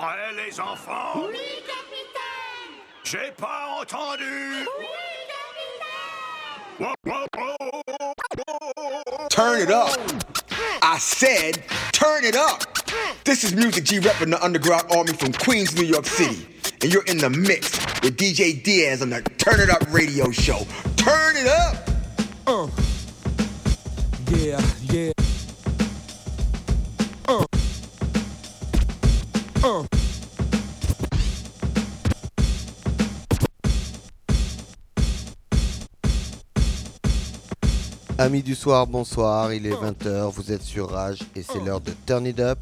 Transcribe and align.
Prêts 0.00 0.46
les 0.46 0.58
enfants 0.58 1.12
Oui, 1.16 1.36
capitaine 1.66 2.72
J'ai 3.04 3.30
pas 3.36 3.76
entendu 3.78 4.66
Oui, 4.78 4.86
Turn 9.28 9.60
it 9.60 9.70
up. 9.70 9.90
I 10.82 10.96
said, 10.98 11.62
turn 11.92 12.24
it 12.24 12.34
up. 12.34 12.62
This 13.24 13.44
is 13.44 13.54
Music 13.54 13.84
G 13.84 13.98
repping 14.00 14.30
the 14.30 14.42
Underground 14.42 14.84
Army 14.90 15.12
from 15.12 15.32
Queens, 15.34 15.76
New 15.76 15.84
York 15.84 16.06
City. 16.06 16.48
And 16.80 16.90
you're 16.90 17.04
in 17.04 17.18
the 17.18 17.28
mix 17.28 17.76
with 18.02 18.16
DJ 18.16 18.62
Diaz 18.62 19.02
on 19.02 19.10
the 19.10 19.20
Turn 19.36 19.60
It 19.60 19.68
Up 19.68 19.82
radio 19.92 20.30
show. 20.30 20.66
Turn 20.96 21.36
it 21.36 21.46
up. 21.46 21.90
Uh. 22.46 22.68
Yeah, 24.34 24.62
yeah. 24.90 25.19
Amis 38.20 38.42
du 38.42 38.54
soir, 38.54 38.86
bonsoir, 38.86 39.50
il 39.54 39.64
est 39.66 39.72
20h, 39.72 40.30
vous 40.30 40.52
êtes 40.52 40.62
sur 40.62 40.90
Rage 40.90 41.20
et 41.34 41.42
c'est 41.42 41.58
l'heure 41.58 41.80
de 41.80 41.90
Turn 42.04 42.26
It 42.26 42.38
Up, 42.38 42.58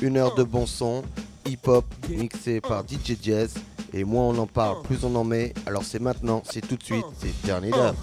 une 0.00 0.16
heure 0.16 0.36
de 0.36 0.44
bon 0.44 0.66
son, 0.66 1.02
hip-hop 1.44 1.84
mixé 2.08 2.60
par 2.60 2.84
DJ 2.84 3.16
Jazz 3.20 3.54
et 3.92 4.04
moins 4.04 4.26
on 4.26 4.38
en 4.38 4.46
parle, 4.46 4.82
plus 4.82 5.02
on 5.02 5.12
en 5.16 5.24
met, 5.24 5.52
alors 5.66 5.82
c'est 5.82 5.98
maintenant, 5.98 6.44
c'est 6.48 6.60
tout 6.60 6.76
de 6.76 6.84
suite, 6.84 7.04
c'est 7.18 7.32
Turn 7.44 7.64
It 7.64 7.74
Up. 7.74 7.96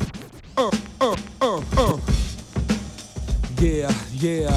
Yeah, 3.61 3.89
yeah. 4.21 4.51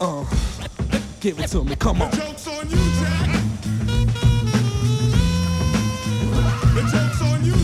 Uh. 0.00 0.24
Give 1.20 1.38
it 1.38 1.48
to 1.52 1.62
me, 1.62 1.76
come 1.76 2.02
on. 2.02 3.29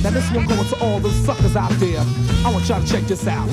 Now 0.06 0.12
this 0.12 0.30
one 0.30 0.46
going 0.46 0.68
to 0.68 0.78
all 0.78 1.00
those 1.00 1.16
suckers 1.26 1.56
out 1.56 1.72
there. 1.80 1.98
I 2.44 2.52
want 2.52 2.68
y'all 2.68 2.80
to 2.80 2.86
check 2.86 3.02
this 3.08 3.26
out. 3.26 3.48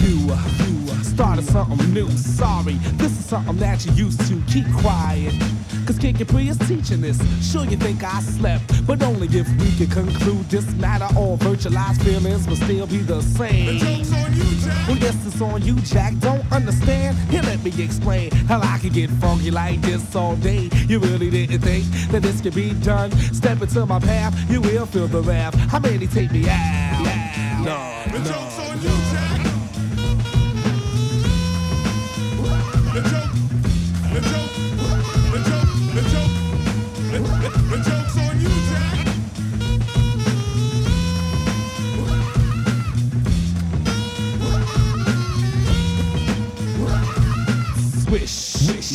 You, 0.00 0.30
you 0.30 0.73
started 1.04 1.44
something 1.44 1.92
new. 1.92 2.08
Sorry, 2.10 2.74
this 2.96 3.12
is 3.12 3.24
something 3.26 3.56
that 3.58 3.84
you 3.86 3.92
used 3.92 4.20
to. 4.28 4.42
Keep 4.52 4.66
quiet. 4.78 5.34
Cause 5.86 5.98
Kid 5.98 6.16
Capri 6.16 6.48
is 6.48 6.58
teaching 6.58 7.00
this. 7.02 7.18
Sure 7.52 7.64
you 7.64 7.76
think 7.76 8.02
I 8.02 8.20
slept, 8.20 8.86
but 8.86 9.02
only 9.02 9.26
if 9.28 9.48
we 9.60 9.70
can 9.76 9.90
conclude 9.90 10.48
this 10.48 10.64
matter. 10.76 11.06
All 11.16 11.36
virtualized 11.38 12.02
feelings 12.02 12.46
will 12.48 12.56
still 12.56 12.86
be 12.86 12.98
the 12.98 13.20
same. 13.20 13.78
The 13.78 13.84
joke's 13.84 14.12
on 14.14 14.32
you, 14.34 14.44
Jack. 14.64 14.88
Well, 14.88 14.96
yes, 14.96 15.26
it's 15.26 15.40
on 15.40 15.62
you, 15.62 15.74
Jack. 15.80 16.14
Don't 16.20 16.50
understand? 16.50 17.18
Here, 17.30 17.42
let 17.42 17.62
me 17.62 17.72
explain 17.82 18.30
how 18.48 18.60
I 18.60 18.78
can 18.78 18.90
get 18.90 19.10
funky 19.10 19.50
like 19.50 19.80
this 19.82 20.14
all 20.16 20.36
day. 20.36 20.70
You 20.88 21.00
really 21.00 21.30
didn't 21.30 21.60
think 21.60 21.84
that 22.12 22.22
this 22.22 22.40
could 22.40 22.54
be 22.54 22.72
done? 22.74 23.10
Step 23.34 23.60
into 23.60 23.84
my 23.84 23.98
path, 23.98 24.34
you 24.50 24.60
will 24.60 24.86
feel 24.86 25.06
the 25.06 25.20
wrath. 25.20 25.54
How 25.70 25.80
many 25.80 26.06
take 26.06 26.32
me 26.32 26.48
out? 26.48 27.34
No, 27.64 28.18
The 28.18 28.30
no. 28.30 28.63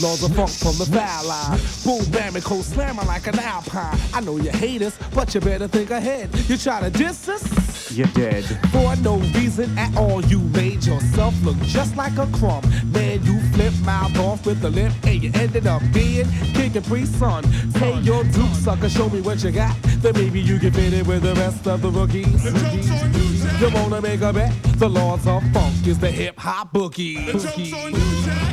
Laws 0.02 0.24
of 0.24 0.36
funk 0.36 0.50
from 0.50 0.78
the 0.78 0.86
foul 0.86 1.26
line. 1.26 1.60
Boom, 1.84 2.12
bam, 2.12 2.36
and 2.36 2.44
cold 2.44 2.64
slamming 2.64 3.08
like 3.08 3.28
an 3.28 3.40
alpine. 3.40 3.98
I 4.14 4.22
know 4.22 4.38
you 4.38 4.52
hate 4.52 4.82
us, 4.82 4.98
but 5.14 5.34
you 5.34 5.42
better 5.42 5.68
think 5.68 5.90
ahead. 5.92 6.30
You 6.48 6.58
try 6.58 6.82
to 6.82 6.90
diss 6.90 7.28
us? 7.28 7.92
You're 7.92 8.08
dead. 8.08 8.44
For 8.72 8.96
no 8.98 9.18
reason 9.36 9.78
at 9.78 9.96
all, 9.98 10.24
you 10.26 10.40
made 10.40 10.86
yourself 10.86 11.34
look 11.44 11.58
just 11.62 11.96
like 11.98 12.18
a 12.18 12.28
crumb. 12.28 12.64
Man, 12.92 13.24
you 13.26 13.40
flip 13.54 13.74
mouth 13.84 14.18
off 14.20 14.46
with 14.46 14.62
the 14.62 14.70
lip, 14.70 14.94
and 15.04 15.24
you 15.24 15.32
ended 15.34 15.68
up 15.68 15.82
being 15.94 16.28
King 16.54 16.72
Capri 16.74 17.06
Sun. 17.06 17.44
Pay 17.74 18.00
your 18.02 18.24
due, 18.26 18.54
sucker, 18.56 18.90
show 18.90 19.10
me 19.10 19.22
what 19.22 19.44
you 19.44 19.52
got. 19.52 19.76
Then 20.02 20.14
maybe 20.14 20.40
you 20.40 20.60
can 20.60 20.72
fit 20.72 20.94
it 20.94 21.08
with 21.08 21.24
the 21.24 21.36
rest 21.36 21.68
of 21.68 21.82
the 21.82 21.90
rookies. 21.90 22.44
The 22.44 22.52
joke's 22.52 22.92
on 22.92 23.14
you, 23.14 23.44
Jack. 23.44 23.62
You 23.62 23.70
wanna 23.74 24.02
make 24.02 24.22
a 24.22 24.32
bet? 24.32 24.54
The 24.78 24.90
Lords 24.90 25.28
of 25.28 25.44
Funk 25.52 25.88
is 25.88 26.00
the 26.00 26.12
hip 26.12 26.40
hop 26.40 26.72
bookie. 26.72 27.32
The 27.32 27.34
joke's 27.34 27.74
on 27.74 27.94
you, 27.94 28.24
Jack. 28.24 28.49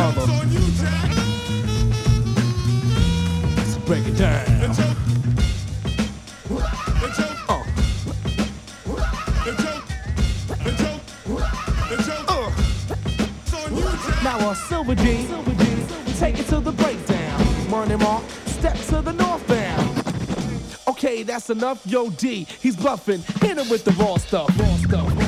Joke. 0.00 0.14
The 0.14 0.26
joke. 11.96 12.52
It's 13.42 13.54
on 13.54 13.76
you, 13.76 13.82
Jack. 13.82 14.22
Now 14.22 14.50
a 14.50 14.54
silver 14.54 14.94
G, 14.94 15.26
take 16.18 16.38
it 16.38 16.46
to 16.46 16.60
the 16.60 16.72
breakdown. 16.72 17.70
Money 17.70 17.96
mark, 17.96 18.22
step 18.46 18.76
to 18.76 19.02
the 19.02 19.12
northbound. 19.12 20.02
Okay, 20.88 21.22
that's 21.24 21.50
enough, 21.50 21.86
yo 21.86 22.10
D. 22.10 22.46
He's 22.60 22.76
bluffing, 22.76 23.22
hit 23.40 23.58
him 23.58 23.68
with 23.68 23.84
the 23.84 23.92
raw 23.92 24.16
stuff. 24.16 24.48
Raw 24.58 24.76
stuff, 24.76 25.19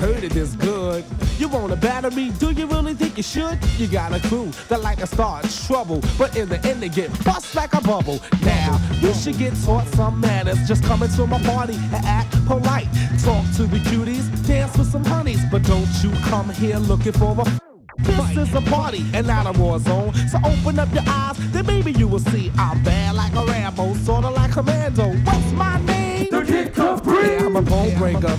heard 0.00 0.24
it 0.24 0.32
this 0.32 0.54
good. 0.56 1.04
You 1.38 1.48
wanna 1.48 1.76
battle 1.76 2.10
me? 2.10 2.30
Do 2.30 2.50
you 2.50 2.66
really 2.66 2.94
think 2.94 3.16
you 3.18 3.22
should? 3.22 3.58
You 3.78 3.86
got 3.86 4.12
a 4.12 4.28
crew 4.28 4.50
that 4.68 4.80
like 4.80 4.98
to 4.98 5.06
start 5.06 5.44
trouble, 5.66 6.02
but 6.18 6.36
in 6.36 6.48
the 6.48 6.58
end 6.66 6.82
they 6.82 6.88
get 6.88 7.08
bust 7.24 7.54
like 7.54 7.74
a 7.74 7.82
bubble. 7.82 8.18
Now 8.42 8.80
you 9.00 9.12
should 9.14 9.38
get 9.38 9.54
taught 9.64 9.86
some 9.88 10.20
manners. 10.20 10.58
Just 10.66 10.82
come 10.84 11.02
into 11.02 11.26
my 11.26 11.40
party 11.42 11.74
and 11.74 12.04
act 12.06 12.32
polite. 12.46 12.88
Talk 13.22 13.44
to 13.56 13.64
the 13.64 13.78
cuties, 13.90 14.26
dance 14.46 14.76
with 14.76 14.90
some 14.90 15.04
honeys, 15.04 15.42
but 15.50 15.62
don't 15.64 15.92
you 16.02 16.10
come 16.30 16.48
here 16.50 16.78
looking 16.78 17.12
for 17.12 17.32
a 17.38 17.60
this 18.02 18.48
is 18.48 18.54
a 18.54 18.60
party 18.62 19.04
and 19.12 19.26
not 19.26 19.46
a 19.46 19.58
war 19.60 19.78
zone. 19.78 20.14
So 20.28 20.38
open 20.44 20.78
up 20.78 20.92
your 20.94 21.04
eyes, 21.06 21.36
then 21.52 21.66
maybe 21.66 21.92
you 21.92 22.08
will 22.08 22.20
see 22.32 22.50
I'm 22.56 22.82
bad 22.82 23.14
like 23.14 23.34
a 23.34 23.44
Rambo, 23.44 23.94
sorta 23.94 24.30
like 24.30 24.52
Commando. 24.52 25.08
What's 25.24 25.52
my 25.52 25.80
name? 25.84 26.28
The 26.30 26.42
Kid 26.42 26.74
Capri. 26.74 27.12
Yeah, 27.12 27.46
I'm 27.46 27.56
a 27.56 27.62
bone 27.62 27.96
breaker, 27.98 28.36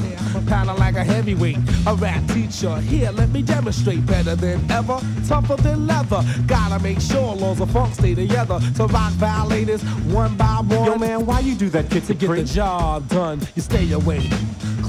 kinda 0.48 0.74
a 1.02 1.04
heavyweight, 1.04 1.58
a 1.88 1.96
rap 1.96 2.26
teacher. 2.30 2.76
Here, 2.82 3.12
let 3.12 3.30
me 3.30 3.42
demonstrate 3.42 4.06
better 4.06 4.36
than 4.36 4.70
ever, 4.72 5.00
tougher 5.28 5.56
than 5.56 5.88
leather. 5.88 6.22
Gotta 6.46 6.82
make 6.82 7.02
sure 7.02 7.36
laws 7.36 7.60
of 7.60 7.72
funk 7.72 7.96
stay 7.96 8.14
together. 8.14 8.60
To 8.76 8.86
rock 8.86 9.12
violators 9.14 9.82
one 10.14 10.36
by 10.38 10.62
one. 10.62 10.86
Yo, 10.86 10.98
man, 10.98 11.26
why 11.26 11.40
you 11.40 11.56
do 11.56 11.70
that, 11.70 11.90
Kid 11.90 12.04
To 12.06 12.14
get 12.14 12.30
the 12.30 12.44
job 12.44 13.08
done, 13.10 13.42
you 13.56 13.62
stay 13.62 13.92
away. 13.92 14.22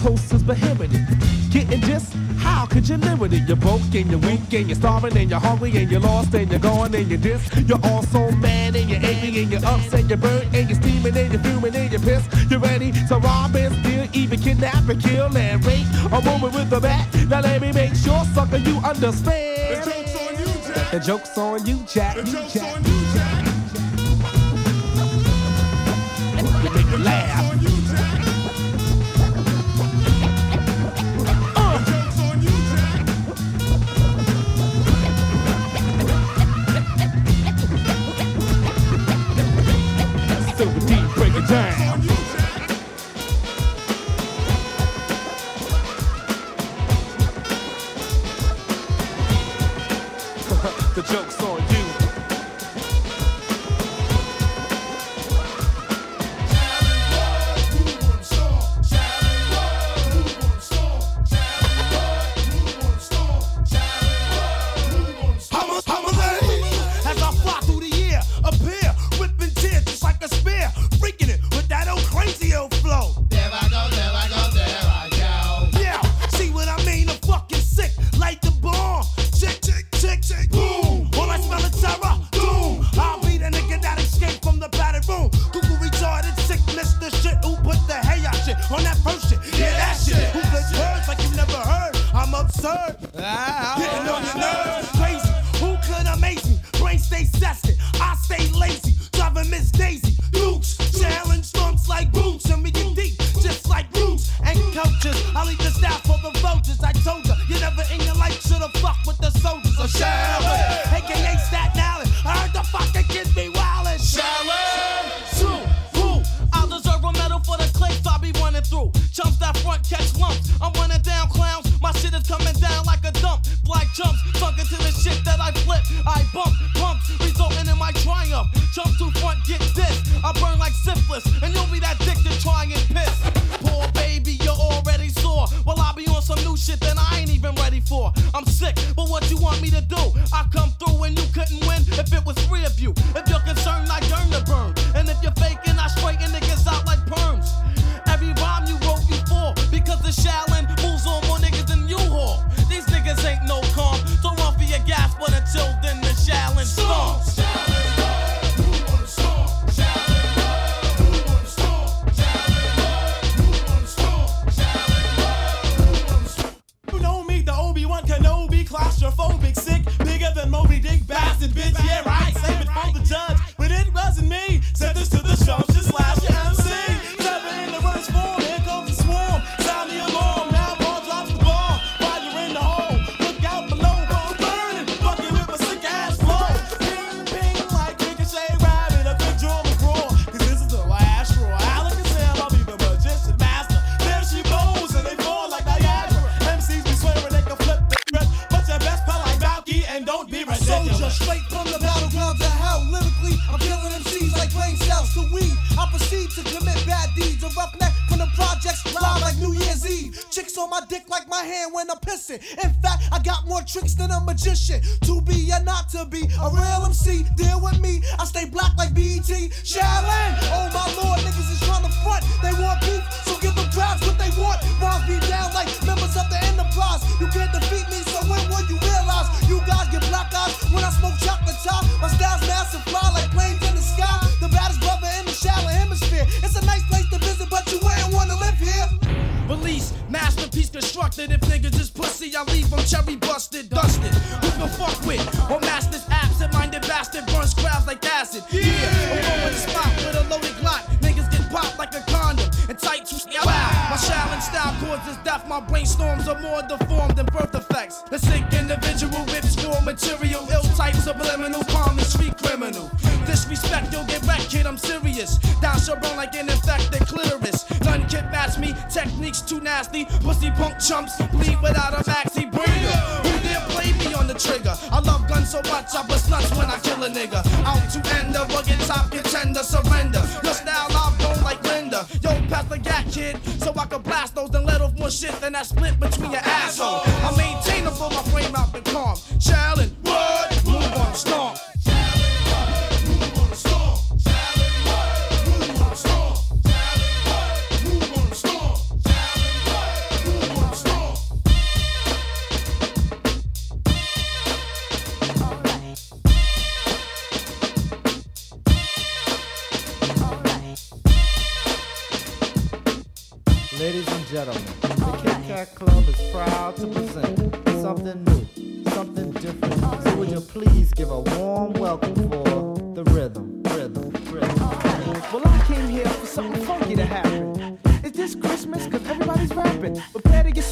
Close 0.03 0.33
as 0.33 0.43
prohibited. 0.43 1.01
Getting 1.53 1.81
this, 1.83 2.13
how 2.37 2.67
could 2.67 2.89
you 2.89 2.97
live 2.97 3.21
with 3.21 3.33
it? 3.35 3.47
You're 3.47 3.57
broke 3.57 3.95
and 3.95 4.11
you're 4.11 4.19
weak 4.19 4.53
and 4.53 4.67
you're 4.67 4.75
starving 4.75 5.17
and 5.17 5.31
you're 5.31 5.39
hungry 5.39 5.71
and 5.77 5.89
you're 5.89 6.01
lost 6.01 6.35
and 6.35 6.51
you're 6.51 6.59
gone 6.59 6.93
and 6.93 7.09
you're 7.09 7.19
this. 7.19 7.49
You're 7.69 7.79
also 7.85 8.33
mad 8.33 8.75
and 8.75 8.91
you're 8.91 8.99
angry 8.99 9.43
and 9.43 9.53
you're 9.53 9.65
upset, 9.65 10.09
you're 10.09 10.19
burnt 10.19 10.53
and 10.53 10.69
you're 10.69 10.81
steaming 10.83 11.17
and 11.17 11.33
you're 11.33 11.41
fuming 11.41 11.77
and 11.77 11.93
you're 11.93 12.01
pissed. 12.01 12.51
You're 12.51 12.59
ready 12.59 12.91
to 12.91 13.17
rob 13.19 13.55
and 13.55 13.73
steal, 13.77 14.09
even 14.13 14.41
kidnap 14.41 14.89
and 14.89 15.01
kill 15.01 15.37
and 15.37 15.65
rape 15.65 15.87
a 16.11 16.19
woman 16.19 16.53
with 16.53 16.73
a 16.73 16.81
bat. 16.81 17.07
Now 17.29 17.41
let 17.41 17.63
me 17.63 17.71
make 17.71 17.95
sure, 17.95 18.25
sucker, 18.35 18.57
you 18.57 18.79
understand. 18.79 19.85
The 19.85 19.87
joke's 19.87 20.19
on 20.19 20.37
you, 20.37 20.47
Jack. 20.75 20.91
The 20.91 20.99
joke's 20.99 21.39
on 21.39 21.67
you, 21.67 21.79
Jack. 21.87 22.17
The 22.17 22.23
joke's 22.25 22.57
on 22.57 22.85
you, 22.85 23.15
Jack. 23.15 23.32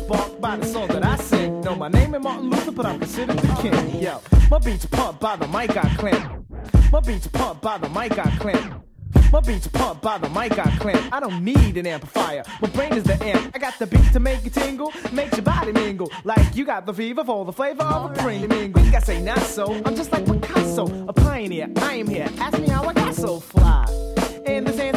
sparked 0.00 0.40
by 0.40 0.56
the 0.56 0.66
song 0.66 0.88
that 0.88 1.04
I 1.04 1.16
sing. 1.16 1.60
No, 1.60 1.74
my 1.74 1.88
name 1.88 2.14
ain't 2.14 2.24
Martin 2.24 2.50
Luther, 2.50 2.72
but 2.72 2.86
I'm 2.86 2.98
considered 2.98 3.38
the 3.38 3.54
king. 3.62 4.02
Yo, 4.02 4.20
my 4.50 4.58
beats 4.58 4.86
pumped 4.86 5.20
by 5.20 5.36
the 5.36 5.46
mic 5.48 5.76
I 5.76 5.88
clamp. 5.96 6.44
My 6.92 7.00
beats 7.00 7.26
pumped 7.26 7.62
by 7.62 7.78
the 7.78 7.88
mic 7.90 8.18
I 8.18 8.30
clamp. 8.38 8.84
My 9.32 9.40
beats 9.40 9.68
pumped 9.68 10.02
by 10.02 10.18
the 10.18 10.28
mic 10.30 10.58
I 10.58 10.76
clamp. 10.78 11.12
I 11.12 11.20
don't 11.20 11.44
need 11.44 11.76
an 11.76 11.86
amplifier. 11.86 12.42
My 12.60 12.68
brain 12.70 12.94
is 12.94 13.04
the 13.04 13.22
amp. 13.22 13.52
I 13.54 13.58
got 13.58 13.78
the 13.78 13.86
beat 13.86 14.12
to 14.12 14.20
make 14.20 14.44
it 14.44 14.54
tingle, 14.54 14.92
make 15.12 15.32
your 15.32 15.42
body 15.42 15.72
mingle. 15.72 16.10
Like 16.24 16.56
you 16.56 16.64
got 16.64 16.86
the 16.86 16.94
fever 16.94 17.24
for 17.24 17.44
the 17.44 17.52
flavor 17.52 17.84
of 17.84 18.10
a 18.10 18.14
premium. 18.14 18.52
You 18.52 18.90
gotta 18.90 19.04
say 19.04 19.22
not 19.22 19.38
so. 19.40 19.72
I'm 19.84 19.94
just 19.94 20.12
like 20.12 20.26
Picasso, 20.26 20.86
a 21.06 21.12
pioneer. 21.12 21.68
I 21.76 21.94
am 21.94 22.08
here. 22.08 22.28
Ask 22.38 22.58
me 22.58 22.68
how 22.68 22.84
I 22.84 22.92
got 22.92 23.14
so 23.14 23.38
fly. 23.38 24.09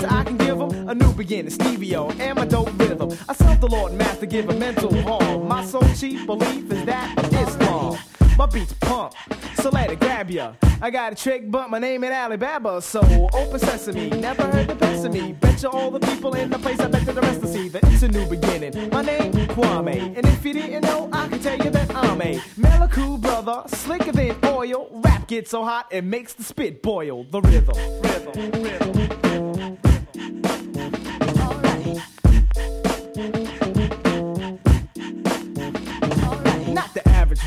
I 0.06 0.24
can 0.24 0.38
give 0.38 0.58
them? 0.58 0.90
A 0.90 0.96
new 0.96 1.14
beginning, 1.14 1.52
Stevie 1.52 1.96
O, 1.96 2.10
dope 2.46 2.78
rhythm. 2.80 3.18
I 3.28 3.34
self 3.34 3.60
the 3.60 3.68
Lord 3.68 3.94
Master, 3.94 4.26
give 4.26 4.50
a 4.50 4.54
mental 4.54 4.94
harm. 5.04 5.48
My 5.48 5.64
soul 5.64 5.84
chief 5.96 6.26
belief 6.26 6.72
is 6.72 6.86
that 6.86 7.34
Islam. 7.34 7.98
My 8.38 8.48
beats 8.48 8.74
pump, 8.74 9.14
so 9.62 9.70
let 9.70 9.92
it 9.92 10.00
grab 10.00 10.32
ya. 10.32 10.54
I 10.82 10.90
got 10.90 11.14
a 11.14 11.16
trick, 11.16 11.52
but 11.52 11.70
my 11.70 11.78
name 11.78 12.04
ain't 12.04 12.14
Alibaba, 12.14 12.82
so 12.82 13.00
open 13.32 13.60
sesame. 13.60 14.10
Never 14.10 14.44
heard 14.48 14.68
the 14.68 14.76
best 14.76 15.06
of 15.06 15.14
me. 15.14 15.34
Bet 15.34 15.62
you 15.62 15.70
all 15.70 15.92
the 15.92 16.00
people 16.00 16.34
in 16.34 16.50
the 16.50 16.58
place, 16.58 16.80
I 16.80 16.88
bet 16.88 17.06
you 17.06 17.14
the 17.14 17.22
rest 17.22 17.42
to 17.42 17.48
see 17.48 17.70
that 17.70 17.84
it's 17.86 18.02
a 18.02 18.08
new 18.08 18.26
beginning. 18.26 18.90
My 18.90 19.04
name, 19.04 19.32
Kwame, 19.34 20.18
and 20.18 20.26
if 20.26 20.44
you 20.44 20.54
didn't 20.54 20.82
know, 20.82 21.10
I 21.14 21.28
can 21.28 21.40
tell 21.40 21.58
you 21.58 21.70
that 21.70 21.96
I'm 21.96 22.22
a 22.22 22.40
Maliku 22.58 23.22
brother, 23.22 23.64
slicker 23.68 24.12
than 24.12 24.36
oil. 24.46 24.90
Rap 24.92 25.28
gets 25.28 25.52
so 25.52 25.64
hot 25.64 25.88
it 25.92 26.04
makes 26.04 26.34
the 26.34 26.44
spit 26.44 26.82
boil. 26.82 27.26
The 27.26 27.40
rhythm, 27.42 27.78
rhythm, 28.02 28.52
rhythm. 28.64 28.94
rhythm 28.94 29.93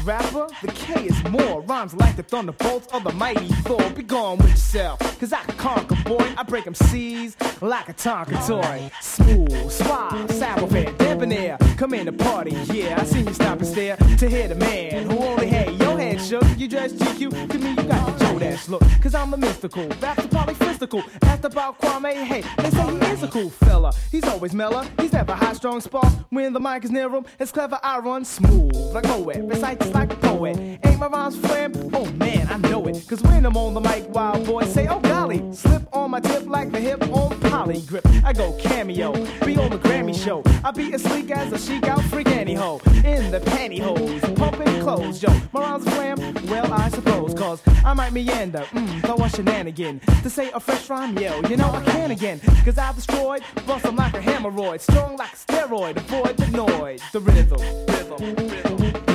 rapper. 0.07 0.47
The 0.63 0.69
K 0.73 1.05
is 1.05 1.25
more. 1.25 1.61
Rhymes 1.63 1.95
like 1.95 2.17
the 2.17 2.23
thunderbolts 2.23 2.87
of 2.95 3.05
the 3.05 3.13
mighty 3.13 3.49
Thor. 3.67 3.91
Be 3.91 4.03
gone 4.03 4.39
with 4.39 4.51
yourself, 4.51 4.99
cause 5.19 5.33
I 5.33 5.43
can 5.43 5.57
conquer, 5.57 5.97
boy. 6.05 6.33
I 6.39 6.43
break 6.45 6.65
them 6.65 6.75
seas 6.75 7.37
like 7.61 7.89
a 7.89 7.95
Tonka 7.95 8.47
toy. 8.47 8.91
Smooth, 9.01 9.71
suave, 9.71 10.31
savage, 10.31 10.97
debonair. 10.99 11.59
Come 11.77 11.95
in 11.95 12.07
the 12.07 12.13
party, 12.13 12.53
yeah. 12.73 13.01
I 13.01 13.05
seen 13.05 13.27
you 13.27 13.35
stop 13.35 13.59
and 13.59 13.67
stare 13.67 13.97
to 13.97 14.29
hear 14.29 14.49
the 14.49 14.55
man 14.55 15.11
who 15.11 15.19
only 15.19 15.49
had 15.49 15.79
head 16.17 16.27
shook. 16.27 16.59
You 16.59 16.69
dress 16.69 16.93
GQ, 16.93 17.51
to 17.51 17.59
me 17.59 17.71
you 17.71 17.77
got 17.77 18.19
the 18.19 18.25
Joe 18.25 18.39
Dash 18.39 18.69
look. 18.69 18.83
Cause 19.03 19.15
I'm 19.15 19.33
a 19.35 19.37
mystical, 19.37 19.89
that's 20.01 20.23
the 20.23 20.29
polyphysical. 20.29 21.03
Asked 21.23 21.45
about 21.45 21.81
Kwame, 21.81 22.15
hey, 22.15 22.43
they 22.59 22.71
say 22.71 22.91
he 22.91 23.13
is 23.13 23.23
a 23.23 23.29
cool 23.29 23.51
fella. 23.51 23.93
He's 24.11 24.25
always 24.25 24.55
mellow, 24.55 24.85
he's 25.01 25.13
never 25.13 25.33
high 25.33 25.53
strong 25.53 25.81
spark. 25.81 26.13
When 26.31 26.53
the 26.53 26.61
mic 26.61 26.85
is 26.85 26.91
near 26.91 27.09
him, 27.09 27.27
it's 27.39 27.53
clever, 27.53 27.79
I 27.83 27.99
run 27.99 28.25
smooth. 28.25 28.75
Like 28.75 29.05
Moet, 29.07 29.49
recite 29.49 29.81
just 29.81 29.95
like 29.95 30.13
a 30.13 30.17
poet. 30.17 30.57
Ain't 30.59 30.99
my 30.99 31.09
rhymes 31.09 31.37
flam? 31.37 31.73
Oh 31.93 32.07
man, 32.13 32.49
I 32.51 32.57
know 32.69 32.87
it. 32.87 33.07
Cause 33.09 33.23
when 33.23 33.45
I'm 33.45 33.57
on 33.57 33.75
the 33.75 33.81
mic, 33.81 34.09
wild 34.09 34.47
boys 34.47 34.73
say, 34.73 34.87
oh 34.89 35.01
golly, 35.01 35.43
slip 35.53 35.83
on 35.95 36.11
my 36.11 36.21
tip 36.21 36.47
like 36.47 36.73
the 36.73 36.81
hip 36.81 37.03
on 37.11 37.39
poly 37.41 37.81
grip. 37.83 38.07
I 38.25 38.33
go 38.33 38.53
cameo, 38.59 39.13
be 39.45 39.57
on 39.57 39.71
the 39.71 39.79
Grammy 39.79 40.15
show. 40.15 40.43
I 40.65 40.71
be 40.71 40.93
as 40.95 41.03
sleek 41.03 41.31
as 41.31 41.53
a 41.53 41.59
chic 41.59 41.87
out 41.87 42.03
freak 42.05 42.29
ho 42.29 42.81
in 43.05 43.31
the 43.31 43.41
pantyhose, 43.41 44.37
pumping 44.37 44.81
clothes, 44.81 45.23
yo. 45.23 45.31
My 45.53 45.61
rhymes 45.61 45.85
flam? 45.85 46.06
Well, 46.15 46.73
I 46.73 46.89
suppose, 46.91 47.35
cause 47.35 47.61
I 47.85 47.93
might 47.93 48.13
meander, 48.13 48.65
mm, 48.71 49.03
throw 49.03 49.25
a 49.25 49.29
shenanigan. 49.29 50.01
To 50.23 50.31
say 50.31 50.51
a 50.53 50.61
fresh 50.61 50.89
rhyme, 50.89 51.19
yo, 51.19 51.41
you 51.49 51.57
know 51.57 51.71
I 51.71 51.83
can 51.85 52.13
again. 52.13 52.41
Cause 52.65 52.79
I've 52.79 52.95
destroyed, 52.95 53.43
bust 53.67 53.85
them 53.85 53.97
like 53.97 54.15
a 54.15 54.21
hemorrhoid, 54.21 54.81
strong 54.81 55.17
like 55.17 55.33
a 55.33 55.37
steroid, 55.37 55.97
avoid 55.97 56.37
the 56.37 56.47
noise, 56.49 57.03
the 57.13 57.21
rhythm, 57.21 57.61
rhythm, 57.89 58.79
rhythm. 58.79 59.06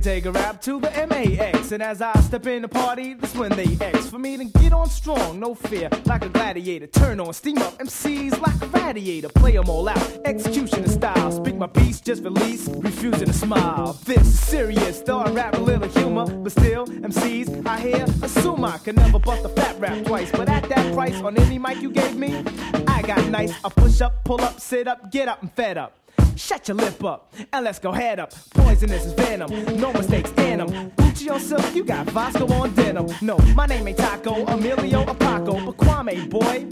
Can 0.00 0.14
take 0.14 0.24
a 0.24 0.32
rap 0.32 0.60
to 0.62 0.80
the 0.80 0.90
MAX. 1.08 1.72
And 1.72 1.82
as 1.82 2.00
I 2.00 2.18
step 2.20 2.46
in 2.46 2.62
the 2.62 2.68
party, 2.68 3.14
that's 3.14 3.34
when 3.34 3.50
they 3.52 3.76
X. 3.80 4.06
For 4.06 4.18
me 4.18 4.36
to 4.36 4.44
get 4.44 4.72
on 4.72 4.88
strong, 4.88 5.38
no 5.38 5.54
fear, 5.54 5.88
like 6.06 6.24
a 6.24 6.28
gladiator. 6.28 6.86
Turn 6.86 7.20
on, 7.20 7.32
steam 7.34 7.58
up, 7.58 7.78
MCs 7.78 8.40
like 8.40 8.60
a 8.62 8.66
radiator. 8.66 9.28
Play 9.28 9.58
'em 9.58 9.68
all 9.68 9.88
out, 9.88 10.08
execution 10.24 10.88
style. 10.88 11.30
Speak 11.32 11.56
my 11.56 11.66
piece, 11.66 12.00
just 12.00 12.22
release, 12.22 12.68
refusing 12.68 13.26
to 13.26 13.32
smile. 13.32 13.98
This 14.04 14.22
is 14.22 14.38
serious, 14.38 15.00
though 15.00 15.18
I 15.18 15.30
rap 15.30 15.54
a 15.56 15.60
little 15.60 15.88
humor. 15.88 16.26
But 16.26 16.52
still, 16.52 16.86
MCs, 16.86 17.48
I 17.66 17.80
hear, 17.80 18.04
assume 18.22 18.64
I 18.64 18.78
can 18.78 18.96
never 18.96 19.18
bust 19.18 19.44
a 19.44 19.48
fat 19.50 19.78
rap 19.80 20.04
twice. 20.04 20.30
But 20.30 20.48
at 20.48 20.68
that 20.68 20.94
price, 20.94 21.20
on 21.20 21.36
any 21.36 21.58
mic 21.58 21.82
you 21.82 21.90
gave 21.90 22.16
me, 22.16 22.42
I 22.86 23.02
got 23.02 23.22
nice. 23.28 23.52
I 23.64 23.68
push 23.68 24.00
up, 24.00 24.24
pull 24.24 24.40
up, 24.40 24.60
sit 24.60 24.88
up, 24.88 25.10
get 25.10 25.28
up, 25.28 25.42
and 25.42 25.52
fed 25.52 25.76
up. 25.76 25.99
Shut 26.40 26.66
your 26.68 26.78
lip 26.78 27.04
up 27.04 27.32
and 27.52 27.64
let's 27.64 27.78
go 27.78 27.92
head 27.92 28.18
up. 28.18 28.32
Poisonous 28.54 29.04
is 29.04 29.12
venom, 29.12 29.50
no 29.78 29.92
mistakes 29.92 30.32
in 30.38 30.58
them. 30.58 30.90
Gucci 30.92 31.30
on 31.30 31.38
silk, 31.38 31.74
you 31.74 31.84
got 31.84 32.06
Vasco 32.06 32.50
on 32.54 32.74
denim. 32.74 33.08
No, 33.20 33.36
my 33.54 33.66
name 33.66 33.86
ain't 33.86 33.98
Taco, 33.98 34.46
Emilio 34.46 35.04
or 35.06 35.14
Paco, 35.14 35.64
but 35.64 35.76
Kwame, 35.76 36.28
boy. 36.30 36.66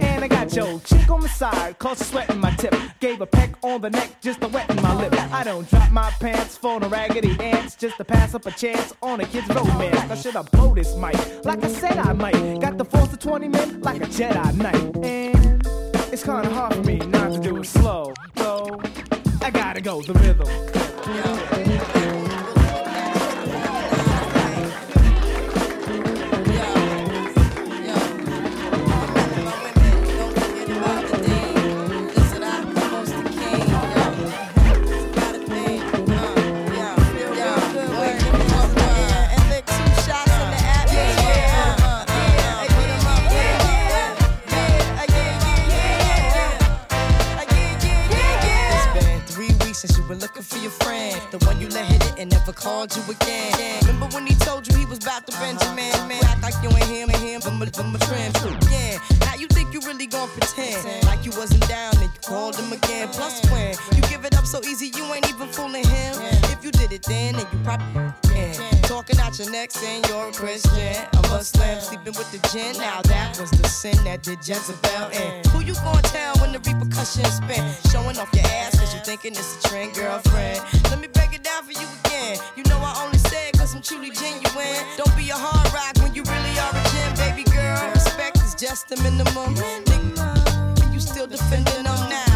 And 0.00 0.24
I 0.24 0.28
got 0.28 0.54
your 0.54 0.78
chick 0.80 1.10
on 1.10 1.20
the 1.20 1.28
side, 1.28 1.78
cause 1.80 1.98
sweating 2.06 2.38
my 2.38 2.52
tip. 2.52 2.74
Gave 3.00 3.20
a 3.20 3.26
peck 3.26 3.56
on 3.64 3.80
the 3.80 3.90
neck 3.90 4.20
just 4.20 4.40
to 4.42 4.48
wetten 4.48 4.80
my 4.80 4.94
lip. 4.94 5.12
I 5.32 5.42
don't 5.42 5.68
drop 5.68 5.90
my 5.90 6.10
pants 6.20 6.56
for 6.56 6.78
the 6.78 6.88
raggedy 6.88 7.36
ants 7.40 7.74
just 7.74 7.96
to 7.96 8.04
pass 8.04 8.34
up 8.34 8.46
a 8.46 8.52
chance 8.52 8.94
on 9.02 9.20
a 9.20 9.26
kid's 9.26 9.48
romance. 9.48 9.98
I 10.08 10.14
should 10.14 10.34
have 10.34 10.50
blow 10.52 10.72
this 10.72 10.94
mic, 10.94 11.16
like 11.44 11.64
I 11.64 11.68
said 11.68 11.98
I 11.98 12.12
might. 12.12 12.60
Got 12.60 12.78
the 12.78 12.84
force 12.84 13.12
of 13.12 13.18
20 13.18 13.48
men 13.48 13.80
like 13.80 14.02
a 14.02 14.06
Jedi 14.06 14.54
Knight. 14.56 15.04
And 15.04 15.79
it's 16.12 16.24
kinda 16.24 16.50
hard 16.50 16.74
for 16.74 16.82
me 16.82 16.96
not 16.96 17.32
to 17.32 17.40
do 17.40 17.56
it 17.58 17.66
slow. 17.66 18.12
So 18.36 18.80
I 19.42 19.50
gotta 19.50 19.80
go, 19.80 20.02
the 20.02 20.14
rhythm. 20.14 20.48
It's 20.48 21.99
been 50.10 50.18
looking 50.18 50.42
for 50.42 50.58
your 50.58 50.72
friend. 50.72 51.20
The 51.30 51.38
one 51.46 51.60
you 51.60 51.68
let 51.68 51.86
hit 51.86 52.04
it 52.04 52.14
and 52.18 52.30
never 52.32 52.52
called 52.52 52.94
you 52.96 53.02
again. 53.08 53.78
Remember 53.82 54.06
when 54.08 54.26
he 54.26 54.34
told 54.34 54.66
you 54.66 54.76
he 54.76 54.84
was 54.84 54.98
about 54.98 55.24
to 55.28 55.32
Benjamin? 55.38 55.92
Man, 56.08 56.22
act 56.24 56.42
like 56.42 56.54
you 56.64 56.68
ain't 56.70 56.90
him 56.90 57.10
and 57.10 57.22
him 57.22 57.40
from 57.40 57.62
a, 57.62 57.66
from 57.66 57.94
a 57.94 57.98
trend. 57.98 58.34
Yeah, 58.68 58.98
now 59.20 59.34
you 59.36 59.46
think 59.46 59.72
you 59.72 59.80
really 59.86 60.08
gon' 60.08 60.28
pretend 60.30 61.06
like 61.06 61.24
you 61.24 61.30
wasn't 61.38 61.66
down 61.68 61.94
and 61.98 62.10
you 62.10 62.20
called 62.26 62.56
him 62.56 62.72
again. 62.72 63.08
Plus, 63.08 63.40
when 63.52 63.76
you 63.94 64.02
give 64.08 64.24
it 64.24 64.36
up 64.36 64.46
so 64.46 64.60
easy, 64.64 64.90
you 64.96 65.04
ain't 65.14 65.28
even 65.28 65.46
fooling 65.46 65.86
him. 65.86 66.14
If 66.50 66.64
you 66.64 66.72
did 66.72 66.90
it 66.90 67.04
then, 67.04 67.34
then 67.36 67.46
you 67.52 67.58
probably 67.62 68.29
Talking 69.10 69.26
out 69.26 69.38
your 69.40 69.50
neck 69.50 69.72
saying 69.72 70.04
you're 70.08 70.28
a 70.28 70.32
Christian, 70.32 70.94
a 71.12 71.22
Muslim, 71.28 71.80
sleeping 71.80 72.14
with 72.14 72.30
the 72.30 72.38
gin. 72.48 72.76
Now 72.78 73.02
that 73.02 73.36
was 73.40 73.50
the 73.50 73.66
sin 73.66 73.96
that 74.04 74.22
did 74.22 74.38
Jezebel 74.46 75.10
in. 75.10 75.42
Who 75.50 75.64
you 75.64 75.74
gonna 75.74 76.02
tell 76.02 76.36
when 76.36 76.52
the 76.52 76.60
repercussions 76.60 77.34
spin? 77.42 77.64
Showing 77.90 78.16
off 78.18 78.30
your 78.32 78.46
ass 78.46 78.78
cause 78.78 78.94
you 78.94 79.00
thinking 79.00 79.32
it's 79.32 79.64
a 79.64 79.68
trend, 79.68 79.94
girlfriend. 79.94 80.62
Let 80.90 81.00
me 81.00 81.08
break 81.08 81.34
it 81.34 81.42
down 81.42 81.64
for 81.64 81.72
you 81.72 81.88
again. 82.04 82.38
You 82.56 82.62
know 82.70 82.78
I 82.78 83.02
only 83.04 83.18
say 83.18 83.48
it 83.48 83.58
cause 83.58 83.74
I'm 83.74 83.82
truly 83.82 84.10
genuine. 84.10 84.78
Don't 84.96 85.16
be 85.16 85.28
a 85.30 85.34
hard 85.34 85.66
rock 85.74 85.96
when 85.98 86.14
you 86.14 86.22
really 86.22 86.54
are 86.62 86.70
a 86.70 86.82
gem, 86.94 87.10
baby 87.18 87.42
girl. 87.50 87.90
Respect 87.90 88.36
is 88.38 88.54
just 88.54 88.88
the 88.88 88.96
minimum. 89.02 89.56
Nigga, 89.56 90.94
you 90.94 91.00
still 91.00 91.26
defending 91.26 91.82
them 91.82 92.08
now. 92.08 92.29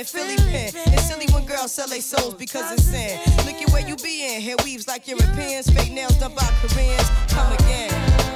In 0.00 0.06
Philly 0.06 0.36
pen. 0.36 0.72
It's 0.94 1.08
silly 1.08 1.26
when 1.32 1.44
girls 1.44 1.72
sell 1.72 1.86
their 1.86 2.00
souls 2.00 2.34
because 2.34 2.72
it's 2.72 2.84
sin. 2.84 3.20
Look 3.44 3.60
at 3.60 3.70
where 3.70 3.86
you 3.86 3.96
be 3.96 4.34
in. 4.34 4.40
Hair 4.40 4.56
weaves 4.64 4.88
like 4.88 5.06
Europeans. 5.06 5.68
Fake 5.70 5.92
nails 5.92 6.16
done 6.18 6.34
by 6.34 6.48
Koreans. 6.62 7.08
Come 7.28 7.52
again. 7.52 8.29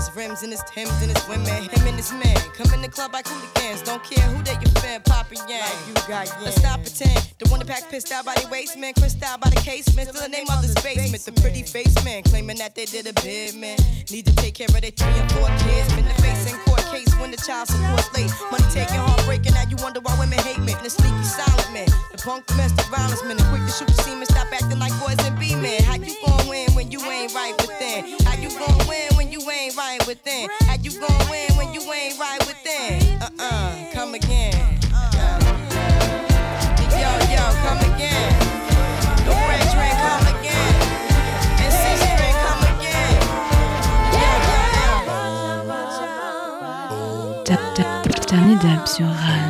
His 0.00 0.16
rims 0.16 0.42
and 0.42 0.50
his 0.50 0.62
Timbs 0.64 0.96
and 1.02 1.12
his 1.12 1.28
women. 1.28 1.68
Him 1.68 1.84
and 1.86 1.96
his 1.96 2.12
man 2.12 2.36
come 2.56 2.72
in 2.72 2.80
the 2.80 2.88
club 2.88 3.12
like 3.12 3.26
hooligans. 3.28 3.82
Don't 3.82 4.02
care 4.02 4.24
who 4.32 4.42
they 4.42 4.56
your 4.56 4.72
fan, 4.80 5.02
Papa 5.04 5.36
Yang. 5.48 5.76
you 5.86 5.94
got 6.08 6.24
Let's 6.40 6.56
stop 6.56 6.80
pretend. 6.80 7.20
The 7.38 7.48
one 7.50 7.60
that 7.60 7.68
pack 7.68 7.90
pissed 7.90 8.10
out 8.12 8.24
by 8.24 8.34
the 8.34 8.48
waist 8.48 8.78
man, 8.78 8.94
crissed 8.94 9.22
out 9.22 9.40
by 9.40 9.50
the 9.50 9.60
casement. 9.60 10.08
Still 10.08 10.22
the 10.22 10.28
name 10.28 10.48
of 10.48 10.62
the 10.64 10.72
basement. 10.80 11.22
The 11.24 11.32
pretty 11.40 11.62
face 11.62 11.92
man 12.04 12.22
claiming 12.22 12.56
that 12.58 12.74
they 12.74 12.86
did 12.86 13.06
a 13.06 13.12
bid 13.20 13.54
man. 13.56 13.76
Need 14.10 14.24
to 14.26 14.34
take 14.36 14.54
care 14.54 14.68
of 14.72 14.80
their 14.80 14.90
three 14.90 15.16
and 15.20 15.30
four 15.32 15.48
kids. 15.68 15.92
Been 15.92 16.08
the 16.08 16.16
face 16.24 16.48
in 16.48 16.56
court 16.64 16.84
case 16.88 17.12
when 17.20 17.30
the 17.30 17.36
child 17.36 17.68
support 17.68 18.08
late. 18.16 18.32
Money 18.50 18.64
taking, 18.72 18.96
heartbreaking. 18.96 19.52
Now 19.52 19.68
you 19.68 19.76
wonder 19.84 20.00
why 20.00 20.16
women 20.18 20.38
hate 20.40 20.60
me. 20.64 20.72
The 20.80 20.88
sneaky 20.88 21.24
silent 21.24 21.72
man, 21.76 21.88
the 22.12 22.18
punk 22.18 22.46
domestic 22.46 22.86
violence 22.88 23.22
man, 23.24 23.36
the 23.36 23.44
quick 23.52 23.64
to 23.68 23.72
shoot 23.72 23.88
the 23.88 24.00
semen. 24.00 24.24
Stop 24.24 24.48
acting 24.48 24.78
like 24.78 24.96
boys 24.96 25.20
and 25.28 25.36
be 25.38 25.54
men. 25.54 25.82
How 25.84 25.96
you 26.00 26.16
gon' 26.24 26.48
win 26.48 26.72
when 26.72 26.90
you 26.90 27.04
ain't 27.04 27.34
right 27.34 27.54
within? 27.60 28.16
How 28.24 28.40
you 28.40 28.48
gon' 28.56 28.88
win 28.88 29.09
when 29.30 29.40
you 29.40 29.50
ain't 29.50 29.76
right 29.76 30.04
within? 30.06 30.48
How 30.66 30.74
you 30.82 30.90
gon' 30.98 31.30
win 31.30 31.48
when 31.56 31.72
you 31.72 31.80
ain't 31.92 32.18
right 32.18 32.40
within? 32.46 33.22
Uh 33.22 33.28
uh, 33.38 33.74
come 33.92 34.14
again. 34.14 34.52
Yo, 36.90 37.10
yo, 37.30 37.44
come 37.62 37.78
again. 37.94 38.32
The 39.24 39.32
French 39.46 39.72
ring, 39.78 39.96
come 40.02 40.26
again. 40.34 40.74
And 41.62 41.72
six 41.72 42.00
ring, 42.20 42.36
come 42.44 42.62
again. 42.74 43.20
Ta- 47.44 47.72
ta- 47.74 48.02
Dernier 48.26 48.58
dab 48.58 48.86
sur 48.88 49.04
Rage. 49.04 49.49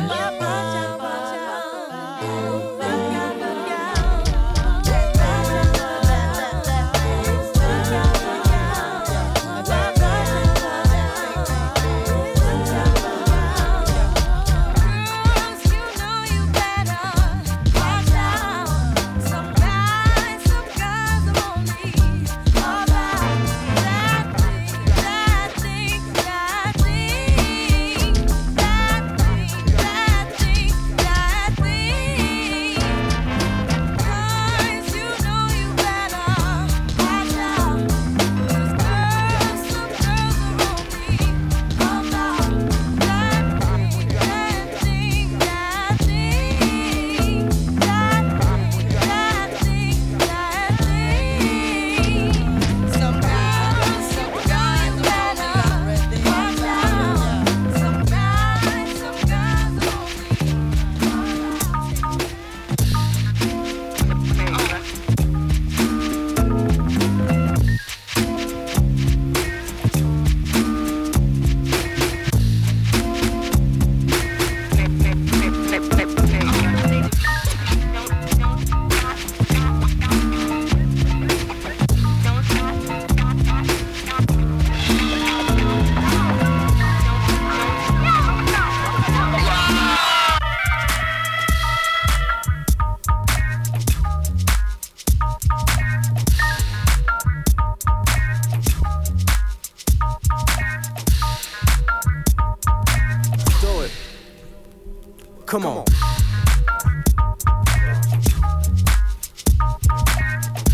Come 105.51 105.65
on. 105.65 105.83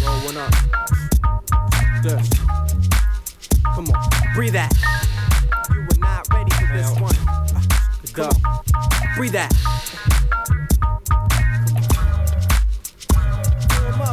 Roll 0.06 0.20
one 0.22 0.38
up. 0.38 0.54
Yeah. 2.06 2.22
Come 3.74 3.90
on. 3.90 4.10
Breathe 4.36 4.54
that. 4.54 4.72
You 5.72 5.80
were 5.82 5.98
not 5.98 6.32
ready 6.32 6.52
for 6.52 6.68
this 6.78 6.92
one. 7.00 7.16
On. 8.24 9.16
Breathe 9.16 9.32
that. 9.32 9.52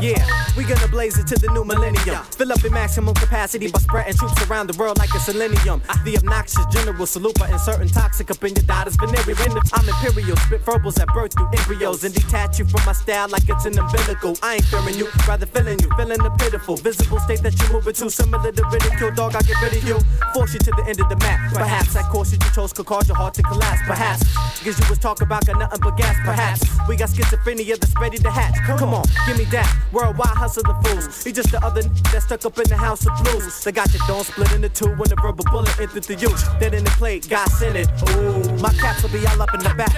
Yeah, 0.00 0.26
we 0.56 0.64
gonna 0.64 0.88
blaze 0.88 1.18
it 1.18 1.26
to 1.26 1.34
the 1.34 1.48
new 1.52 1.64
millennium. 1.64 2.24
Fill 2.44 2.52
up 2.52 2.62
in 2.62 2.74
maximum 2.74 3.14
capacity 3.14 3.70
by 3.70 3.78
spreading 3.78 4.12
troops 4.12 4.50
around 4.50 4.68
the 4.68 4.76
world 4.76 4.98
like 4.98 5.08
a 5.14 5.18
selenium. 5.18 5.80
The 6.04 6.18
obnoxious 6.18 6.66
general 6.66 7.06
salute 7.06 7.38
by 7.38 7.48
inserting 7.48 7.88
toxic 7.88 8.30
up 8.30 8.44
in 8.44 8.54
your 8.54 8.64
daughter's 8.64 8.96
venereal. 8.96 9.56
I'm 9.72 9.88
imperial, 9.88 10.36
spit 10.36 10.60
verbals 10.60 10.98
at 10.98 11.08
birth 11.08 11.32
through 11.32 11.48
embryos 11.56 12.04
and 12.04 12.12
detach 12.12 12.58
you 12.58 12.66
from 12.66 12.84
my 12.84 12.92
style 12.92 13.30
like 13.30 13.48
it's 13.48 13.64
an 13.64 13.78
umbilical. 13.78 14.36
I 14.42 14.56
ain't 14.56 14.64
fearing 14.66 14.92
you, 14.92 15.08
rather 15.26 15.46
feeling 15.46 15.80
you, 15.80 15.88
feeling 15.96 16.20
the 16.20 16.28
pitiful, 16.36 16.76
visible 16.76 17.18
state 17.20 17.40
that 17.40 17.58
you're 17.58 17.72
moving 17.72 17.94
to. 17.94 18.10
Similar 18.10 18.52
to 18.52 18.64
ridicule, 18.68 19.12
dog, 19.12 19.36
I 19.36 19.40
get 19.40 19.62
rid 19.62 19.76
of 19.80 19.84
you. 19.88 19.96
Force 20.34 20.52
you 20.52 20.60
to 20.68 20.72
the 20.76 20.84
end 20.86 21.00
of 21.00 21.08
the 21.08 21.16
map. 21.24 21.50
Perhaps 21.54 21.94
that 21.94 22.10
course 22.12 22.32
that 22.32 22.44
you 22.44 22.50
chose 22.52 22.74
could 22.74 22.84
cause 22.84 23.08
your 23.08 23.16
heart 23.16 23.32
to 23.40 23.42
collapse. 23.42 23.80
Perhaps, 23.86 24.20
because 24.58 24.78
you 24.78 24.84
was 24.90 24.98
talking 24.98 25.24
about 25.24 25.46
got 25.46 25.58
nothing 25.58 25.80
but 25.80 25.96
gas. 25.96 26.14
Perhaps, 26.22 26.60
we 26.90 26.96
got 26.96 27.08
schizophrenia 27.08 27.80
that's 27.80 27.98
ready 27.98 28.18
to 28.18 28.30
hatch. 28.30 28.54
Come 28.78 28.92
on, 28.92 29.06
give 29.26 29.38
me 29.38 29.44
that. 29.44 29.64
Worldwide 29.92 30.36
hustling 30.36 30.66
fools. 30.82 31.24
He 31.24 31.32
just 31.32 31.50
the 31.50 31.64
other 31.64 31.80
n- 31.80 31.90
that 32.33 32.33
stuck 32.40 32.52
up 32.52 32.58
in 32.58 32.68
the 32.68 32.76
house 32.76 33.06
of 33.06 33.12
blues. 33.22 33.62
They 33.62 33.72
got 33.72 33.92
your 33.94 34.02
dome 34.06 34.24
split 34.24 34.52
into 34.52 34.68
two 34.68 34.90
when 34.98 35.08
the 35.08 35.16
verbal 35.22 35.44
bullet 35.50 35.78
entered 35.78 36.04
the 36.04 36.14
youth. 36.14 36.42
Then 36.58 36.74
in 36.74 36.84
the 36.84 36.90
plate, 36.90 37.28
God 37.28 37.48
sent 37.48 37.76
it. 37.76 37.88
Ooh, 38.10 38.42
my 38.58 38.72
caps 38.74 39.02
will 39.02 39.10
be 39.10 39.24
all 39.26 39.40
up 39.40 39.54
in 39.54 39.60
the 39.60 39.74
back. 39.74 39.94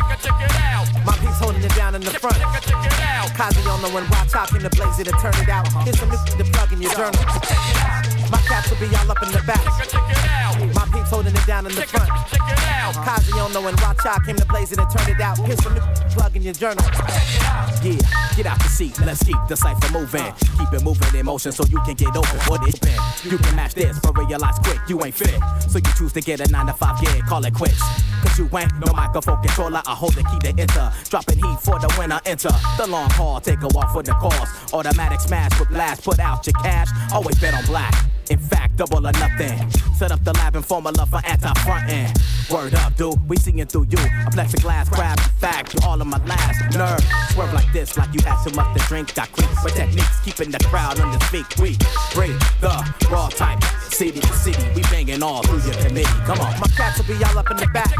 My 1.04 1.16
piece 1.16 1.38
holding 1.40 1.62
it 1.62 1.74
down 1.74 1.94
in 1.94 2.02
the 2.02 2.10
front. 2.10 2.36
Kazi 3.36 3.60
on 3.68 3.80
the 3.80 3.88
one 3.90 4.04
out 4.34 4.52
in 4.52 4.62
the 4.62 4.70
blaze 4.70 4.98
it 4.98 5.08
and 5.08 5.18
turn 5.18 5.34
it 5.40 5.48
out. 5.48 5.66
Here's 5.84 5.98
some 5.98 6.10
to 6.10 6.44
plug 6.52 6.72
in 6.72 6.82
your 6.82 6.92
journal. 6.92 7.20
My 8.28 8.40
caps 8.46 8.70
will 8.70 8.78
be 8.78 8.86
all 8.94 9.10
up 9.10 9.22
in 9.22 9.30
the 9.32 9.42
back. 9.46 9.64
My 10.74 10.86
peeps 10.92 11.10
holding 11.10 11.34
it 11.34 11.46
down 11.46 11.66
in 11.66 11.74
the 11.74 11.82
front. 11.82 12.10
Kazi 13.04 13.32
on 13.38 13.52
the 13.52 13.60
one 13.60 13.74
watch 13.82 14.06
out 14.06 14.24
came 14.24 14.36
to 14.36 14.46
blaze 14.46 14.72
it 14.72 14.78
and 14.78 14.88
turn 14.90 15.08
it 15.10 15.20
out. 15.20 15.38
Here's 15.38 15.62
some 15.62 15.74
new 15.74 15.80
plug 16.10 16.34
in 16.36 16.42
your 16.42 16.54
journal. 16.54 16.84
Yeah, 17.82 17.98
get 18.36 18.46
out 18.46 18.58
the 18.58 18.68
seat. 18.68 18.98
Let's 19.00 19.22
keep 19.22 19.36
the 19.48 19.56
cipher 19.56 19.92
moving. 19.92 20.32
Keep 20.58 20.72
it 20.72 20.82
moving 20.82 21.18
in 21.18 21.26
motion 21.26 21.52
so 21.52 21.64
you 21.66 21.80
can 21.80 21.94
get 21.94 22.16
over 22.16 22.38
What 22.48 22.66
it's 22.66 22.78
been? 22.78 22.98
You 23.30 23.38
can 23.38 23.56
match 23.56 23.74
this, 23.74 23.98
but 24.00 24.16
realize 24.16 24.58
quick 24.60 24.80
you 24.88 25.04
ain't 25.04 25.14
fit. 25.14 25.38
So 25.68 25.78
you 25.78 25.92
choose 25.96 26.12
to 26.14 26.20
get 26.20 26.40
a 26.40 26.50
9 26.50 26.66
to 26.66 26.72
5 26.72 27.00
gig, 27.00 27.26
call 27.26 27.44
it 27.44 27.54
quits. 27.54 27.80
Cause 28.22 28.38
you 28.38 28.48
ain't 28.56 28.72
no 28.78 28.92
microphone 28.92 29.40
controller. 29.42 29.82
I 29.86 29.94
hold 29.94 30.14
the 30.14 30.24
key 30.24 30.38
to 30.50 30.60
enter. 30.60 30.92
Dropping 31.10 31.38
heat 31.38 31.60
for 31.60 31.78
the 31.78 31.92
winner, 31.98 32.20
enter. 32.24 32.50
The 32.78 32.86
long 32.86 33.10
haul, 33.10 33.40
take 33.40 33.62
a 33.62 33.68
walk 33.68 33.92
for 33.92 34.02
the 34.02 34.12
cause. 34.12 34.72
Automatic 34.72 35.20
smash 35.20 35.58
with 35.58 35.68
blast, 35.68 36.04
put 36.04 36.18
out 36.18 36.46
your 36.46 36.54
cash. 36.62 36.88
Always 37.12 37.38
bet 37.38 37.54
on 37.54 37.64
black. 37.66 37.94
In 38.30 38.38
fact, 38.38 38.76
double 38.76 39.06
or 39.06 39.12
nothing. 39.12 39.70
Set 39.94 40.10
up 40.10 40.22
the 40.24 40.32
lab 40.34 40.56
and 40.56 40.64
formula 40.64 41.06
for 41.06 41.20
anti-front 41.24 41.88
end. 41.88 42.12
Word 42.50 42.74
up, 42.74 42.96
dude, 42.96 43.28
we 43.28 43.36
seeing 43.36 43.64
through 43.66 43.86
you. 43.88 43.98
A 43.98 44.30
plexiglass 44.30 44.90
grab 44.90 45.18
fact, 45.40 45.74
you 45.74 45.80
all 45.84 46.00
of 46.00 46.06
my 46.06 46.18
last 46.26 46.76
nerve. 46.76 47.00
Swerve 47.30 47.52
like 47.52 47.72
this, 47.72 47.96
like 47.96 48.12
you 48.12 48.20
had 48.24 48.42
too 48.44 48.54
much 48.54 48.76
to 48.76 48.86
drink. 48.88 49.14
Got 49.14 49.30
creeps 49.32 49.64
with 49.64 49.74
techniques, 49.74 50.20
keeping 50.24 50.50
the 50.50 50.58
crowd 50.64 51.00
on 51.00 51.12
the 51.12 51.20
feet. 51.26 51.46
We 51.58 51.76
bring 52.14 52.32
the 52.60 52.74
raw 53.10 53.28
type. 53.28 53.62
City 53.90 54.20
to 54.20 54.32
city, 54.34 54.62
we 54.74 54.82
banging 54.82 55.22
all 55.22 55.42
through 55.42 55.62
your 55.62 55.74
committee. 55.82 56.04
Come 56.26 56.40
on, 56.40 56.58
my 56.60 56.68
cats 56.76 56.98
will 56.98 57.06
be 57.06 57.22
all 57.24 57.38
up 57.38 57.50
in 57.50 57.56
the 57.56 57.66
back. 57.68 57.94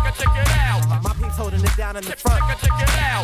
My 1.03 1.12
peeps 1.15 1.37
holding 1.37 1.65
it 1.65 1.77
down 1.77 1.97
in 1.97 2.05
the 2.05 2.17
front. 2.17 2.43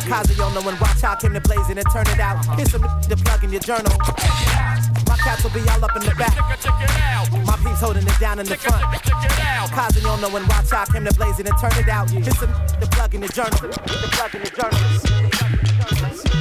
Kazi 0.07 0.41
on 0.41 0.53
the 0.53 0.61
one 0.61 0.79
watch 0.79 1.03
out 1.03 1.19
came 1.19 1.33
to 1.33 1.41
blazing 1.41 1.77
and 1.77 1.87
turn 1.91 2.07
it 2.07 2.19
out. 2.19 2.43
Here's 2.57 2.71
some 2.71 2.81
to 3.09 3.15
plug 3.17 3.43
in 3.43 3.51
your 3.51 3.61
journal. 3.61 3.91
My 3.99 4.72
cats 5.23 5.43
will 5.43 5.51
be 5.51 5.67
all 5.69 5.83
up 5.83 5.95
in 5.95 6.03
the 6.03 6.13
back. 6.15 6.35
My 7.45 7.55
peeps 7.57 7.79
holding 7.79 8.05
it 8.05 8.19
down 8.19 8.39
in 8.39 8.45
the 8.45 8.55
front. 8.55 8.83
Kazi 9.71 10.05
on 10.05 10.21
the 10.21 10.29
one 10.29 10.45
watch 10.47 10.71
out 10.73 10.91
came 10.91 11.05
to 11.05 11.13
blazing 11.13 11.47
and 11.47 11.57
turn 11.59 11.71
it 11.79 11.87
out. 11.89 12.09
Some 12.09 12.53
to 12.79 12.87
plug 12.91 13.15
in 13.15 13.21
your 13.21 13.29
journal. 13.29 13.57
The 13.57 14.09
plug 14.11 14.35
in 14.35 14.41
your 14.41 14.51
journal. 14.51 16.32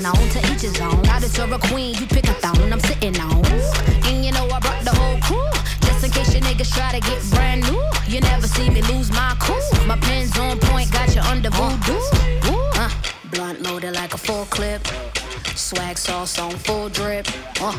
They 0.00 0.06
on. 0.06 0.14
To 0.14 0.38
each 0.52 0.62
his 0.62 0.80
own. 0.80 1.06
I 1.06 1.20
just 1.20 1.38
a 1.38 1.58
queen, 1.58 1.94
you 1.94 2.06
pick 2.06 2.24
a 2.24 2.34
thong. 2.34 2.72
I'm 2.72 2.80
sitting 2.80 3.18
on. 3.20 3.44
And 4.06 4.24
you 4.24 4.32
know 4.32 4.46
I 4.46 4.60
brought 4.60 4.84
the 4.84 4.94
whole 4.94 5.18
crew. 5.20 5.50
Just 5.82 6.04
in 6.04 6.10
case 6.10 6.32
your 6.34 6.42
niggas 6.42 6.72
try 6.74 6.98
to 6.98 7.00
get 7.00 7.22
brand 7.30 7.62
new. 7.62 7.82
You 8.06 8.20
never 8.20 8.46
see 8.46 8.68
me 8.70 8.82
lose 8.82 9.10
my 9.10 9.36
cool. 9.40 9.56
My 9.86 9.96
pen's 9.96 10.36
on 10.38 10.58
point, 10.58 10.90
got 10.92 11.14
you 11.14 11.20
under 11.22 11.50
voodoo. 11.50 12.00
Uh, 12.78 12.90
blunt 13.32 13.62
loaded 13.62 13.94
like 13.94 14.14
a 14.14 14.18
full 14.18 14.44
clip. 14.46 14.82
Swag 15.56 15.96
sauce 15.96 16.38
on 16.38 16.50
full 16.50 16.90
drip. 16.90 17.26
Uh, 17.62 17.72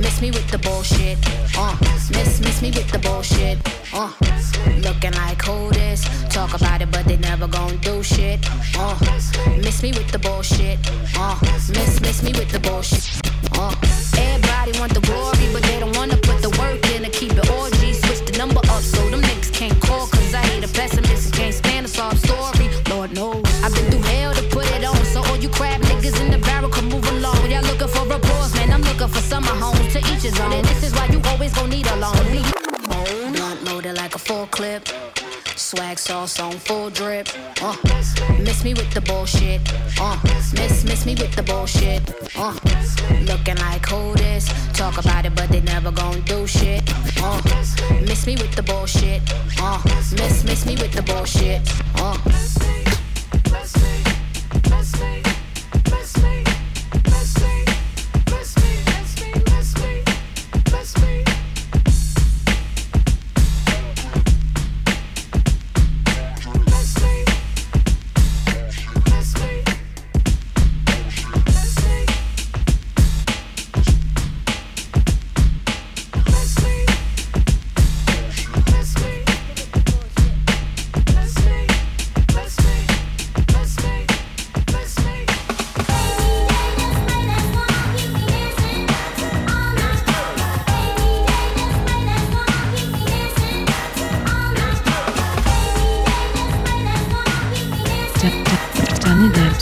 miss 0.00 0.20
me 0.20 0.32
with 0.32 0.50
the 0.50 0.58
bullshit. 0.58 1.16
Uh, 1.56 1.76
miss 2.10 2.40
miss 2.40 2.60
me 2.60 2.72
with 2.72 2.90
the 2.90 2.98
bullshit. 2.98 3.56
Uh, 3.94 4.10
looking 4.82 5.12
like 5.12 5.40
who 5.42 5.70
this? 5.70 6.02
Talk 6.28 6.54
about 6.54 6.82
it, 6.82 6.90
but 6.90 7.04
they 7.04 7.16
never 7.16 7.46
gon' 7.46 7.76
do 7.78 8.02
shit. 8.02 8.40
Uh, 8.76 8.98
miss 9.62 9.80
me 9.80 9.92
with 9.92 10.10
the 10.10 10.18
bullshit. 10.18 10.78
Uh, 11.16 11.38
miss 11.70 12.00
miss 12.00 12.22
me 12.24 12.32
with 12.32 12.50
the 12.50 12.58
bullshit. 12.58 13.20
Uh, 13.52 13.72
everybody 14.18 14.76
want 14.80 14.92
the 14.92 15.00
glory, 15.06 15.46
but 15.52 15.62
they 15.62 15.78
don't 15.78 15.96
wanna 15.96 16.16
put 16.16 16.42
the 16.42 16.50
work 16.58 16.84
in 16.90 17.04
to 17.04 17.10
keep 17.10 17.30
it 17.32 17.48
orgy. 17.50 17.92
Switch 17.92 18.26
the 18.26 18.36
number 18.36 18.58
up 18.58 18.82
so 18.82 19.08
them 19.10 19.22
niggas 19.22 19.52
can't 19.52 19.80
call. 19.80 20.08
Cause 20.08 20.34
I 20.34 20.42
hate 20.50 20.64
a 20.64 20.68
pessimist 20.68 21.23
looking 29.04 29.20
for 29.20 29.28
summer 29.28 29.54
homes 29.60 29.92
to 29.92 29.98
each 29.98 30.22
his 30.22 30.38
own. 30.40 30.52
And 30.52 30.64
this 30.66 30.82
is 30.82 30.92
why 30.94 31.06
you 31.06 31.20
always 31.26 31.52
gon' 31.54 31.70
need 31.70 31.86
a 31.86 31.96
lead. 31.96 32.52
Blunt 33.34 33.64
loaded 33.64 33.96
like 33.96 34.14
a 34.14 34.18
full 34.18 34.46
clip. 34.46 34.88
Swag 35.56 35.98
sauce 35.98 36.40
on 36.40 36.52
full 36.52 36.90
drip. 36.90 37.28
Uh, 37.62 37.76
miss 38.40 38.64
me 38.64 38.74
with 38.74 38.90
the 38.92 39.00
bullshit. 39.00 39.60
Uh, 40.00 40.18
miss 40.54 40.84
miss 40.84 41.06
me 41.06 41.14
with 41.14 41.34
the 41.34 41.42
bullshit. 41.42 42.02
Uh, 42.36 42.54
looking 43.30 43.56
like 43.58 43.86
who 43.86 44.14
this? 44.14 44.48
Talk 44.72 44.98
about 44.98 45.24
it, 45.26 45.34
but 45.34 45.48
they 45.48 45.60
never 45.60 45.90
gon' 45.90 46.20
do 46.22 46.46
shit. 46.46 46.82
Uh, 47.22 47.40
miss 48.02 48.26
me 48.26 48.36
with 48.36 48.54
the 48.54 48.62
bullshit. 48.62 49.22
Uh, 49.58 49.80
miss 50.12 50.44
miss 50.44 50.66
me 50.66 50.76
with 50.76 50.92
the 50.92 51.02
bullshit. 51.02 51.60
Uh. 51.96 52.54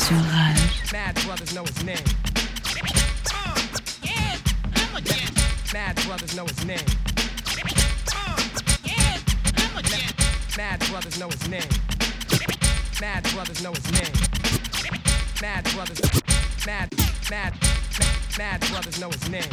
Sur 0.02 0.16
Rage. 0.16 0.92
Mad 0.92 1.14
brothers 1.24 1.54
know 1.54 1.64
his 1.64 1.84
name. 1.84 2.04
Mad 5.72 5.94
brothers 6.06 6.34
know 6.36 6.46
his 6.46 6.64
name. 6.66 6.86
Mad 10.56 10.80
brothers 10.90 11.18
know 11.18 11.28
his 11.28 11.48
name. 11.48 11.70
Mad 13.00 13.22
brothers 13.32 13.62
know 13.62 13.72
his 13.72 13.92
name. 13.92 14.12
Mad 15.40 15.64
brothers. 15.74 16.00
Mad, 16.66 16.88
mad, 17.30 17.52
mad 18.38 18.60
brothers 18.70 19.00
know 19.00 19.10
his 19.10 19.28
name. 19.30 19.50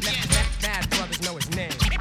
Mad, 0.00 0.28
mad 0.62 0.90
brothers 0.90 1.22
know 1.22 1.36
his 1.36 1.50
name. 1.56 1.91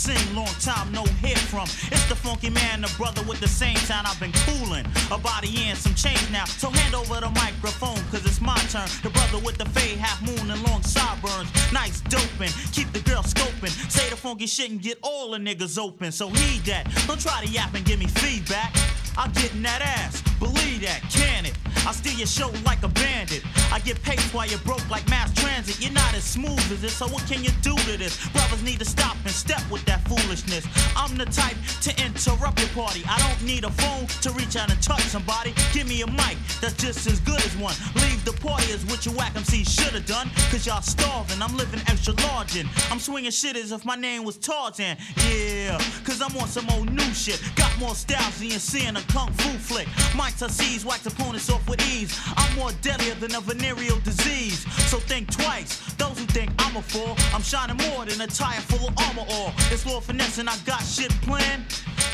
Scene, 0.00 0.34
long 0.34 0.46
time 0.60 0.90
no 0.92 1.04
hear 1.20 1.36
from. 1.36 1.64
It's 1.92 2.08
the 2.08 2.14
funky 2.14 2.48
man, 2.48 2.80
the 2.80 2.90
brother 2.96 3.22
with 3.28 3.38
the 3.38 3.46
same 3.46 3.76
time 3.84 4.06
I've 4.06 4.18
been 4.18 4.32
cooling. 4.48 4.86
A 5.12 5.18
body 5.18 5.54
and 5.68 5.76
some 5.76 5.94
change 5.94 6.24
now. 6.32 6.46
So 6.46 6.70
hand 6.70 6.94
over 6.94 7.20
the 7.20 7.28
microphone, 7.28 8.00
cause 8.10 8.24
it's 8.24 8.40
my 8.40 8.56
turn. 8.72 8.88
The 9.02 9.10
brother 9.10 9.44
with 9.44 9.58
the 9.58 9.66
fade, 9.66 9.98
half 9.98 10.22
moon, 10.22 10.50
and 10.50 10.62
long 10.62 10.82
sideburns. 10.82 11.50
Nice 11.70 12.00
doping, 12.08 12.48
keep 12.72 12.90
the 12.94 13.00
girl 13.00 13.22
scoping. 13.22 13.76
Say 13.90 14.08
the 14.08 14.16
funky 14.16 14.46
shit 14.46 14.70
and 14.70 14.80
get 14.80 14.96
all 15.02 15.32
the 15.32 15.38
niggas 15.38 15.78
open. 15.78 16.12
So 16.12 16.30
heed 16.30 16.62
that. 16.64 16.88
Don't 17.06 17.20
try 17.20 17.44
to 17.44 17.50
yap 17.52 17.74
and 17.74 17.84
give 17.84 17.98
me 17.98 18.06
feedback. 18.06 18.74
I'm 19.18 19.30
getting 19.32 19.60
that 19.62 19.82
ass, 19.82 20.22
believe 20.38 20.80
that, 20.80 21.02
can 21.12 21.44
it? 21.44 21.52
I 21.86 21.92
steal 21.92 22.14
your 22.14 22.26
show 22.26 22.50
like 22.64 22.82
a 22.82 22.88
bandit. 22.88 23.42
I 23.72 23.78
get 23.80 24.02
paid 24.02 24.20
while 24.32 24.46
you're 24.46 24.58
broke 24.60 24.88
like 24.90 25.08
mass 25.08 25.32
transit. 25.34 25.80
You're 25.80 25.92
not 25.92 26.14
as 26.14 26.24
smooth 26.24 26.58
as 26.72 26.82
this, 26.82 26.94
so 26.94 27.06
what 27.08 27.26
can 27.26 27.42
you 27.42 27.50
do 27.62 27.74
to 27.74 27.96
this? 27.96 28.16
Brothers 28.30 28.62
need 28.62 28.78
to 28.80 28.84
stop 28.84 29.16
and 29.24 29.30
step 29.30 29.62
with 29.70 29.84
that 29.86 30.06
foolishness. 30.06 30.66
I'm 30.96 31.16
the 31.16 31.26
type 31.26 31.56
to 31.82 31.90
interrupt 32.04 32.60
your 32.60 32.68
party. 32.70 33.02
I 33.08 33.18
don't 33.18 33.42
need 33.46 33.64
a 33.64 33.70
phone 33.70 34.06
to 34.22 34.30
reach 34.32 34.56
out 34.56 34.70
and 34.70 34.80
touch 34.82 35.02
somebody. 35.02 35.54
Give 35.72 35.88
me 35.88 36.02
a 36.02 36.06
mic 36.06 36.36
that's 36.60 36.74
just 36.74 37.06
as 37.06 37.20
good 37.20 37.40
as 37.40 37.56
one. 37.56 37.74
Leave 37.96 38.24
the 38.24 38.32
party 38.32 38.72
as 38.72 38.84
what 38.86 39.06
your 39.06 39.14
whack 39.14 39.34
MC 39.36 39.64
should 39.64 39.94
have 39.94 40.06
done. 40.06 40.28
Cause 40.50 40.66
y'all 40.66 40.82
starving, 40.82 41.40
I'm 41.40 41.56
living 41.56 41.80
extra 41.86 42.14
large 42.28 42.56
and 42.56 42.68
I'm 42.90 42.98
swinging 42.98 43.30
shit 43.30 43.56
as 43.56 43.72
if 43.72 43.84
my 43.84 43.96
name 43.96 44.24
was 44.24 44.36
Tarzan. 44.36 44.96
Yeah, 45.28 45.78
cause 46.04 46.20
I'm 46.20 46.36
on 46.36 46.48
some 46.48 46.68
old 46.70 46.92
new 46.92 47.10
shit. 47.14 47.40
Got 47.56 47.76
more 47.78 47.94
styles 47.94 48.38
than 48.38 48.48
you're 48.48 48.58
seeing 48.58 48.96
a 48.96 49.02
kung 49.12 49.32
fu 49.32 49.50
flick. 49.58 49.88
My 50.14 50.30
Tussies 50.30 50.84
wax 50.84 51.06
opponents 51.06 51.48
off 51.48 51.66
with 51.70 51.80
ease. 51.88 52.18
I'm 52.36 52.56
more 52.56 52.72
deadlier 52.82 53.14
than 53.14 53.34
a 53.36 53.40
venereal 53.40 53.98
disease. 54.00 54.60
So 54.90 54.98
think 54.98 55.30
twice. 55.30 55.78
Those 55.94 56.18
who 56.18 56.26
think 56.26 56.50
I'm 56.58 56.76
a 56.76 56.82
fool, 56.82 57.16
I'm 57.32 57.42
shining 57.42 57.76
more 57.88 58.04
than 58.04 58.20
a 58.20 58.26
tire 58.26 58.60
full 58.60 58.88
of 58.88 58.94
armor 58.98 59.24
ore. 59.40 59.52
It's 59.70 59.86
Lord 59.86 60.02
Finesse 60.04 60.38
and 60.38 60.50
I 60.50 60.56
got 60.66 60.80
shit 60.82 61.12
planned. 61.22 61.64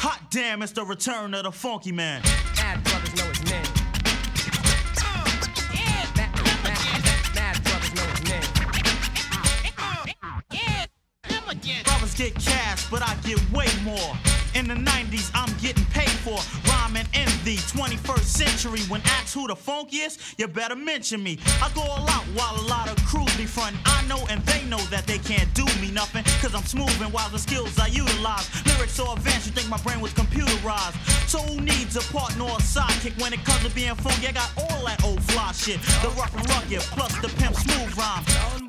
Hot 0.00 0.20
damn, 0.30 0.62
it's 0.62 0.72
the 0.72 0.84
return 0.84 1.32
of 1.34 1.44
the 1.44 1.52
funky 1.52 1.90
man. 1.90 2.20
Mad 2.56 2.84
brothers 2.84 3.16
know 3.16 3.24
his 3.24 3.42
name. 3.50 3.64
Mad, 5.74 6.16
mad, 6.16 6.34
mad 7.34 7.64
brothers 7.64 7.94
know 7.94 8.04
his 8.12 8.24
name. 8.28 8.42
Brothers 11.84 12.14
get 12.14 12.34
cash, 12.34 12.90
but 12.90 13.02
I 13.02 13.16
get 13.24 13.40
way 13.52 13.66
more. 13.84 14.14
In 14.56 14.68
the 14.68 14.74
90s, 14.74 15.30
I'm 15.34 15.52
getting 15.60 15.84
paid 15.92 16.08
for 16.24 16.38
rhyming 16.70 17.04
in 17.12 17.28
the 17.44 17.56
21st 17.76 18.24
century. 18.24 18.80
When 18.88 19.02
asked 19.04 19.34
who 19.34 19.46
the 19.46 19.54
funkiest, 19.54 20.32
you 20.38 20.48
better 20.48 20.74
mention 20.74 21.22
me. 21.22 21.38
I 21.60 21.70
go 21.74 21.82
all 21.82 22.08
out 22.08 22.24
while 22.32 22.56
a 22.56 22.64
lot 22.64 22.88
of 22.88 22.96
crews 23.04 23.28
be 23.36 23.44
frontin'. 23.44 23.78
I 23.84 24.02
know 24.08 24.24
and 24.30 24.40
they 24.46 24.64
know 24.64 24.80
that 24.88 25.06
they 25.06 25.18
can't 25.18 25.52
do 25.52 25.66
me 25.82 25.90
nothing. 25.90 26.24
Cause 26.40 26.54
I'm 26.54 26.64
smooth 26.64 27.02
and 27.02 27.12
while 27.12 27.28
the 27.28 27.38
skills 27.38 27.78
I 27.78 27.88
utilize. 27.88 28.48
Lyrics 28.64 28.92
so 28.92 29.12
advanced, 29.12 29.44
you 29.44 29.52
think 29.52 29.68
my 29.68 29.76
brain 29.84 30.00
was 30.00 30.14
computerized. 30.14 30.96
So 31.28 31.36
who 31.40 31.60
needs 31.60 31.94
a 31.96 32.04
partner 32.10 32.44
or 32.44 32.56
a 32.56 32.64
sidekick 32.64 33.20
when 33.20 33.34
it 33.34 33.44
comes 33.44 33.62
to 33.62 33.70
being 33.74 33.94
funky? 33.96 34.28
I 34.28 34.32
got 34.32 34.50
all 34.56 34.86
that 34.86 35.04
old 35.04 35.22
fly 35.24 35.52
shit. 35.52 35.82
The 36.00 36.08
rough 36.16 36.34
and 36.34 36.48
rugged, 36.48 36.80
plus 36.96 37.12
the 37.20 37.28
pimp 37.36 37.56
smooth 37.56 37.92
rhyme. 37.98 38.24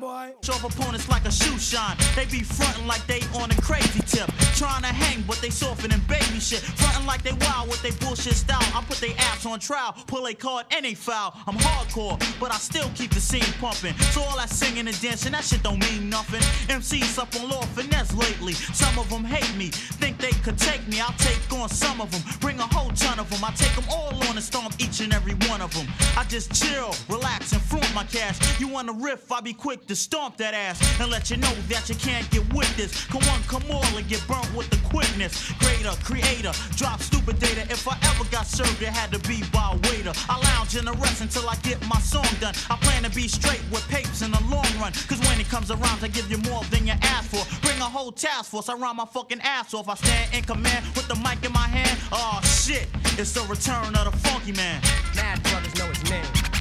Show 0.08 0.54
up 0.54 0.64
opponents 0.64 1.06
like 1.10 1.26
a 1.26 1.30
shoe 1.30 1.58
shine. 1.58 1.94
They 2.16 2.24
be 2.24 2.40
frontin' 2.40 2.86
like 2.86 3.06
they 3.06 3.20
on 3.38 3.50
a 3.50 3.54
crazy 3.60 4.00
tip. 4.06 4.30
Trying 4.56 4.80
to 4.80 4.88
hang, 4.88 5.22
but 5.28 5.36
they 5.42 5.50
soften 5.50 5.92
and 5.92 6.00
baby 6.08 6.40
shit. 6.40 6.60
Frontin' 6.60 7.04
like 7.04 7.22
they 7.22 7.34
wild 7.44 7.68
with 7.68 7.82
they 7.82 7.90
bullshit 8.02 8.32
style. 8.32 8.58
I 8.74 8.82
put 8.88 8.96
they 8.98 9.12
ass 9.16 9.44
on 9.44 9.60
trial, 9.60 9.94
pull 10.06 10.26
a 10.26 10.32
card 10.32 10.64
and 10.70 10.86
they 10.86 10.94
foul. 10.94 11.36
I'm 11.46 11.56
hardcore, 11.56 12.18
but 12.40 12.50
I 12.50 12.56
still 12.56 12.90
keep 12.94 13.10
the 13.10 13.20
scene 13.20 13.52
pumping. 13.60 13.92
So 14.12 14.22
all 14.22 14.38
that 14.38 14.48
singing 14.48 14.88
and 14.88 14.98
dancing, 15.02 15.32
that 15.32 15.44
shit 15.44 15.62
don't 15.62 15.78
mean 15.78 16.08
nothing. 16.08 16.40
MCs 16.74 17.18
up 17.18 17.36
on 17.36 17.50
Lord 17.50 17.66
Finesse 17.76 18.14
lately. 18.14 18.54
Some 18.54 18.98
of 18.98 19.10
them 19.10 19.24
hate 19.24 19.54
me, 19.58 19.68
think 19.68 20.16
they 20.16 20.32
could 20.42 20.56
take 20.56 20.88
me. 20.88 21.02
I'll 21.02 21.12
take 21.18 21.52
on 21.52 21.68
some 21.68 22.00
of 22.00 22.10
them, 22.10 22.22
bring 22.40 22.58
a 22.60 22.66
whole 22.74 22.92
ton 22.92 23.18
of 23.18 23.28
them. 23.28 23.44
I 23.44 23.50
take 23.50 23.74
them 23.74 23.84
all 23.90 24.14
on 24.28 24.36
and 24.36 24.42
stomp 24.42 24.74
each 24.78 25.00
and 25.00 25.12
every 25.12 25.34
one 25.50 25.60
of 25.60 25.74
them. 25.74 25.86
I 26.16 26.24
just 26.24 26.54
chill, 26.54 26.94
relax, 27.10 27.52
and 27.52 27.60
flaunt 27.60 27.94
my 27.94 28.04
cash. 28.04 28.38
You 28.58 28.68
wanna 28.68 28.94
riff, 28.94 29.30
I 29.30 29.42
be 29.42 29.52
quick 29.52 29.86
to 29.88 29.97
stomp 29.98 30.36
that 30.36 30.54
ass 30.54 30.78
and 31.00 31.10
let 31.10 31.30
you 31.30 31.36
know 31.36 31.52
that 31.68 31.88
you 31.88 31.94
can't 31.96 32.28
get 32.30 32.46
with 32.54 32.70
this. 32.76 33.04
Come 33.06 33.22
on, 33.34 33.42
come 33.44 33.68
on, 33.70 33.84
and 33.96 34.06
get 34.08 34.24
burnt 34.28 34.46
with 34.54 34.70
the 34.70 34.78
quickness. 34.88 35.52
Greater, 35.58 35.90
creator, 36.04 36.52
drop 36.76 37.02
stupid 37.02 37.38
data. 37.40 37.62
If 37.62 37.86
I 37.88 37.98
ever 38.14 38.24
got 38.30 38.46
served, 38.46 38.80
it 38.80 38.88
had 38.88 39.10
to 39.12 39.18
be 39.28 39.42
by 39.52 39.74
a 39.74 39.76
waiter. 39.90 40.12
I 40.28 40.38
lounge 40.54 40.76
in 40.76 40.84
the 40.84 40.92
rest 40.92 41.20
until 41.20 41.48
I 41.48 41.56
get 41.56 41.82
my 41.88 41.98
song 41.98 42.28
done. 42.40 42.54
I 42.70 42.76
plan 42.76 43.02
to 43.02 43.10
be 43.10 43.26
straight 43.26 43.62
with 43.70 43.86
papes 43.88 44.22
in 44.22 44.30
the 44.30 44.40
long 44.44 44.70
run. 44.80 44.92
Cause 45.08 45.18
when 45.28 45.40
it 45.40 45.48
comes 45.48 45.70
around, 45.70 45.98
I 46.02 46.08
give 46.08 46.30
you 46.30 46.38
more 46.48 46.62
than 46.70 46.86
you 46.86 46.94
ask 47.02 47.30
for. 47.30 47.42
Bring 47.66 47.78
a 47.80 47.90
whole 47.90 48.12
task 48.12 48.50
force, 48.50 48.68
I 48.68 48.74
run 48.74 48.96
my 48.96 49.06
fucking 49.06 49.40
ass 49.42 49.74
off. 49.74 49.88
I 49.88 49.96
stand 49.96 50.34
in 50.34 50.44
command 50.44 50.86
with 50.94 51.08
the 51.08 51.16
mic 51.16 51.44
in 51.44 51.52
my 51.52 51.66
hand. 51.66 51.98
Oh 52.12 52.40
shit, 52.44 52.86
it's 53.18 53.32
the 53.32 53.42
return 53.42 53.96
of 53.96 54.04
the 54.12 54.16
funky 54.28 54.52
man. 54.52 54.80
Mad 55.16 55.42
brothers 55.42 55.74
know 55.76 55.86
his 55.86 56.10
name. 56.10 56.57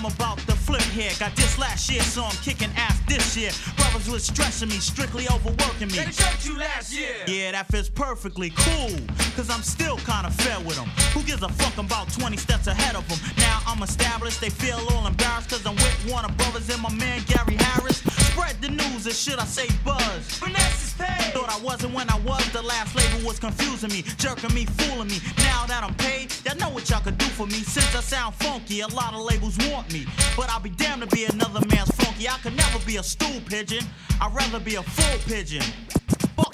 I'm 0.00 0.06
about 0.06 0.38
to 0.38 0.52
flip 0.52 0.80
here. 0.80 1.10
Got 1.18 1.36
this 1.36 1.58
last 1.58 1.90
year, 1.90 2.00
so 2.00 2.24
I'm 2.24 2.36
kicking 2.36 2.70
ass 2.74 2.98
this 3.06 3.36
year. 3.36 3.50
Brothers 3.76 4.08
was 4.08 4.24
stressing 4.24 4.70
me, 4.70 4.76
strictly 4.76 5.28
overworking 5.28 5.88
me. 5.88 5.98
They 5.98 6.10
shot 6.10 6.42
you 6.42 6.56
last 6.56 6.90
year. 6.90 7.16
Yeah, 7.26 7.52
that 7.52 7.66
fits 7.68 7.90
perfectly 7.90 8.48
cool. 8.56 8.96
Cause 9.36 9.50
I'm 9.50 9.60
still 9.60 9.98
kinda 9.98 10.30
fair 10.30 10.58
with 10.60 10.76
them. 10.76 10.88
Who 11.12 11.22
gives 11.24 11.42
a 11.42 11.50
fuck 11.50 11.76
I'm 11.76 11.84
about 11.84 12.10
20 12.14 12.38
steps 12.38 12.66
ahead 12.66 12.96
of 12.96 13.06
them? 13.10 13.18
Now 13.36 13.60
I'm 13.66 13.82
established, 13.82 14.40
they 14.40 14.48
feel 14.48 14.80
all 14.90 15.06
embarrassed 15.06 15.50
cause 15.50 15.66
I'm 15.66 15.76
with 15.76 16.06
Warner 16.08 16.32
Brothers 16.32 16.70
and 16.70 16.80
my 16.80 16.92
man 16.94 17.20
Gary 17.26 17.56
Harris. 17.60 17.98
Spread 18.32 18.56
the 18.62 18.70
news, 18.70 19.06
or 19.06 19.12
should 19.12 19.38
I 19.38 19.44
say 19.44 19.68
buzz? 19.84 20.24
Finesse 20.40 20.82
is 20.82 20.89
paid. 21.00 21.32
Thought 21.32 21.50
I 21.50 21.60
wasn't 21.64 21.94
when 21.94 22.08
I 22.10 22.18
was, 22.20 22.44
the 22.52 22.62
last 22.62 22.94
label 22.94 23.26
was 23.26 23.38
confusing 23.38 23.90
me, 23.90 24.02
jerking 24.18 24.52
me, 24.54 24.66
fooling 24.66 25.08
me. 25.08 25.18
Now 25.38 25.66
that 25.66 25.82
I'm 25.82 25.94
paid, 25.94 26.32
y'all 26.44 26.56
know 26.56 26.70
what 26.70 26.88
y'all 26.90 27.00
could 27.00 27.18
do 27.18 27.26
for 27.26 27.46
me. 27.46 27.60
Since 27.74 27.94
I 27.96 28.00
sound 28.00 28.34
funky, 28.36 28.80
a 28.80 28.88
lot 28.88 29.14
of 29.14 29.20
labels 29.20 29.56
want 29.70 29.92
me. 29.92 30.06
But 30.36 30.50
I'll 30.50 30.60
be 30.60 30.70
damned 30.70 31.02
to 31.02 31.08
be 31.08 31.24
another 31.24 31.60
man's 31.72 31.90
funky. 31.96 32.28
I 32.28 32.38
could 32.42 32.56
never 32.56 32.78
be 32.84 32.96
a 32.96 33.02
stool 33.02 33.40
pigeon, 33.46 33.84
I'd 34.20 34.34
rather 34.34 34.60
be 34.60 34.76
a 34.76 34.82
full 34.82 35.18
pigeon. 35.26 35.62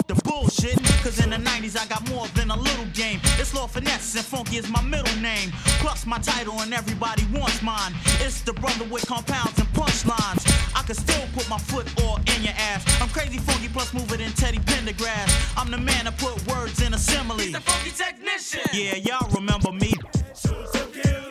Fuck 0.07 0.19
the 0.19 0.31
bullshit, 0.31 0.79
cause 1.03 1.23
in 1.23 1.31
the 1.31 1.37
90s 1.37 1.77
I 1.77 1.87
got 1.87 2.09
more 2.09 2.27
than 2.29 2.51
a 2.51 2.57
little 2.57 2.85
game. 2.95 3.21
It's 3.39 3.55
Lord 3.55 3.71
Finesse 3.71 4.15
and 4.15 4.25
Funky 4.25 4.57
is 4.57 4.69
my 4.71 4.83
middle 4.83 5.17
name. 5.21 5.51
Plus 5.81 6.07
my 6.07 6.19
title 6.19 6.61
and 6.61 6.73
everybody 6.73 7.25
wants 7.33 7.63
mine. 7.63 7.93
It's 8.21 8.43
the 8.43 8.53
brother 8.53 8.85
with 8.85 9.07
compounds 9.07 9.59
and 9.59 9.69
punchlines. 9.69 10.47
I 10.77 10.83
could 10.83 10.97
still 10.97 11.27
put 11.35 11.49
my 11.49 11.59
foot 11.59 11.87
all 12.05 12.19
in 12.19 12.43
your 12.43 12.55
ass. 12.57 12.85
I'm 13.01 13.09
crazy 13.09 13.39
funky 13.39 13.69
plus 13.69 13.93
mover 13.95 14.21
in 14.21 14.31
Teddy 14.33 14.59
Pendergrass. 14.59 15.55
I'm 15.57 15.71
the 15.71 15.79
man 15.79 16.05
that 16.05 16.19
put 16.19 16.35
words 16.47 16.81
in 16.83 16.95
a 16.95 16.99
simile. 16.99 17.39
He's 17.39 17.53
the 17.53 17.61
funky 17.61 17.91
technician. 17.91 18.61
Yeah, 18.73 18.97
y'all 18.97 19.29
remember 19.31 19.73
me. 19.73 19.93
Shoot 20.35 20.73
to 20.73 20.87
kill. 20.93 21.31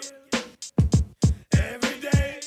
Every 1.54 2.00
day. 2.00 2.40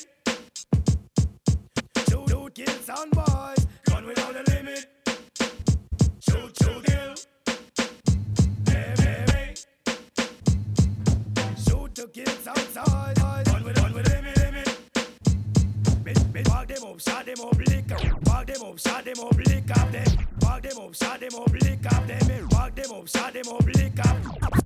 Shoot, 2.09 2.29
shoot, 2.29 2.53
kill 2.53 2.73
sound 2.83 3.11
boys. 3.11 3.28
Them 18.59 18.71
up, 18.71 18.79
shot 18.79 19.05
them 19.05 19.19
up, 19.21 19.37
lick 19.37 19.71
up, 19.71 19.91
them 19.91 20.27
up 20.45 20.61
them. 20.61 20.83
Up, 20.83 20.95
shot 20.95 21.19
them 21.19 21.35
up, 21.35 21.51
lick 21.51 21.85
up 21.85 22.07
them 22.07 22.31
eh. 22.31 22.39
in. 22.39 22.49
Walk 22.49 22.75
them 22.75 22.91
up, 22.91 23.07
shot 23.07 23.33
them 23.33 23.47
up, 23.47 23.65
lick 23.65 23.99
up. 23.99 24.17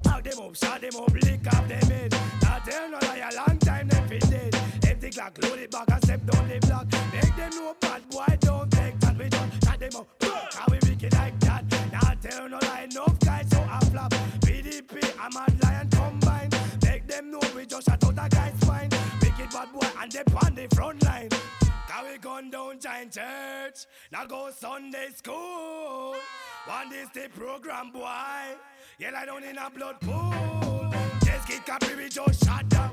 Walk 0.05 0.23
them 0.23 0.39
up, 0.39 0.55
shot 0.55 0.81
them 0.81 0.95
up, 0.95 1.13
lick 1.13 1.47
up 1.47 1.67
them. 1.67 1.91
Eh. 1.91 2.09
Now 2.41 2.59
tell 2.65 2.89
no 2.89 2.97
lie, 3.01 3.29
a 3.29 3.35
long 3.35 3.57
time 3.59 3.87
them 3.89 4.07
fit 4.07 4.29
dead. 4.31 4.55
Empty 4.87 5.09
clock, 5.11 5.37
load 5.43 5.59
it 5.59 5.69
back 5.69 5.91
and 5.91 6.03
step 6.03 6.25
down 6.25 6.47
the 6.47 6.59
block. 6.65 6.87
Make 7.13 7.35
them 7.35 7.51
know 7.51 7.75
bad 7.79 8.09
boy 8.09 8.37
don't 8.39 8.71
take 8.71 8.99
that. 8.99 9.17
We 9.17 9.29
just 9.29 9.63
shot 9.63 9.79
them 9.79 9.95
up, 9.95 10.53
how 10.53 10.65
we 10.71 10.79
wicked 10.89 11.13
like 11.13 11.39
that. 11.41 11.63
Now 11.91 12.13
tell 12.21 12.49
no 12.49 12.57
lie, 12.63 12.87
enough 12.89 13.19
guys 13.19 13.47
so 13.51 13.61
I 13.69 13.79
flop. 13.91 14.11
BDP, 14.41 15.13
I'm 15.19 15.35
a 15.35 15.45
lion 15.63 15.89
combine. 15.91 16.49
Make 16.83 17.07
them 17.07 17.29
know 17.29 17.41
we 17.55 17.67
just 17.67 17.87
shot 17.87 18.03
out 18.03 18.25
a 18.25 18.29
guy's 18.29 18.59
spine. 18.59 18.89
Wicked 19.21 19.51
bad 19.51 19.71
boy 19.71 19.87
and 20.01 20.11
they 20.11 20.23
on 20.43 20.55
the 20.55 20.67
front 20.75 21.02
down 22.53 22.79
giant 22.79 23.11
church, 23.11 23.87
now 24.11 24.25
go 24.25 24.51
Sunday 24.55 25.07
school. 25.15 26.15
One 26.67 26.89
this 26.91 27.09
the 27.09 27.27
program 27.29 27.89
boy, 27.91 28.03
yeah 28.99 29.09
lie 29.09 29.25
down 29.25 29.43
in 29.43 29.57
a 29.57 29.71
blood 29.71 29.99
pool. 29.99 30.93
Just 31.25 31.47
get 31.47 31.65
copy 31.65 31.95
we 31.95 32.09
just 32.09 32.45
shut 32.45 32.71
up. 32.75 32.91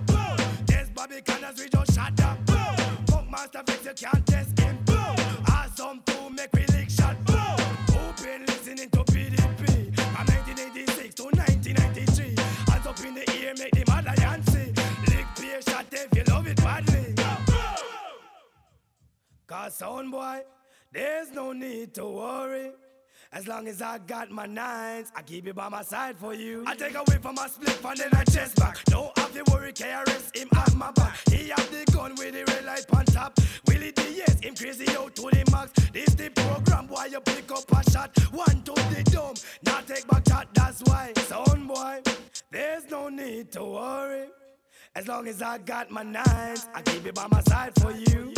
Just 0.64 0.94
Bobby 0.94 1.20
Connors 1.20 1.60
we 1.60 1.68
just 1.68 1.92
shut 1.94 2.18
up. 2.22 2.38
Funkmaster 3.04 3.62
Flex 3.66 3.84
you 3.84 4.08
can't 4.08 4.26
test 4.26 4.58
him. 4.58 4.78
Awesome 5.46 6.00
to 6.06 6.30
make 6.30 6.50
we 6.54 6.64
lick 6.74 6.88
shot. 6.88 7.16
Open 7.28 8.46
listening 8.46 8.88
to 8.88 9.09
Cause 19.50 19.74
sound 19.74 20.12
boy, 20.12 20.42
there's 20.92 21.32
no 21.32 21.50
need 21.52 21.92
to 21.94 22.06
worry. 22.06 22.70
As 23.32 23.48
long 23.48 23.66
as 23.66 23.82
I 23.82 23.98
got 23.98 24.30
my 24.30 24.46
nines, 24.46 25.10
I 25.16 25.22
keep 25.22 25.44
it 25.48 25.56
by 25.56 25.68
my 25.68 25.82
side 25.82 26.16
for 26.18 26.32
you. 26.34 26.62
I 26.68 26.76
take 26.76 26.94
away 26.94 27.18
from 27.20 27.34
my 27.34 27.48
split 27.48 27.84
and 27.84 27.98
then 27.98 28.10
I 28.12 28.22
chest 28.22 28.54
back. 28.60 28.78
Don't 28.84 29.10
have 29.18 29.32
to 29.32 29.42
worry, 29.50 29.72
KRS 29.72 30.36
him 30.36 30.48
at 30.56 30.72
my 30.76 30.92
back. 30.92 31.18
He 31.28 31.48
have 31.48 31.68
the 31.72 31.84
gun 31.90 32.14
with 32.16 32.32
the 32.32 32.44
red 32.44 32.64
light 32.64 32.86
on 32.92 33.04
top. 33.06 33.40
Willie 33.66 33.90
D, 33.90 34.18
yes, 34.18 34.38
him 34.38 34.54
crazy 34.54 34.88
out 34.96 35.16
to 35.16 35.22
the 35.22 35.44
max. 35.50 35.72
This 35.92 36.14
the 36.14 36.30
program, 36.30 36.86
boy, 36.86 37.06
you 37.10 37.18
pick 37.18 37.50
up 37.50 37.68
a 37.72 37.90
shot. 37.90 38.16
One 38.30 38.62
to 38.62 38.72
the 38.72 39.02
dome, 39.10 39.34
now 39.64 39.80
take 39.80 40.06
back 40.06 40.28
shot, 40.28 40.54
that's 40.54 40.80
why. 40.84 41.12
Sound 41.26 41.66
boy, 41.66 42.02
there's 42.52 42.88
no 42.88 43.08
need 43.08 43.50
to 43.50 43.64
worry. 43.64 44.28
As 44.94 45.08
long 45.08 45.26
as 45.26 45.42
I 45.42 45.58
got 45.58 45.90
my 45.90 46.04
nines, 46.04 46.68
I 46.72 46.82
keep 46.82 47.04
it 47.04 47.16
by 47.16 47.26
my 47.26 47.40
side 47.40 47.72
for 47.80 47.90
you. 47.90 48.32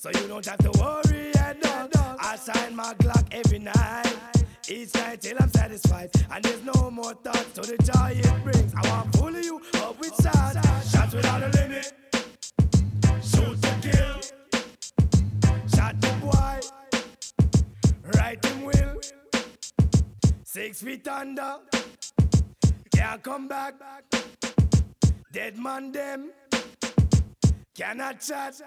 So 0.00 0.10
you 0.10 0.28
don't 0.28 0.46
have 0.46 0.58
to 0.58 0.70
worry 0.78 1.34
at 1.34 1.56
all. 1.66 2.16
I 2.20 2.36
sign 2.36 2.76
my 2.76 2.94
Glock 2.94 3.26
every 3.32 3.58
night. 3.58 4.14
Each 4.68 4.94
night 4.94 5.20
till 5.20 5.36
I'm 5.40 5.50
satisfied. 5.50 6.10
And 6.30 6.44
there's 6.44 6.62
no 6.62 6.88
more 6.88 7.14
thoughts 7.14 7.52
to 7.54 7.62
the 7.62 7.76
joy 7.82 8.12
it 8.14 8.44
brings. 8.44 8.72
I 8.76 8.88
want 8.90 9.16
full 9.16 9.34
of 9.34 9.44
you 9.44 9.60
up 9.78 9.98
with 9.98 10.14
shots. 10.22 10.92
Shots 10.92 11.14
without 11.14 11.42
a 11.42 11.48
limit. 11.48 11.92
Shoot 13.24 13.60
to 13.60 13.74
kill. 13.82 14.20
Shot 15.74 16.00
the 16.00 16.14
boy. 16.22 16.60
Right 18.14 18.44
him 18.44 18.62
will. 18.66 19.00
Six 20.44 20.80
feet 20.80 21.08
under. 21.08 21.56
Can't 22.94 23.20
come 23.20 23.48
back. 23.48 23.74
Dead 25.32 25.58
man 25.58 25.90
them. 25.90 26.30
Cannot 27.74 28.20
chat. 28.20 28.62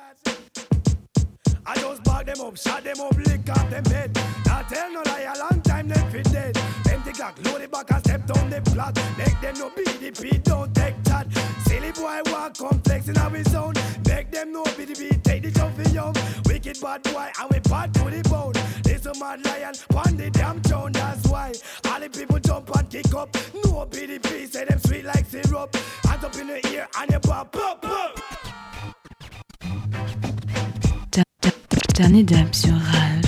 I 1.65 1.75
just 1.75 2.03
back 2.03 2.25
them 2.25 2.41
up, 2.41 2.57
shot 2.57 2.83
them 2.83 2.99
up, 2.99 3.15
lick 3.17 3.49
up 3.49 3.69
them 3.69 3.85
head. 3.85 4.15
Now 4.45 4.61
tell 4.63 4.91
no 4.91 5.01
lie, 5.05 5.31
a 5.33 5.37
long 5.39 5.61
time 5.61 5.87
them 5.87 6.11
fit 6.11 6.31
dead. 6.31 6.57
Empty 6.89 7.11
clock, 7.11 7.37
load 7.45 7.61
it 7.61 7.71
back 7.71 7.91
and 7.91 7.99
step 7.99 8.25
down 8.27 8.49
the 8.49 8.61
plot. 8.61 8.95
Make 9.17 9.39
them 9.41 9.55
no 9.55 9.69
BDP, 9.69 10.43
don't 10.43 10.73
take 10.73 11.01
that. 11.05 11.27
Silly 11.65 11.91
boy 11.91 12.21
walk 12.31 12.57
complex 12.57 13.07
in 13.09 13.17
our 13.17 13.43
zone. 13.43 13.73
Make 14.07 14.31
them 14.31 14.53
no 14.53 14.63
BDP, 14.63 15.21
take 15.23 15.43
the 15.43 15.51
trophy 15.51 15.91
young. 15.91 16.15
Wicked 16.45 16.81
bad 16.81 17.03
boy, 17.03 17.29
and 17.39 17.49
we 17.51 17.59
bad 17.59 17.93
to 17.93 18.03
the 18.05 18.29
bone. 18.29 18.53
This 18.83 19.05
a 19.05 19.13
mad 19.19 19.45
lion, 19.45 19.75
on 19.95 20.17
the 20.17 20.29
damn 20.31 20.61
throne, 20.61 20.91
that's 20.91 21.27
why. 21.27 21.53
All 21.85 21.99
the 21.99 22.09
people 22.09 22.39
jump 22.39 22.75
and 22.75 22.89
kick 22.89 23.13
up. 23.13 23.33
No 23.53 23.85
BDP, 23.85 24.51
say 24.51 24.65
them 24.65 24.79
sweet 24.79 25.05
like 25.05 25.25
syrup. 25.25 25.75
Hands 26.03 26.23
up 26.23 26.35
in 26.35 26.47
the 26.47 26.67
ear 26.73 26.87
and 26.97 27.11
you 27.11 27.19
pop, 27.19 27.51
pop, 27.51 27.81
pop. 27.81 28.10
Dernier 31.93 32.23
dub 32.23 32.53
sur. 32.53 33.20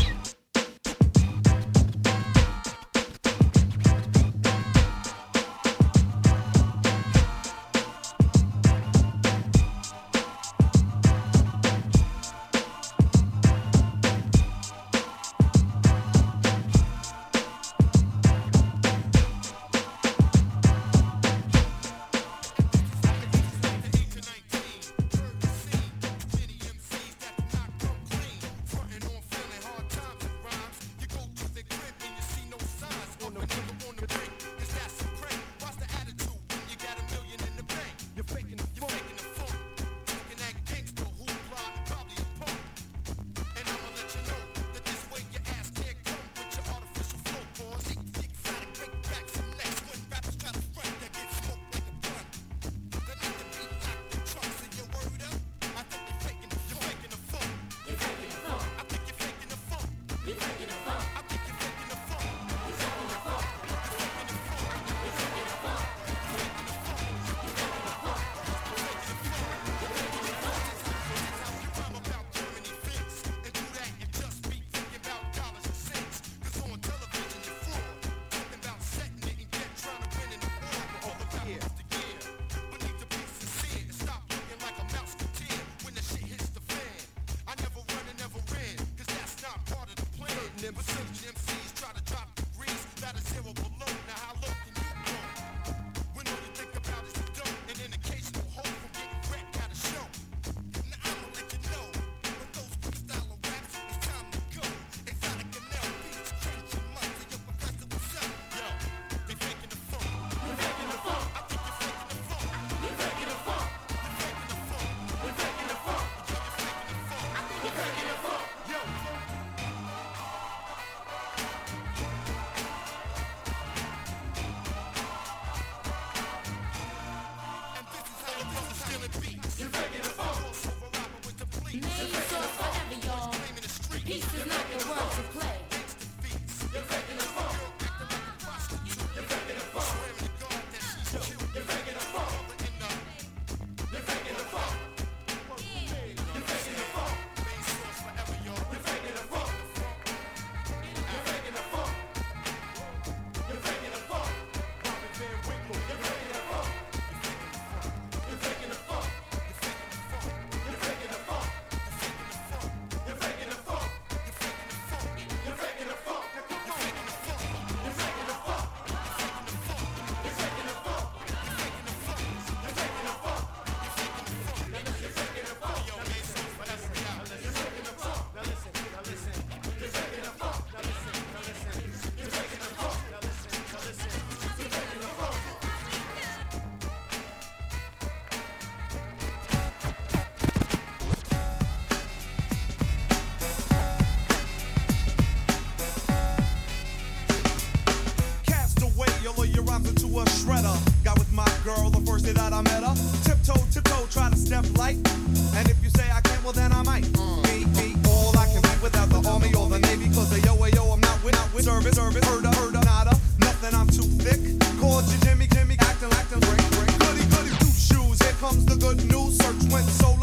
good 218.96 219.12
news. 219.12 219.38
Search 219.38 219.72
went 219.72 219.86
solo. 219.86 220.23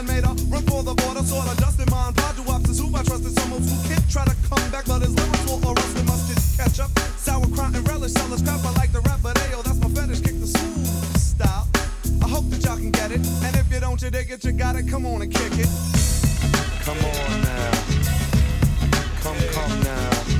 and 0.00 0.08
made 0.08 0.24
run 0.48 0.62
for 0.64 0.82
the 0.82 0.94
border. 0.94 1.22
Sort 1.22 1.46
of 1.46 1.56
dust 1.58 1.78
in 1.78 1.88
mind, 1.90 2.16
to 2.16 2.70
is 2.70 2.80
who 2.80 2.88
I. 2.96 3.02
Someone 3.04 3.62
who 3.62 3.88
can't 3.88 4.10
try 4.10 4.24
to 4.24 4.34
come 4.48 4.64
back, 4.70 4.86
but 4.86 5.02
his 5.02 5.14
lyrics 5.14 5.44
will 5.46 5.60
arrest 5.70 5.96
him. 5.96 6.08
Sauerkraut, 7.16 7.74
and 7.74 7.86
relish. 7.88 8.14
Crap, 8.14 8.64
I 8.64 8.72
like 8.80 8.92
the 8.92 9.00
rap, 9.00 9.20
but 9.22 9.36
ayo, 9.36 9.62
that's 9.62 9.78
my 9.78 9.88
fetish. 9.88 10.20
Kick 10.20 10.40
the 10.40 10.46
smooth 10.46 10.86
style. 11.16 11.68
I 12.24 12.28
hope 12.28 12.48
that 12.50 12.64
y'all 12.64 12.76
can 12.76 12.90
get 12.90 13.10
it. 13.12 13.20
And 13.44 13.54
if 13.56 13.70
you 13.72 13.80
don't, 13.80 14.00
you 14.00 14.10
dig 14.10 14.30
it, 14.30 14.44
you 14.44 14.52
got 14.52 14.76
it. 14.76 14.88
Come 14.88 15.04
on 15.06 15.22
and 15.22 15.32
kick 15.32 15.52
it. 15.58 15.68
Come 16.84 16.98
on 16.98 17.42
now. 17.42 17.70
Come, 19.22 19.36
come 19.52 19.80
now. 19.82 20.39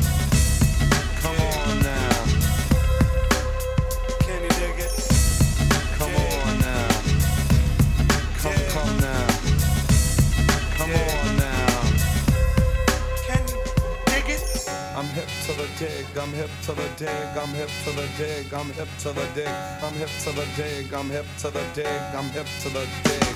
dig, 15.81 16.07
I'm 16.14 16.31
hip 16.35 16.51
to 16.64 16.72
the 16.72 16.87
dig, 16.99 17.09
I'm 17.41 17.49
hip 17.55 17.70
to 17.85 17.91
the 17.93 18.07
dig, 18.18 18.53
I'm 18.53 18.70
hip 18.72 18.89
to 18.99 19.12
the 19.12 19.26
dig, 19.35 19.49
I'm 19.83 19.95
hip 19.95 20.11
to 20.24 20.31
the 20.31 20.47
dig, 20.55 20.93
I'm 20.93 21.09
hip 21.09 21.24
to 21.39 21.51
the 21.51 21.64
dig, 21.74 22.03
I'm 22.14 22.28
hip 22.37 22.47
to 22.62 22.68
the 22.68 22.87
dig. 23.05 23.35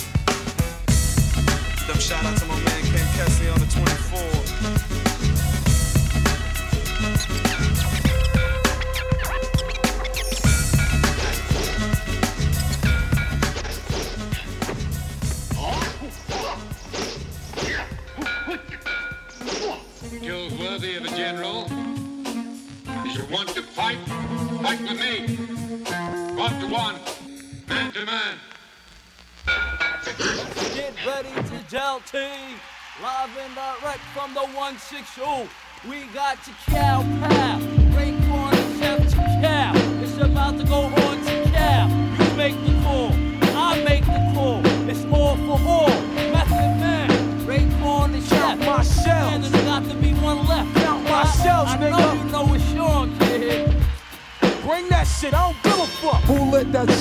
Them 1.89 1.99
shout 1.99 2.23
out 2.23 2.37
to 2.37 2.45
my 2.45 2.57
man 2.61 2.83
Ken 2.93 3.07
Kessley 3.17 3.51
on 3.51 3.61
the 3.61 3.67
24. 3.67 4.44
from 34.15 34.33
the 34.33 34.41
160. 34.41 35.51
We 35.91 36.05
got 36.15 36.39
to 36.45 36.51
cow 36.71 37.03
pal. 37.21 37.44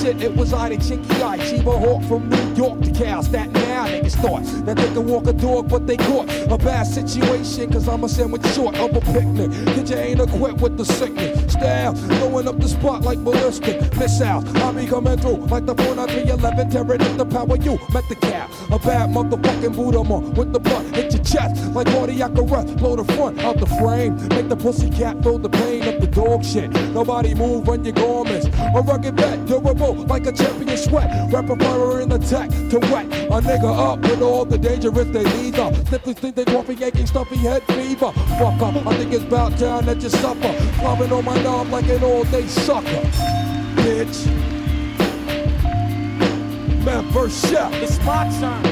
shit, 0.04 0.22
it 0.22 0.36
was 0.36 0.52
I, 0.52 0.68
they 0.68 0.76
chinky 0.76 1.22
eye. 1.22 1.38
Chiba 1.38 1.78
Hawk 1.78 2.02
from 2.04 2.28
New 2.28 2.54
York 2.54 2.80
to 2.82 2.90
Cal, 2.92 3.22
that 3.22 3.50
now 3.52 3.86
niggas 3.86 4.16
thought 4.16 4.44
that 4.66 4.76
they 4.76 4.88
can 4.92 5.06
walk 5.06 5.26
a 5.26 5.32
dog, 5.32 5.68
but 5.68 5.86
they 5.86 5.96
caught 5.96 6.28
a 6.28 6.58
bad 6.58 6.84
situation, 6.86 7.72
cause 7.72 7.88
I'm 7.88 8.04
a 8.04 8.08
sandwich 8.08 8.46
short 8.48 8.76
of 8.76 8.94
a 8.94 9.00
picnic. 9.00 9.50
Cause 9.74 9.90
you 9.90 9.96
ain't 9.96 10.20
equipped 10.20 10.60
with 10.60 10.76
the 10.76 10.84
sickness. 10.84 11.52
Style, 11.52 11.94
Going 11.94 12.48
up 12.48 12.58
the 12.58 12.68
spot 12.68 13.02
like 13.02 13.22
ballistic 13.22 13.96
missiles. 13.96 14.44
I 14.56 14.72
be 14.72 14.86
coming 14.86 15.18
through 15.18 15.46
like 15.46 15.66
the 15.66 15.74
9/11 15.74 16.08
311, 16.08 16.70
tearing 16.70 17.02
up 17.02 17.16
the 17.16 17.26
power 17.26 17.56
you 17.56 17.78
met 17.92 18.08
the 18.08 18.16
cow. 18.16 18.43
A 18.74 18.78
bad 18.80 19.10
motherfucking 19.10 19.76
boot 19.76 19.94
em 19.94 20.10
on 20.10 20.34
with 20.34 20.52
the 20.52 20.58
butt 20.58 20.84
Hit 20.96 21.14
your 21.14 21.22
chest 21.22 21.72
like 21.74 21.86
cardiac 21.86 22.32
arrest. 22.32 22.76
Blow 22.76 22.96
the 22.96 23.04
front 23.14 23.38
out 23.38 23.56
the 23.60 23.66
frame. 23.66 24.16
Make 24.30 24.48
the 24.48 24.56
pussy 24.56 24.90
cat 24.90 25.22
throw 25.22 25.38
the 25.38 25.48
pain 25.48 25.82
up 25.84 26.00
the 26.00 26.08
dog 26.08 26.44
shit. 26.44 26.72
Nobody 26.92 27.36
move, 27.36 27.68
on 27.68 27.84
your 27.84 27.94
garments. 27.94 28.46
A 28.46 28.82
rugged 28.82 29.16
vet, 29.16 29.46
durable 29.46 29.94
like 30.06 30.26
a 30.26 30.32
champion 30.32 30.76
sweat. 30.76 31.08
Rapper 31.32 32.00
in 32.00 32.10
attack 32.10 32.50
to 32.50 32.80
wet 32.90 33.06
a 33.06 33.40
nigga 33.46 33.78
up 33.78 34.00
with 34.00 34.20
all 34.20 34.44
the 34.44 34.58
dangerous 34.58 35.06
they 35.06 35.22
leave 35.22 35.56
up. 35.56 35.72
Simply 35.86 36.12
think 36.12 36.34
they 36.34 36.44
coffee 36.44 36.82
aching, 36.82 37.06
stuffy 37.06 37.36
head 37.36 37.62
fever. 37.68 38.10
Fuck 38.10 38.60
up, 38.60 38.86
I 38.88 38.96
think 38.96 39.12
it's 39.12 39.22
about 39.22 39.56
time 39.56 39.86
that 39.86 40.02
you 40.02 40.08
suffer. 40.08 40.52
Climbing 40.80 41.12
on 41.12 41.24
my 41.24 41.40
knob 41.44 41.68
like 41.68 41.88
an 41.88 42.02
all 42.02 42.24
day 42.24 42.48
sucker. 42.48 43.02
Bitch. 43.76 44.63
Man 46.84 47.30
chef. 47.30 47.72
It's 47.82 47.98
my 48.04 48.28
turn. 48.40 48.62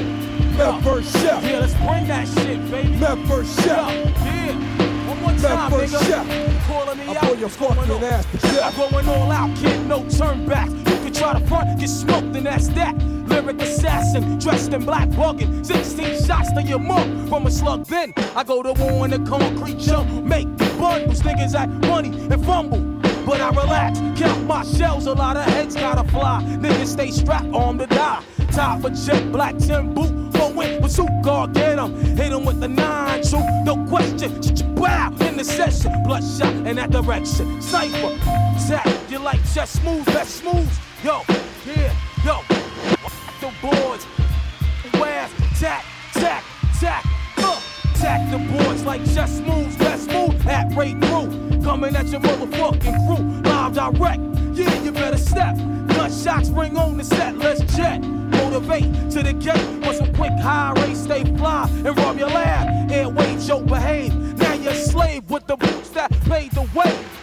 Man 0.59 0.83
first 0.83 1.13
chef. 1.13 1.43
Yeah, 1.45 1.61
let's 1.61 1.73
bring 1.75 2.07
that 2.09 2.29
shit, 2.29 2.71
baby. 2.71 2.97
Man 2.97 3.27
first 3.27 3.59
chef. 3.61 3.67
Yeah. 3.69 5.09
One 5.09 5.21
more 5.23 5.31
time, 5.41 5.71
Man 5.71 5.81
nigga. 5.81 6.07
chef. 6.07 6.67
Calling 6.67 6.99
me 6.99 7.07
I 7.07 7.27
out. 7.27 7.39
your 7.39 7.49
fucking 7.49 8.05
ass 8.05 8.27
to 8.27 8.39
death. 8.39 8.79
I'm 8.79 8.91
going 8.91 9.09
all 9.09 9.31
out, 9.33 9.57
kid, 9.57 9.87
no 9.87 10.07
turn 10.11 10.47
back. 10.47 10.69
You 10.69 10.85
can 10.85 11.13
try 11.15 11.39
to 11.39 11.47
front, 11.47 11.81
get 11.81 11.89
smoked, 11.89 12.37
and 12.37 12.45
that's 12.45 12.69
that. 12.69 12.95
Lyric 13.29 13.63
assassin, 13.63 14.39
dressed 14.39 14.75
in 14.75 14.85
black 14.85 15.09
bugging. 15.11 15.65
16 15.65 16.23
shots 16.27 16.53
to 16.53 16.63
your 16.63 16.81
mug 16.81 17.29
from 17.31 17.47
a 17.47 17.51
slug. 17.51 17.87
Then 17.87 18.13
I 18.37 18.45
go 18.45 18.63
to 18.63 18.75
war 18.75 19.07
in 19.07 19.11
the 19.11 19.21
concrete 19.21 19.79
jump. 19.79 20.11
Make 20.23 20.49
bundles, 20.79 21.23
niggas 21.23 21.55
act 21.55 21.73
money 21.87 22.11
and 22.31 22.45
fumble. 22.45 23.02
But 23.25 23.41
I 23.41 23.51
relax, 23.51 23.99
count 24.21 24.47
my 24.47 24.65
shells, 24.65 25.07
a 25.07 25.13
lot 25.13 25.37
of 25.37 25.45
heads 25.45 25.75
gotta 25.75 26.09
fly. 26.11 26.43
Niggas 26.43 26.89
stay 26.89 27.11
strapped, 27.11 27.55
armed 27.55 27.81
to 27.81 27.87
die. 27.87 28.23
Top 28.51 28.85
of 28.85 28.95
jet, 28.95 29.31
black 29.33 29.57
Tim 29.59 29.95
boot, 29.95 30.33
go 30.33 30.61
in 30.61 30.83
with 30.83 30.93
suit 30.93 31.09
guard, 31.23 31.55
get 31.55 31.79
'em. 31.79 31.95
Hit 32.17 32.33
'em 32.33 32.45
with 32.45 32.61
the 32.61 32.69
nine, 32.69 33.23
true, 33.23 33.45
no 33.65 33.77
question. 33.87 34.33
Wow, 34.75 35.13
in 35.21 35.37
the 35.37 35.45
session, 35.45 35.93
bloodshot 36.03 36.53
in 36.67 36.77
that 36.77 36.91
direction. 36.91 37.63
Sniper, 37.63 38.19
tap, 38.67 38.89
you 39.09 39.19
like 39.19 39.41
just 39.55 39.81
smooth, 39.81 40.05
best 40.07 40.39
smooth. 40.41 40.69
Yo, 41.05 41.23
yeah, 41.65 41.93
yo, 42.25 42.43
the 43.41 43.51
boards, 43.63 44.05
where's 44.99 45.31
tack, 45.59 45.85
tack, 46.15 46.43
tack, 46.81 47.05
uh, 48.03 48.07
tack 48.07 48.31
the 48.31 48.39
boards 48.53 48.85
like 48.85 49.05
just 49.05 49.39
smooth, 49.39 49.79
best 49.79 50.05
smooth 50.05 50.47
at 50.47 50.75
rate 50.77 51.01
crew. 51.03 51.29
Coming 51.63 51.95
at 51.97 52.07
your 52.09 52.21
motherfucking 52.21 53.07
crew, 53.07 53.51
live 53.51 53.75
direct. 53.75 54.23
Yeah, 54.57 54.83
you 54.83 54.93
better 54.93 55.17
step. 55.17 55.57
Gunshots 55.89 56.49
ring 56.51 56.77
on 56.77 56.97
the 56.97 57.05
set, 57.05 57.37
let's 57.39 57.61
jet. 57.77 58.01
Motivate 58.01 59.11
to 59.11 59.23
the 59.23 59.33
gate. 59.33 59.85
Want 59.85 59.97
some 59.97 60.15
quick 60.15 60.33
high 60.41 60.73
race, 60.83 60.99
stay 60.99 61.25
fly 61.37 61.69
and 61.71 61.97
rob 61.99 62.19
your 62.19 62.29
lab. 62.29 62.91
Airways, 62.91 63.49
yo, 63.49 63.61
behave. 63.61 64.15
Now 64.39 64.55
you're 64.55 64.75
slave 64.75 65.31
with 65.31 65.47
the 65.47 65.57
boots 65.57 65.91
that 65.91 66.11
paved 66.23 66.55
the 66.55 66.69
way. 66.79 67.22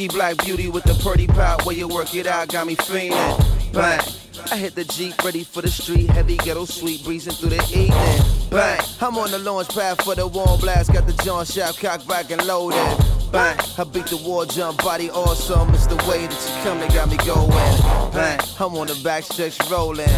Freaky 0.00 0.16
black 0.16 0.44
beauty 0.46 0.66
with 0.66 0.84
the 0.84 0.94
pretty 1.04 1.26
pop 1.26 1.66
where 1.66 1.76
you 1.76 1.86
work 1.86 2.14
it 2.14 2.26
out 2.26 2.48
got 2.48 2.66
me 2.66 2.74
feeling. 2.74 3.10
Bang. 3.70 4.00
I 4.50 4.56
hit 4.56 4.74
the 4.74 4.84
Jeep 4.84 5.22
ready 5.22 5.44
for 5.44 5.60
the 5.60 5.68
street, 5.68 6.08
heavy 6.08 6.38
ghetto 6.38 6.64
sweet 6.64 7.04
breezing 7.04 7.34
through 7.34 7.50
the 7.50 7.62
evening. 7.64 8.48
Bang, 8.50 8.80
I'm 9.02 9.18
on 9.18 9.30
the 9.30 9.38
launch 9.38 9.68
pad 9.68 10.02
for 10.02 10.14
the 10.14 10.26
warm 10.26 10.58
blast, 10.58 10.90
got 10.94 11.06
the 11.06 11.12
John 11.22 11.44
Shaft 11.44 11.82
cocked 11.82 12.08
back 12.08 12.30
and 12.30 12.42
loaded. 12.46 12.78
Bang, 13.30 13.58
I 13.76 13.84
beat 13.84 14.06
the 14.06 14.16
war 14.26 14.46
jump, 14.46 14.78
body 14.78 15.10
awesome, 15.10 15.68
it's 15.74 15.86
the 15.86 15.96
way 16.08 16.26
that 16.26 16.32
you 16.32 16.62
come 16.64 16.78
that 16.78 16.94
got 16.94 17.10
me 17.10 17.18
going. 17.18 17.50
Bang, 18.14 18.40
I'm 18.58 18.74
on 18.76 18.86
the 18.86 18.98
back 19.04 19.24
stretch 19.24 19.58
rolling. 19.70 20.08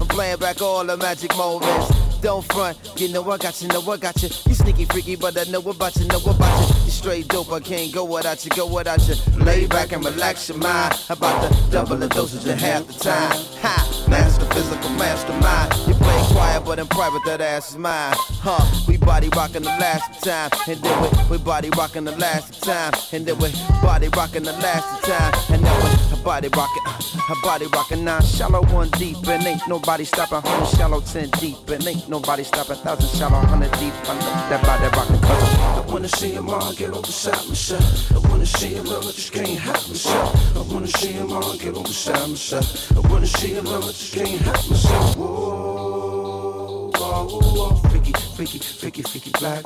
I'm 0.00 0.08
playing 0.08 0.38
back 0.38 0.60
all 0.60 0.84
the 0.84 0.96
magic 0.96 1.36
moments. 1.36 1.94
Don't 2.20 2.44
front, 2.52 2.76
you 2.96 3.06
know 3.12 3.22
I 3.30 3.38
got 3.38 3.62
you, 3.62 3.68
know 3.68 3.92
I 3.92 3.96
got 3.96 4.20
you. 4.24 4.28
You 4.48 4.54
sneaky 4.54 4.86
freaky, 4.86 5.14
but 5.14 5.38
I 5.38 5.48
know 5.52 5.60
about 5.60 5.94
you, 5.94 6.06
know 6.08 6.18
about 6.18 6.68
you. 6.68 6.69
You 6.90 6.96
straight 6.96 7.28
dope, 7.28 7.52
I 7.52 7.60
can't 7.60 7.92
go 7.92 8.04
without 8.04 8.44
you, 8.44 8.50
go 8.50 8.66
without 8.66 9.06
you. 9.06 9.14
Lay 9.44 9.68
back 9.68 9.92
and 9.92 10.04
relax 10.04 10.48
your 10.48 10.58
mind. 10.58 10.92
About 11.08 11.52
to 11.52 11.70
double 11.70 11.94
the 11.94 12.08
dosage 12.08 12.44
in 12.50 12.58
half 12.58 12.84
the 12.88 12.94
time. 12.94 13.30
Ha, 13.62 14.06
master 14.08 14.44
physical 14.46 14.90
mastermind. 14.98 15.72
You 15.86 15.94
play 15.94 16.20
quiet, 16.32 16.64
but 16.64 16.80
in 16.80 16.88
private 16.88 17.22
that 17.26 17.40
ass 17.40 17.70
is 17.70 17.78
mine. 17.78 18.14
Huh, 18.42 18.66
we 18.88 18.96
body 18.96 19.28
rocking 19.28 19.62
the 19.62 19.68
last 19.68 20.24
time, 20.24 20.50
and 20.66 20.82
then 20.82 21.02
we, 21.02 21.36
we 21.36 21.38
body 21.38 21.70
rocking 21.78 22.06
the 22.06 22.16
last 22.16 22.60
time, 22.60 22.92
and 23.12 23.24
then 23.24 23.38
we 23.38 23.52
body 23.80 24.08
rocking 24.08 24.42
the 24.42 24.52
last 24.54 25.04
time, 25.04 25.32
and 25.54 25.64
then 25.64 25.84
we 25.84 26.09
body 26.22 26.48
rocking, 26.48 26.82
her 26.84 27.34
body 27.42 27.66
rockin' 27.66 28.04
nine 28.04 28.22
shallow, 28.22 28.62
one 28.74 28.88
deep, 28.90 29.16
and 29.26 29.44
ain't 29.46 29.66
nobody 29.68 30.04
stoppin'. 30.04 30.42
Hundred 30.42 30.76
shallow, 30.76 31.00
ten 31.00 31.30
deep, 31.40 31.56
and 31.68 31.86
ain't 31.86 32.08
nobody 32.08 32.44
stoppin'. 32.44 32.76
Thousand 32.76 33.18
shallow, 33.18 33.40
hundred 33.46 33.72
deep. 33.72 33.94
I 34.08 34.14
know 34.14 34.48
that 34.50 34.62
body 34.62 34.88
rocking. 34.96 35.20
I 35.24 35.92
wanna 35.92 36.08
see 36.08 36.30
him 36.32 36.48
all 36.48 36.72
get 36.72 36.92
on 36.92 37.02
beside 37.02 37.48
myself. 37.48 38.12
I 38.12 38.18
wanna 38.28 38.46
see 38.46 38.74
him 38.74 38.84
love, 38.84 39.04
I 39.04 39.12
just 39.12 39.32
can't 39.32 39.48
help 39.48 39.88
myself. 39.88 40.56
I 40.56 40.72
wanna 40.72 40.86
see 40.86 41.12
him 41.12 41.32
all 41.32 41.56
get 41.56 41.76
on 41.76 41.82
beside 41.82 42.28
myself. 42.28 42.92
I 42.96 43.00
wanna 43.08 43.26
see 43.26 43.54
him 43.54 43.64
love, 43.64 43.84
I 43.84 43.88
just 43.88 44.14
can't 44.14 44.40
help 44.40 44.70
myself. 44.70 45.16
Whoa, 45.16 46.90
whoa, 46.96 47.26
whoa, 47.28 47.74
freaky, 47.90 48.12
freaky, 48.36 48.58
freaky, 48.58 49.02
freaky 49.02 49.30
black, 49.38 49.64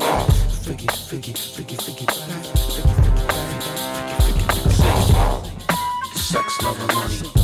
freaky, 0.63 0.87
freaky, 1.09 1.33
freaky, 1.33 1.77
freaky 1.77 2.07
black, 2.07 3.04
Sex, 6.35 6.63
love, 6.65 6.81
and 6.81 6.93
money. 6.95 7.35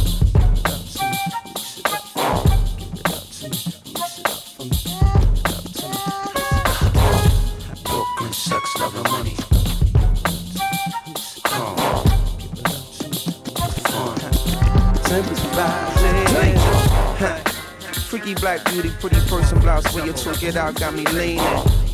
Black 18.41 18.65
beauty, 18.71 18.91
pretty 19.01 19.21
person 19.29 19.59
blouse 19.59 19.93
where 19.93 20.07
you 20.07 20.13
took 20.15 20.43
it 20.43 20.57
out, 20.57 20.75
got 20.77 20.95
me 20.95 21.05
leaning. 21.07 21.45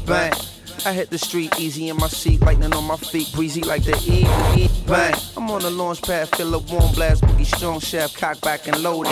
Bang. 0.06 0.32
I 0.86 0.92
hit 0.92 1.10
the 1.10 1.18
street 1.18 1.52
easy 1.58 1.88
in 1.88 1.96
my 1.96 2.06
seat, 2.06 2.40
lightning 2.42 2.72
on 2.72 2.84
my 2.84 2.96
feet, 2.96 3.32
breezy 3.32 3.60
like 3.60 3.82
the 3.82 3.96
evening. 4.06 4.70
Bang. 4.86 5.14
I'm 5.36 5.50
on 5.50 5.62
the 5.62 5.70
launch 5.70 6.00
pad, 6.00 6.28
feel 6.36 6.54
a 6.54 6.58
warm 6.58 6.94
blast, 6.94 7.24
boogie 7.24 7.44
strong 7.44 7.80
shaft, 7.80 8.16
cock 8.16 8.40
back 8.40 8.68
and 8.68 8.80
loaded. 8.84 9.10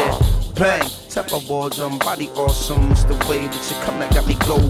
Bang. 0.55 0.89
Tap 1.11 1.33
a 1.33 1.39
wall 1.51 1.71
jump, 1.71 2.05
body 2.05 2.29
awesome. 2.37 2.93
It's 2.93 3.03
the 3.03 3.15
way 3.29 3.49
that 3.49 3.71
you 3.71 3.77
come 3.85 3.99
that 3.99 4.15
got 4.15 4.25
me 4.29 4.37
going. 4.47 4.69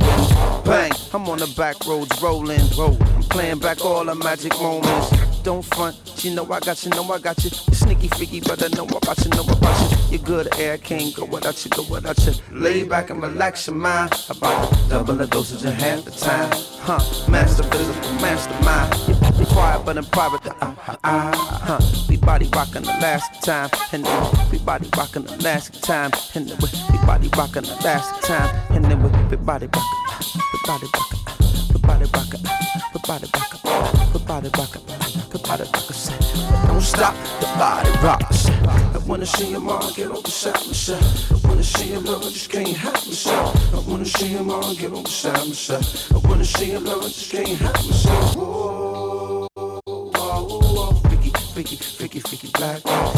Bang. 0.64 0.92
I'm 1.12 1.28
on 1.28 1.40
the 1.40 1.54
back 1.58 1.84
roads 1.86 2.22
rolling. 2.22 2.66
Roll. 2.78 2.96
I'm 3.02 3.22
playing 3.24 3.58
back 3.58 3.84
all 3.84 4.06
the 4.06 4.14
magic 4.14 4.58
moments. 4.58 5.33
Don't 5.44 5.62
front, 5.62 6.24
you 6.24 6.34
know 6.34 6.50
I 6.50 6.58
got 6.60 6.82
you, 6.82 6.90
know 6.92 7.04
I 7.12 7.18
got 7.18 7.44
you. 7.44 7.50
Sneaky 7.50 8.08
freaky, 8.08 8.40
but 8.40 8.64
I 8.64 8.68
know 8.74 8.86
about 8.86 9.22
you, 9.22 9.30
know 9.32 9.42
about 9.42 9.90
you. 9.90 10.16
You're 10.16 10.24
good 10.24 10.48
air, 10.58 10.78
can't 10.78 11.14
go 11.14 11.26
without 11.26 11.62
you, 11.62 11.70
go 11.70 11.82
without 11.82 12.18
you. 12.26 12.32
Lay 12.50 12.82
back 12.82 13.10
and 13.10 13.20
relax 13.20 13.66
your 13.66 13.76
mind. 13.76 14.10
About 14.30 14.72
double 14.88 15.14
the 15.14 15.26
dosage 15.26 15.62
in 15.62 15.72
half 15.72 16.02
the 16.06 16.12
time. 16.12 16.50
Huh, 16.80 16.98
master 17.30 17.62
physical, 17.64 18.12
mastermind. 18.22 18.94
You 19.06 19.14
Be 19.38 19.44
quiet, 19.52 19.84
but 19.84 19.98
in 19.98 20.04
private. 20.04 20.46
Uh, 20.46 20.74
uh, 20.88 20.96
uh, 21.04 21.36
huh. 21.36 21.80
We 22.08 22.16
body 22.16 22.48
rockin' 22.54 22.84
the 22.84 22.96
last 23.02 23.42
time. 23.42 23.68
And 23.92 24.02
then 24.02 24.50
we 24.50 24.58
body 24.60 24.88
rockin' 24.96 25.24
the 25.24 25.36
last 25.42 25.82
time. 25.82 26.10
And 26.34 26.48
then 26.48 26.56
we 26.56 27.06
body 27.06 27.28
rockin' 27.36 27.64
the 27.64 27.76
last 27.84 28.22
time. 28.22 28.48
And 28.70 28.82
then 28.86 29.02
we 29.02 29.36
body 29.36 29.66
rockin'. 29.66 30.40
We 30.54 30.58
body 30.64 30.86
rockin'. 30.94 31.18
We 31.74 31.80
body 31.80 32.06
rockin'. 32.14 32.40
We 32.94 33.00
body 33.06 33.28
rockin'. 33.34 34.13
Body 34.26 34.48
rockin'. 34.56 34.80
We 35.32 35.38
body 35.40 35.64
rockin'. 35.64 36.66
Don't 36.66 36.80
stop 36.80 37.14
the 37.40 37.46
body 37.58 37.90
rockin'. 38.02 38.68
I 38.68 38.98
wanna 39.06 39.26
see 39.26 39.50
your 39.50 39.60
mom 39.60 39.92
get 39.94 40.10
on 40.10 40.22
beside 40.22 40.54
myself. 40.66 41.32
I 41.32 41.48
wanna 41.48 41.62
see 41.62 41.90
your 41.90 42.00
love, 42.00 42.22
I 42.22 42.30
just 42.30 42.50
can't 42.50 42.68
help 42.68 42.94
myself. 42.94 43.74
I 43.74 43.90
wanna 43.90 44.04
see 44.06 44.28
your 44.28 44.42
mom 44.42 44.74
get 44.76 44.92
on 44.92 45.02
beside 45.02 45.46
myself. 45.46 46.10
I 46.12 46.18
wanna 46.26 46.44
see 46.44 46.70
your 46.72 46.80
love, 46.80 47.04
I 47.04 47.08
just 47.08 47.30
can't 47.30 47.48
help 47.48 47.74
myself. 47.74 48.36
Whoa, 48.36 49.46
whoa, 49.54 50.10
whoa. 50.14 50.92
Freaky, 51.08 51.30
freaky, 51.52 51.76
freaky, 51.76 52.20
freaky 52.20 52.48
black. 52.54 53.13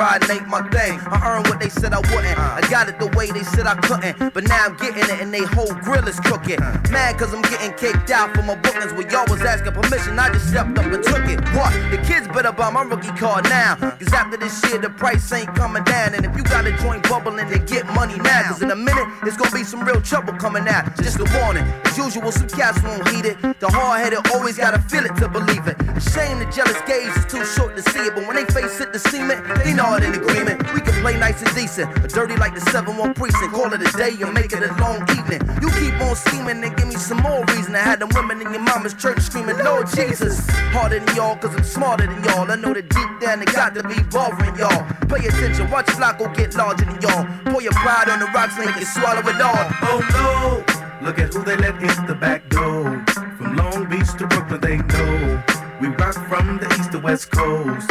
Ride 0.00 0.24
ain't 0.30 0.48
my 0.48 0.62
thing. 0.72 0.98
I 1.04 1.20
earned 1.28 1.46
what 1.48 1.60
they 1.60 1.68
said 1.68 1.92
I 1.92 2.00
wouldn't. 2.08 2.38
I 2.38 2.62
got 2.70 2.88
it 2.88 2.98
the 2.98 3.08
way 3.18 3.30
they 3.30 3.44
said 3.44 3.66
I 3.66 3.76
couldn't. 3.84 4.32
But 4.32 4.44
now 4.48 4.64
I'm 4.64 4.76
getting 4.76 5.04
it 5.04 5.20
and 5.20 5.28
they 5.32 5.44
whole 5.44 5.74
grill 5.84 6.08
is 6.08 6.18
crooked. 6.20 6.58
Mad 6.90 7.18
cause 7.18 7.34
I'm 7.34 7.42
getting 7.42 7.72
kicked 7.76 8.10
out 8.10 8.34
for 8.34 8.42
my 8.42 8.56
bookings. 8.56 8.92
Where 8.96 9.08
y'all 9.12 9.28
was 9.28 9.42
asking 9.42 9.74
permission, 9.76 10.18
I 10.18 10.32
just 10.32 10.48
stepped 10.48 10.78
up 10.78 10.88
and 10.88 11.04
took 11.04 11.28
it. 11.28 11.40
What? 11.52 11.70
The 11.92 12.00
kids 12.08 12.26
better 12.28 12.52
buy 12.52 12.70
my 12.70 12.82
rookie 12.82 13.12
card 13.20 13.44
now. 13.44 13.76
Cause 13.76 14.12
after 14.14 14.38
this 14.38 14.56
year, 14.64 14.78
the 14.78 14.88
price 14.88 15.30
ain't 15.32 15.54
coming 15.54 15.84
down. 15.84 16.14
And 16.14 16.24
if 16.24 16.34
you 16.34 16.44
got 16.44 16.66
a 16.66 16.72
joint 16.78 17.02
bubbling, 17.08 17.48
then 17.52 17.66
get 17.66 17.84
money 17.92 18.16
now. 18.16 18.48
Cause 18.48 18.62
in 18.62 18.70
a 18.70 18.76
minute, 18.76 19.06
it's 19.24 19.36
gonna 19.36 19.52
be 19.52 19.64
some 19.64 19.84
real 19.84 20.00
trouble 20.00 20.32
coming 20.34 20.66
out. 20.66 20.96
Just 20.96 21.20
a 21.20 21.28
warning. 21.38 21.66
As 21.90 21.98
usual, 21.98 22.30
some 22.30 22.46
cats 22.46 22.80
won't 22.84 23.02
heed 23.08 23.24
it. 23.26 23.36
The 23.58 23.66
hard 23.66 24.00
headed 24.00 24.22
always 24.30 24.56
gotta 24.56 24.78
feel 24.78 25.04
it 25.04 25.16
to 25.16 25.28
believe 25.28 25.66
it. 25.66 25.74
Shame 26.14 26.38
the 26.38 26.46
jealous 26.46 26.78
gaze 26.86 27.10
is 27.18 27.26
too 27.26 27.44
short 27.44 27.74
to 27.74 27.82
see 27.82 28.06
it. 28.06 28.14
But 28.14 28.28
when 28.28 28.36
they 28.36 28.44
face 28.46 28.78
it 28.78 28.92
to 28.92 28.98
cement, 29.00 29.42
they 29.64 29.74
know 29.74 29.96
it 29.96 30.04
in 30.04 30.14
agreement. 30.14 30.62
We 30.72 30.82
can 30.82 30.94
play 31.02 31.18
nice 31.18 31.42
and 31.42 31.52
decent, 31.52 31.90
but 32.00 32.12
dirty 32.12 32.36
like 32.36 32.54
the 32.54 32.60
7 32.70 32.96
1 32.96 33.14
precinct. 33.14 33.52
Call 33.52 33.74
it 33.74 33.82
a 33.82 33.90
day 33.98 34.14
and 34.22 34.32
make 34.32 34.52
it 34.52 34.62
a 34.62 34.70
long 34.78 35.02
evening. 35.18 35.42
You 35.58 35.68
keep 35.82 35.98
on 36.06 36.14
scheming 36.14 36.62
and 36.62 36.76
give 36.76 36.86
me 36.86 36.94
some 36.94 37.18
more 37.26 37.44
reason 37.50 37.72
to 37.72 37.82
have 37.82 37.98
them 37.98 38.10
women 38.14 38.40
in 38.40 38.54
your 38.54 38.62
mama's 38.62 38.94
church 38.94 39.18
screaming, 39.18 39.58
Lord 39.58 39.90
Jesus. 39.90 40.46
Harder 40.70 41.00
than 41.00 41.16
y'all, 41.16 41.34
cause 41.42 41.56
I'm 41.56 41.64
smarter 41.64 42.06
than 42.06 42.22
y'all. 42.22 42.48
I 42.48 42.54
know 42.54 42.72
that 42.72 42.88
deep 42.88 43.10
down 43.18 43.42
it 43.42 43.50
got 43.50 43.74
to 43.74 43.82
be 43.82 43.98
bothering 44.14 44.54
y'all. 44.54 44.86
Pay 45.10 45.26
attention, 45.26 45.68
watch 45.68 45.86
Flacco 45.86 46.30
get 46.36 46.54
larger 46.54 46.84
than 46.84 47.02
y'all. 47.02 47.26
Pour 47.50 47.60
your 47.60 47.74
pride 47.74 48.08
on 48.08 48.20
the 48.20 48.26
rocks, 48.26 48.56
make 48.58 48.76
it 48.78 48.86
swallow 48.86 49.26
it 49.26 49.42
all. 49.42 49.66
Oh 49.90 49.98
no! 50.14 50.79
Look 51.02 51.18
at 51.18 51.32
who 51.32 51.42
they 51.42 51.56
let 51.56 51.76
in 51.82 52.06
the 52.06 52.14
back 52.14 52.46
door. 52.50 53.02
From 53.38 53.56
Long 53.56 53.88
Beach 53.88 54.12
to 54.18 54.26
Brooklyn, 54.26 54.60
they 54.60 54.76
know. 54.76 55.42
We 55.80 55.88
rock 55.88 56.14
from 56.28 56.58
the 56.58 56.66
east 56.78 56.92
to 56.92 56.98
west 56.98 57.30
coast. 57.30 57.90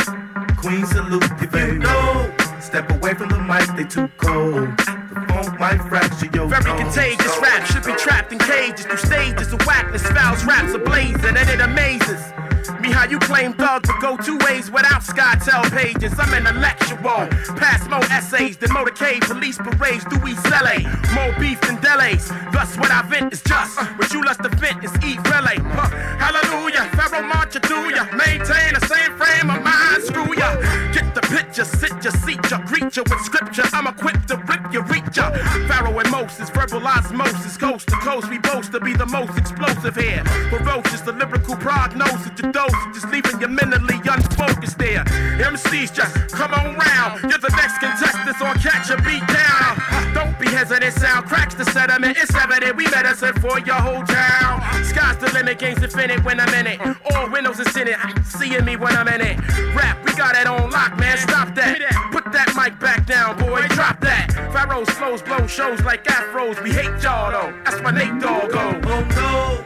Queen 0.58 0.86
salute 0.86 1.24
if 1.42 1.54
you 1.56 1.80
know. 1.80 2.32
Step 2.60 2.92
away 2.92 3.16
from 3.16 3.30
the 3.30 3.40
mic, 3.40 3.68
they 3.76 3.84
too 3.84 4.08
cold. 4.18 4.78
The 4.78 5.26
funk 5.28 5.60
might 5.60 5.82
fracture 5.90 6.30
your 6.36 6.48
Very 6.48 6.64
contagious 6.64 7.36
rap 7.42 7.66
should 7.66 7.84
be 7.84 7.94
trapped 7.94 8.32
in 8.32 8.38
cages 8.38 8.86
through 8.86 8.98
stages 8.98 9.52
of 9.54 9.60
whackness. 9.66 10.06
Fouls 10.08 10.46
raps 10.46 10.74
ablazing, 10.74 11.36
and 11.36 11.50
it 11.50 11.62
amazes 11.62 12.49
me 12.82 12.92
how 12.92 13.06
you 13.06 13.20
claim 13.20 13.54
thugs 13.54 13.90
but 13.90 14.00
go 14.02 14.18
two 14.18 14.38
ways 14.46 14.72
without 14.72 15.02
SkyTel 15.02 15.72
pages. 15.72 16.14
I'm 16.18 16.34
intellectual, 16.34 17.28
pass 17.58 17.88
more 17.90 18.04
essays 18.12 18.58
than 18.58 18.70
motorcade 18.70 19.22
police 19.22 19.58
parades. 19.58 20.06
Do 20.06 20.20
we 20.20 20.34
LA? 20.50 20.86
More 21.14 21.34
beef 21.40 21.60
than 21.62 21.80
delays. 21.82 22.30
Thus, 22.52 22.78
what 22.78 22.92
I 22.92 23.02
vent 23.04 23.34
is 23.34 23.42
just 23.42 23.78
what 23.98 24.12
you 24.14 24.24
lust 24.24 24.44
to 24.44 24.50
vent 24.50 24.84
is 24.84 24.92
eat 25.04 25.20
relay. 25.30 25.58
Huh. 25.58 25.90
Hallelujah, 26.18 26.90
Pharoahe 26.98 27.28
Monch 27.28 27.54
to 27.54 27.76
ya. 27.96 28.06
Maintain 28.16 28.74
the 28.74 28.86
same 28.88 29.12
frame 29.18 29.50
of 29.50 29.64
mind, 29.64 30.04
screw 30.04 30.36
ya. 30.36 30.56
Get 30.92 31.14
the 31.16 31.22
picture, 31.22 31.66
sit 31.66 31.94
ya, 32.04 32.12
seat 32.12 32.40
ya, 32.50 32.60
greet 32.66 32.96
ya 32.96 33.04
with 33.10 33.22
scripture. 33.22 33.64
I'm 33.74 33.88
equipped 33.88 34.28
to 34.30 34.38
rip 34.38 34.74
ya, 34.74 34.82
reach 34.88 35.18
ya. 35.18 35.32
Pharoahe 35.68 36.02
and 36.02 36.12
Moses, 36.12 36.50
verbal 36.50 36.86
osmosis, 36.86 37.58
coast 37.58 37.88
to 37.88 37.96
coast. 37.96 38.30
We 38.30 38.38
boast 38.40 38.72
to 38.74 38.80
be 38.80 38.94
the 38.94 39.06
most 39.06 39.38
explosive 39.38 39.96
here. 39.96 40.24
Ferocious, 40.50 41.02
the 41.02 41.14
lyrical 41.14 41.56
prognosis, 41.56 42.30
your 42.40 42.52
just 42.94 43.08
leaving 43.10 43.40
you 43.42 43.48
mentally 43.48 44.00
unfocused 44.04 44.78
there. 44.78 45.04
MCs 45.40 45.94
just 45.94 46.16
come 46.32 46.54
on 46.54 46.76
round. 46.76 47.22
You're 47.30 47.40
the 47.40 47.54
next 47.56 47.80
contestant 47.80 48.42
on 48.42 48.58
catch 48.60 48.90
a 48.90 48.98
beat 49.04 49.26
down. 49.28 50.14
Don't 50.14 50.38
be 50.40 50.48
hesitant, 50.48 50.94
sound 50.94 51.28
cracks 51.28 51.56
the 51.56 51.66
sediment. 51.66 52.18
It's 52.18 52.34
evident 52.36 52.76
we 52.76 52.86
medicine 52.90 53.34
for 53.40 53.60
your 53.60 53.76
whole 53.76 54.04
town. 54.04 54.62
Sky's 54.84 55.18
the 55.18 55.32
limit, 55.34 55.60
game's 55.60 55.84
infinite 55.84 56.24
when 56.24 56.40
I'm 56.40 56.54
in 56.54 56.68
it. 56.68 56.80
All 57.12 57.30
windows 57.30 57.60
is 57.60 57.76
in 57.76 57.88
seeing 58.24 58.66
me 58.66 58.76
when 58.76 58.96
I'm 58.96 59.08
in 59.08 59.22
it. 59.22 59.38
Rap, 59.76 60.04
we 60.06 60.14
got 60.14 60.36
it 60.36 60.48
on 60.48 60.70
lock, 60.70 60.98
man. 61.00 61.18
Stop 61.18 61.56
that. 61.56 61.80
Put 62.12 62.32
that 62.32 62.54
mic 62.56 62.80
back 62.80 63.06
down, 63.06 63.38
boy. 63.38 63.62
Drop 63.70 64.00
that. 64.02 64.32
Pharoahe's 64.54 64.90
flows 64.92 65.22
blow 65.22 65.48
shows 65.48 65.82
like 65.82 66.04
afros. 66.06 66.62
We 66.64 66.72
hate 66.72 67.02
y'all 67.04 67.32
though. 67.32 67.54
That's 67.66 67.82
my 67.82 67.92
Nate 67.92 68.20
Dogg. 68.20 68.52
Oh 68.54 68.72
no! 68.82 69.66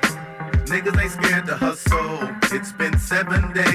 Niggas 0.65 1.01
ain't 1.01 1.11
scared 1.11 1.45
to 1.45 1.55
hustle. 1.55 2.29
It's 2.51 2.71
been 2.71 2.92
seven 3.13 3.53
days, 3.53 3.72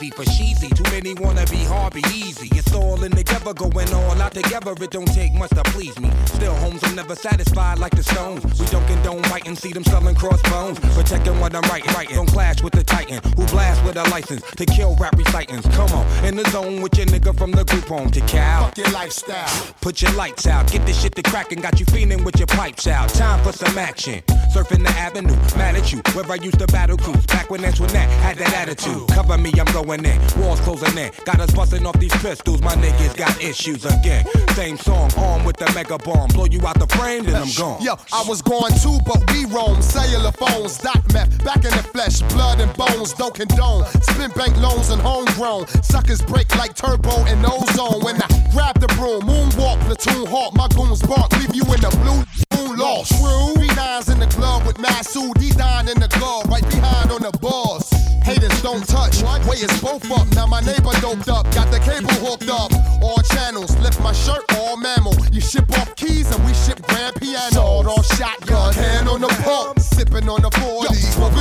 hot 0.00 0.14
for 0.14 0.24
cheesy. 0.32 0.68
Too 0.68 0.82
many 0.84 1.14
wanna 1.14 1.44
be 1.46 1.64
hard, 1.64 1.94
be 1.94 2.02
easy. 2.14 2.48
It's 2.52 2.72
all 2.74 3.02
in 3.04 3.12
together, 3.12 3.52
going 3.52 3.92
all 3.92 4.22
out 4.22 4.32
together. 4.32 4.72
It 4.80 4.90
don't 4.90 5.06
take 5.06 5.34
much 5.34 5.50
to 5.50 5.62
please 5.64 5.98
me. 5.98 6.10
Still, 6.26 6.54
homes, 6.56 6.82
I'm 6.84 6.94
never 6.94 7.14
satisfied 7.14 7.78
like 7.78 7.94
the 7.94 8.02
stones. 8.02 8.44
We 8.58 8.66
don't 8.66 8.86
condone 8.86 9.22
writing, 9.22 9.56
see 9.56 9.72
them 9.72 9.84
selling 9.84 10.14
crossbones. 10.14 10.78
Protecting 10.94 11.38
what 11.40 11.54
I'm 11.54 11.62
writing, 11.70 11.92
writing. 11.94 12.16
Don't 12.16 12.28
clash 12.28 12.62
with 12.62 12.72
the 12.72 12.84
titan 12.84 13.20
who 13.36 13.46
blast 13.46 13.84
with 13.84 13.96
a 13.96 14.04
license 14.10 14.42
to 14.56 14.66
kill 14.66 14.96
rap 14.96 15.16
recitants. 15.16 15.68
Come 15.76 15.90
on, 15.92 16.24
in 16.24 16.36
the 16.36 16.48
zone 16.50 16.80
with 16.82 16.96
your 16.96 17.06
nigga 17.06 17.36
from 17.36 17.52
the 17.52 17.64
group 17.64 17.84
home 17.84 18.10
to 18.10 18.20
Cal. 18.22 18.66
Fuck 18.66 18.78
your 18.78 18.90
lifestyle. 18.90 19.74
Put 19.80 20.02
your 20.02 20.12
lights 20.12 20.46
out, 20.46 20.70
get 20.70 20.86
this 20.86 21.00
shit 21.00 21.14
to 21.16 21.22
crackin', 21.22 21.60
got 21.60 21.78
you 21.80 21.86
feeling 21.86 22.24
with 22.24 22.38
your 22.38 22.46
pipes 22.46 22.86
out. 22.86 23.08
Time 23.10 23.42
for 23.44 23.52
some 23.52 23.76
action. 23.78 24.22
Surfing 24.52 24.82
the 24.82 24.90
avenue, 24.98 25.36
mad 25.56 25.76
at 25.76 25.92
you. 25.92 26.02
Where 26.12 26.26
I 26.30 26.34
used 26.34 26.58
to 26.58 26.66
battle 26.66 26.96
cruise, 26.96 27.24
back 27.26 27.50
when 27.50 27.64
Antoinette 27.64 28.08
had 28.20 28.36
that 28.38 28.52
attitude. 28.52 29.06
Cover 29.08 29.38
me, 29.38 29.52
I'm 29.58 29.72
going 29.72 30.04
in. 30.04 30.20
Walls 30.40 30.60
closing 30.60 30.96
in. 30.98 31.12
Got 31.24 31.38
us 31.40 31.52
busting 31.52 31.86
off 31.86 31.98
these 32.00 32.14
pistols, 32.16 32.60
my 32.60 32.74
niggas 32.74 33.16
got 33.16 33.40
issues 33.40 33.84
again. 33.84 34.26
Same 34.54 34.76
song, 34.76 35.10
armed 35.16 35.46
with 35.46 35.56
the 35.56 35.70
mega 35.72 35.98
bomb. 35.98 36.28
Blow 36.30 36.46
you 36.46 36.66
out 36.66 36.78
the 36.78 36.88
frame, 36.98 37.24
then 37.24 37.36
I'm 37.36 37.52
gone. 37.56 37.80
Yo, 37.80 37.94
I 38.12 38.24
was 38.26 38.42
going 38.42 38.74
too, 38.82 38.98
but 39.06 39.22
we 39.32 39.44
roam. 39.46 39.80
Cellular 39.82 40.32
phones, 40.32 40.78
dot 40.78 41.00
meth, 41.12 41.44
back 41.44 41.64
in 41.64 41.70
the 41.70 41.84
flesh, 41.94 42.20
blood 42.32 42.60
and 42.60 42.72
bones, 42.76 43.12
don't 43.12 43.34
condone. 43.34 43.86
Spin 44.02 44.30
bank 44.32 44.56
loans 44.58 44.90
and 44.90 45.00
homegrown. 45.00 45.68
Suckers 45.82 46.22
break 46.22 46.54
like 46.56 46.74
turbo 46.74 47.24
and 47.26 47.44
ozone. 47.46 48.02
When 48.02 48.20
I 48.20 48.28
grab 48.52 48.80
the 48.80 48.88
broom, 48.98 49.22
moonwalk, 49.22 49.78
platoon 49.86 50.26
hawk, 50.26 50.54
my 50.54 50.66
goons 50.74 51.02
bark, 51.02 51.30
leave 51.38 51.54
you 51.54 51.62
in 51.70 51.80
the 51.80 51.90
blue 52.02 52.24
glove 54.90 55.06
with 55.06 55.06
Masood, 55.06 55.40
D 55.40 55.50
dying 55.50 55.88
in 55.88 56.00
the 56.00 56.08
glove, 56.08 56.46
right 56.48 56.66
behind 56.68 57.10
on 57.10 57.22
the 57.22 57.32
boss. 57.38 57.90
Haters 58.22 58.62
don't 58.62 58.86
touch, 58.86 59.22
way 59.46 59.56
is 59.56 59.80
both 59.80 60.04
up. 60.10 60.28
Now 60.34 60.46
my 60.46 60.60
neighbor 60.60 60.92
doped 61.00 61.28
up, 61.28 61.50
got 61.54 61.70
the 61.70 61.80
cable 61.80 62.12
hooked 62.20 62.48
up. 62.48 62.70
All 63.02 63.20
channels, 63.34 63.76
lift 63.78 64.00
my 64.00 64.12
shirt, 64.12 64.44
all 64.56 64.76
mammal. 64.76 65.14
You 65.32 65.40
ship 65.40 65.70
off 65.78 65.94
keys 65.96 66.30
and 66.34 66.44
we 66.44 66.54
ship 66.54 66.80
grand 66.82 67.16
piano. 67.16 67.50
Sawed 67.50 67.86
off 67.86 68.06
shotgun, 68.16 68.74
hand 68.74 69.08
on 69.08 69.20
the 69.20 69.28
pump, 69.42 69.80
sipping 69.80 70.28
on 70.28 70.42
the 70.42 70.50
40, 70.50 70.94
smoking 70.94 71.39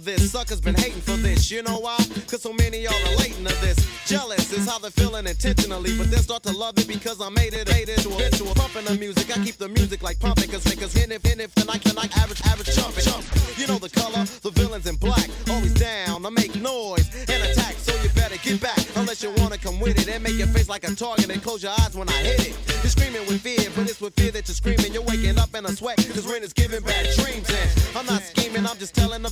this, 0.00 0.32
suckers 0.32 0.60
been 0.60 0.74
hating 0.74 1.00
for 1.00 1.16
this. 1.16 1.50
You 1.50 1.62
know 1.62 1.78
why? 1.78 1.96
Cause 2.28 2.42
so 2.42 2.52
many 2.52 2.86
are 2.86 3.00
relating 3.10 3.44
to 3.44 3.54
this. 3.60 3.78
Jealous 4.06 4.52
is 4.52 4.68
how 4.68 4.78
they're 4.78 4.90
feeling 4.90 5.26
intentionally, 5.26 5.96
but 5.96 6.10
then 6.10 6.20
start 6.20 6.42
to 6.44 6.52
love 6.52 6.78
it 6.78 6.88
because 6.88 7.20
I 7.20 7.28
made 7.28 7.54
it, 7.54 7.68
made 7.70 7.88
a 7.88 7.96
visual. 7.96 8.54
Pumping 8.54 8.84
the 8.84 8.96
music, 8.98 9.36
I 9.36 9.42
keep 9.44 9.56
the 9.56 9.68
music 9.68 10.02
like 10.02 10.18
pumping, 10.18 10.50
cause 10.50 10.64
niggas 10.64 11.02
in 11.02 11.12
if, 11.12 11.24
in 11.24 11.40
if, 11.40 11.54
then 11.54 11.68
I 11.68 11.78
can 11.78 11.94
like 11.94 12.16
average, 12.16 12.40
average 12.46 12.74
jumping. 12.74 13.04
Jump. 13.04 13.24
You 13.56 13.66
know 13.66 13.78
the 13.78 13.90
color, 13.90 14.24
the 14.42 14.50
villains 14.50 14.86
in 14.86 14.96
black, 14.96 15.28
always 15.50 15.74
down 15.74 16.22
to 16.22 16.30
make 16.30 16.54
noise 16.56 17.08
and 17.28 17.42
attack, 17.44 17.74
so 17.76 17.92
you 18.02 18.08
better 18.10 18.36
get 18.38 18.60
back 18.60 18.78
unless 18.96 19.22
you 19.22 19.30
wanna 19.36 19.58
come 19.58 19.78
with 19.80 19.98
it 19.98 20.08
and 20.08 20.22
make 20.24 20.34
your 20.34 20.48
face 20.48 20.68
like 20.68 20.84
a 20.84 20.94
target 20.94 21.30
and 21.30 21.42
close 21.42 21.62
your 21.62 21.72
eyes 21.72 21.94
when 21.94 22.08
I 22.08 22.18
hit 22.24 22.48
it. 22.48 22.56
You're 22.82 22.90
screaming 22.90 23.26
with 23.26 23.42
fear, 23.42 23.68
but 23.76 23.88
it's 23.88 24.00
with 24.00 24.14
fear 24.14 24.30
that 24.32 24.48
you're 24.48 24.54
screaming. 24.54 24.92
You're 24.94 25.02
waking 25.02 25.38
up 25.38 25.54
in 25.54 25.66
a 25.66 25.72
sweat, 25.72 25.98
cause 25.98 26.26
rain 26.26 26.42
is 26.42 26.52
giving 26.52 26.82
bad 26.82 27.04
dreams. 27.16 27.48
And 27.50 27.96
I'm 27.96 28.06
not 28.06 28.22
scheming, 28.22 28.66
I'm 28.66 28.78
just 28.78 28.94
telling 28.94 29.22
the 29.22 29.30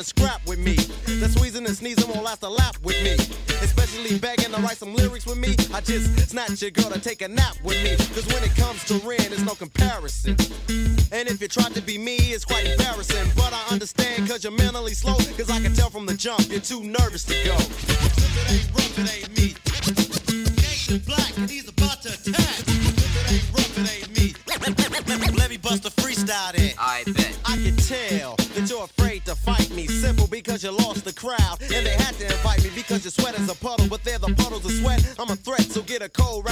wanna 0.00 0.06
scrap 0.06 0.46
with 0.46 0.58
me. 0.58 0.76
The 1.20 1.28
squeezing 1.28 1.66
and 1.66 1.76
sneezing 1.76 2.08
won't 2.08 2.24
last 2.24 2.42
a 2.42 2.48
lap 2.48 2.76
with 2.82 2.96
me. 3.04 3.12
Especially 3.60 4.18
begging 4.18 4.50
to 4.52 4.60
write 4.62 4.78
some 4.78 4.94
lyrics 4.94 5.26
with 5.26 5.36
me. 5.36 5.54
I 5.74 5.80
just 5.80 6.30
snatch 6.30 6.62
your 6.62 6.70
girl 6.70 6.90
to 6.90 6.98
take 6.98 7.20
a 7.20 7.28
nap 7.28 7.56
with 7.62 7.76
me. 7.84 7.96
Cause 8.14 8.26
when 8.32 8.42
it 8.42 8.54
comes 8.56 8.82
to 8.84 8.94
Ren, 9.06 9.28
there's 9.28 9.44
no 9.44 9.54
comparison. 9.54 10.36
And 11.12 11.28
if 11.28 11.42
you 11.42 11.48
try 11.48 11.68
to 11.68 11.82
be 11.82 11.98
me, 11.98 12.16
it's 12.16 12.46
quite 12.46 12.66
embarrassing. 12.66 13.30
But 13.36 13.52
I 13.52 13.62
understand 13.72 14.26
cause 14.26 14.42
you're 14.42 14.56
mentally 14.56 14.94
slow. 14.94 15.16
Cause 15.36 15.50
I 15.50 15.60
can 15.60 15.74
tell 15.74 15.90
from 15.90 16.06
the 16.06 16.14
jump, 16.14 16.48
you're 16.50 16.60
too 16.60 16.82
nervous 16.82 17.24
to 17.24 17.34
go. 17.44 17.56
If 17.56 18.36
it 18.40 18.52
ain't 18.56 18.70
rough, 18.72 18.98
it 18.98 19.08
ain't 19.16 19.30
me. 19.36 19.54
Black, 21.06 21.32
he's 21.50 21.68
about 21.68 22.00
to 22.02 22.08
attack. 22.08 22.58
If 22.66 23.16
it 23.20 23.32
ain't 23.32 23.52
rough, 23.52 23.76
it 23.76 23.86
ain't 23.96 24.08
me. 24.16 25.36
Let 25.36 25.50
me 25.50 25.58
bust 25.58 25.84
a 25.84 25.90
freestyle 25.90 26.52
then. 26.56 26.72
I 26.78 27.04
bet. 27.06 27.36
I 27.44 27.56
can 27.56 27.76
tell 27.76 28.39
Because 30.60 30.78
you 30.78 30.86
lost 30.86 31.04
the 31.04 31.12
crowd. 31.12 31.56
And 31.72 31.86
they 31.86 31.96
had 31.96 32.14
to 32.16 32.24
invite 32.24 32.62
me 32.62 32.70
because 32.74 33.02
your 33.04 33.12
sweat 33.12 33.38
is 33.38 33.48
a 33.48 33.54
puddle. 33.54 33.88
But 33.88 34.04
they're 34.04 34.18
the 34.18 34.34
puddles 34.34 34.64
of 34.66 34.72
sweat. 34.72 35.00
I'm 35.18 35.30
a 35.30 35.36
threat, 35.36 35.62
so 35.62 35.80
get 35.82 36.02
a 36.02 36.08
cold 36.08 36.44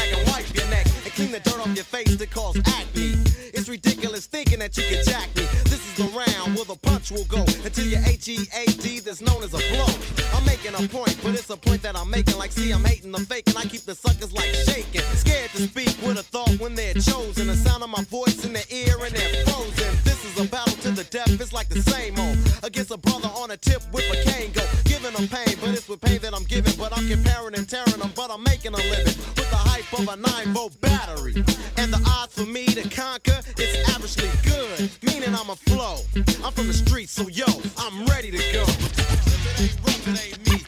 thinking 4.59 4.74
that 4.74 4.76
you 4.76 4.96
can 4.96 5.04
jack 5.04 5.28
me. 5.36 5.42
This 5.64 5.80
is 5.86 5.94
the 5.96 6.04
round 6.16 6.56
where 6.56 6.64
the 6.64 6.76
punch 6.82 7.11
will 7.11 7.24
go 7.24 7.44
until 7.64 7.86
your 7.86 8.00
H-E-A-D 8.04 9.00
that's 9.00 9.20
known 9.20 9.42
as 9.42 9.54
a 9.54 9.62
blow. 9.74 9.88
I'm 10.34 10.44
making 10.44 10.74
a 10.74 10.88
point, 10.88 11.16
but 11.22 11.34
it's 11.34 11.50
a 11.50 11.56
point 11.56 11.82
that 11.82 11.96
I'm 11.96 12.11
making. 12.11 12.36
Like, 12.36 12.52
see, 12.52 12.72
I'm 12.72 12.84
hating 12.84 13.12
the 13.12 13.20
fake, 13.20 13.44
and 13.48 13.56
I 13.59 13.62
keep 13.62 13.82
the 13.82 13.94
suckers 13.94 14.32
like 14.32 14.52
shaking. 14.66 15.02
Scared 15.16 15.50
to 15.50 15.62
speak 15.62 15.96
with 16.02 16.18
a 16.18 16.22
thought 16.22 16.59
when 16.59 16.74
they're 16.74 16.94
chosen. 16.94 17.46
The 17.46 17.56
sound 17.56 17.82
of 17.82 17.90
my 17.90 18.02
voice 18.04 18.44
in 18.44 18.52
their 18.52 18.68
ear 18.70 18.96
and 19.04 19.14
they're 19.14 19.44
frozen. 19.46 19.90
This 20.04 20.24
is 20.24 20.44
a 20.44 20.48
battle 20.48 20.74
to 20.82 20.90
the 20.90 21.04
death, 21.04 21.40
it's 21.40 21.52
like 21.52 21.68
the 21.68 21.82
same 21.82 22.18
old. 22.18 22.36
Against 22.62 22.90
a 22.90 22.98
brother 22.98 23.28
on 23.28 23.50
a 23.50 23.56
tip 23.56 23.82
with 23.92 24.04
a 24.11 24.30
cane 24.30 24.52
go. 24.52 24.64
Giving 24.84 25.12
them 25.12 25.28
pain, 25.28 25.56
but 25.61 25.70
it's 25.70 25.88
with 25.88 26.00
pain 26.00 26.18
that 26.20 26.34
I'm 26.34 26.44
giving. 26.44 26.74
But 26.76 26.96
I'm 26.96 27.09
comparing 27.09 27.54
and 27.54 27.68
tearing 27.68 27.98
them, 27.98 28.12
but 28.14 28.30
I'm 28.30 28.42
making 28.42 28.74
a 28.74 28.78
living. 28.78 29.14
With 29.36 29.50
the 29.50 29.56
hype 29.56 29.92
of 29.98 30.09
a 30.09 30.16
9 30.16 30.54
volt 30.54 30.80
battery. 30.80 31.34
And 31.76 31.92
the 31.92 32.02
odds 32.06 32.34
for 32.34 32.46
me 32.46 32.66
to 32.66 32.82
conquer, 32.88 33.38
is 33.59 33.76
averagely 33.88 34.30
good. 34.44 34.47
Meaning 35.03 35.34
I'm 35.34 35.51
a 35.51 35.57
flow. 35.57 35.99
I'm 36.44 36.53
from 36.53 36.66
the 36.66 36.74
streets, 36.74 37.12
so 37.12 37.28
yo, 37.28 37.46
I'm 37.76 38.07
ready 38.07 38.30
to 38.30 38.38
go. 38.53 38.62
If 38.62 39.46
it 39.46 39.61
ain't 39.61 39.76
rough, 39.84 40.09
it 40.09 40.26
ain't 40.26 40.51
me. 40.51 40.59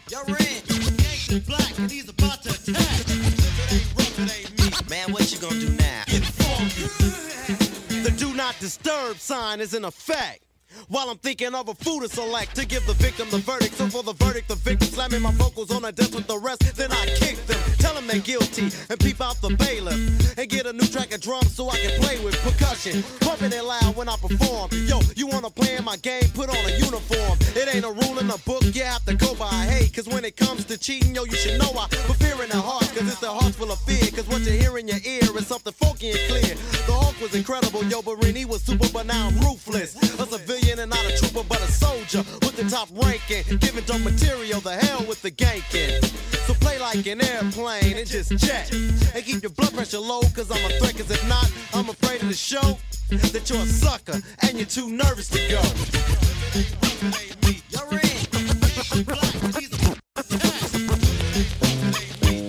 Gangsta 1.31 1.47
black, 1.47 1.79
and 1.79 1.91
he's 1.91 2.09
about 2.09 2.43
to 2.43 2.51
attack. 2.51 2.77
If 2.77 3.09
it 3.09 3.73
ain't 3.73 3.95
rough, 3.97 4.19
it 4.19 4.31
ain't 4.39 4.53
me. 4.59 4.91
Man, 4.91 5.13
what 5.13 5.31
you 5.33 5.39
gonna 5.39 5.61
do 5.61 5.71
now? 5.77 6.03
Get 6.07 6.25
funky. 6.25 8.03
The 8.03 8.11
do 8.11 8.35
not 8.35 8.59
disturb 8.59 9.19
sign 9.19 9.61
is 9.61 9.75
in 9.75 9.85
effect. 9.85 10.43
While 10.89 11.11
I'm 11.11 11.19
thinking 11.19 11.55
of 11.55 11.69
a 11.69 11.75
food 11.75 12.03
to 12.03 12.09
select 12.09 12.57
to 12.57 12.67
give 12.67 12.87
the 12.87 12.95
victim 12.95 13.29
the 13.31 13.39
verdict. 13.39 13.75
So 13.75 13.87
for 13.89 14.03
the 14.03 14.13
verdict, 14.13 14.49
the 14.49 14.57
victim 14.57 14.89
slamming 14.89 15.23
my 15.23 15.33
vocals 15.33 15.71
on 15.71 15.85
a 15.85 15.93
desk 15.93 16.15
with 16.15 16.27
the 16.27 16.39
rest. 16.39 16.77
Then 16.77 16.91
I 16.93 17.07
kick 17.17 17.37
them, 17.47 17.59
tell 17.79 17.95
them 17.95 18.07
they're 18.07 18.21
guilty, 18.21 18.71
and 18.89 18.99
peep 18.99 19.21
out 19.21 19.41
the 19.41 19.55
bailiff. 19.57 20.39
And 20.39 20.49
get 20.49 20.67
a 20.67 20.73
new 20.73 20.87
track 20.87 21.15
of 21.15 21.21
drums 21.21 21.55
so 21.55 21.69
I 21.69 21.77
can 21.77 22.01
play 22.01 22.23
with 22.25 22.37
percussion. 22.43 23.03
Pumping 23.21 23.53
it 23.53 23.65
loud 23.65 23.97
when 23.97 24.09
I 24.09 24.17
perform. 24.17 24.71
Yo, 24.87 25.01
you 25.17 25.27
wanna 25.27 25.51
play 25.51 25.77
in 25.77 25.85
my 25.85 25.97
game? 25.97 26.25
Put 26.35 26.49
on 26.49 26.57
a 26.57 26.73
uniform. 26.79 27.39
It 27.55 27.75
ain't 27.75 27.85
a 27.85 27.93
rule 27.93 28.19
in 28.19 28.29
the 28.29 28.41
book, 28.47 28.63
you 28.75 28.85
have 28.85 29.05
to 29.07 29.15
go 29.15 29.35
by. 29.35 29.51
Hey, 29.67 29.89
cause 29.89 30.09
when 30.09 30.25
it 30.25 30.37
comes 30.37 30.65
to 30.67 30.79
cheating, 30.79 31.15
yo, 31.15 31.25
you 31.25 31.37
should 31.37 31.59
know 31.59 31.73
I 31.77 31.89
fear 32.21 32.43
in 32.43 32.51
the 32.51 32.61
hearts. 32.61 32.93
Cause 32.93 33.09
it's 33.09 33.21
their 33.21 33.31
hearts 33.31 33.57
full 33.57 33.71
of 33.71 33.79
fear. 33.81 34.11
Cause 34.11 34.29
what 34.29 34.43
you 34.43 34.53
hear 34.53 34.79
in 34.79 34.89
your 34.89 35.03
ear 35.05 35.31
is 35.37 35.47
something 35.47 35.73
funky 35.73 36.11
and 36.11 36.21
clear. 36.29 36.55
The 36.87 36.93
Hulk 36.93 37.21
was 37.21 37.35
incredible, 37.35 37.85
yo, 37.85 38.03
but 38.03 38.23
Rennie 38.23 38.45
was 38.45 38.63
super, 38.63 38.89
but 38.93 39.07
now 39.07 39.29
I'm 39.29 39.39
ruthless. 39.41 39.97
A 40.21 40.27
civilian 40.27 40.60
and 40.69 40.91
not 40.91 41.05
a 41.05 41.17
trooper, 41.17 41.47
but 41.49 41.61
a 41.61 41.71
soldier 41.71 42.19
with 42.43 42.57
the 42.57 42.65
top 42.69 42.89
ranking. 42.93 43.59
Giving 43.59 43.85
dope 43.85 44.03
material, 44.03 44.61
the 44.61 44.73
hell 44.73 45.05
with 45.07 45.23
the 45.23 45.31
ganking. 45.31 46.05
So 46.47 46.55
play 46.55 46.79
like 46.79 47.07
an 47.07 47.21
airplane 47.23 47.97
and 47.97 48.07
just 48.07 48.37
jet. 48.39 48.73
And 48.73 49.25
keep 49.25 49.43
your 49.43 49.51
blood 49.53 49.75
pressure 49.75 49.99
low, 49.99 50.21
cause 50.35 50.51
I'm 50.51 50.65
a 50.65 50.69
threat. 50.79 50.97
Cause 50.97 51.11
if 51.11 51.29
not, 51.29 51.51
I'm 51.75 51.89
afraid 51.89 52.23
of 52.23 52.29
the 52.29 52.35
show 52.35 52.79
that 53.11 53.49
you're 53.51 53.59
a 53.61 53.67
sucker 53.67 54.21
and 54.43 54.57
you're 54.57 54.67
too 54.67 54.91
nervous 54.91 55.29
to 55.29 55.39
go. 55.49 55.61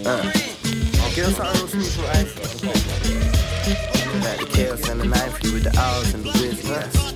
Uh, 0.03 0.31
Kill 1.13 1.29
something 1.31 1.61
with 1.61 1.73
people, 1.73 2.03
right? 2.05 2.27
Like 4.23 4.39
the 4.39 4.49
chaos 4.51 4.89
and 4.89 5.01
the 5.01 5.05
knife, 5.05 5.43
you 5.43 5.53
with 5.53 5.63
the 5.63 5.77
owls 5.77 6.13
and 6.13 6.23
the 6.23 6.31
whiz, 6.31 7.10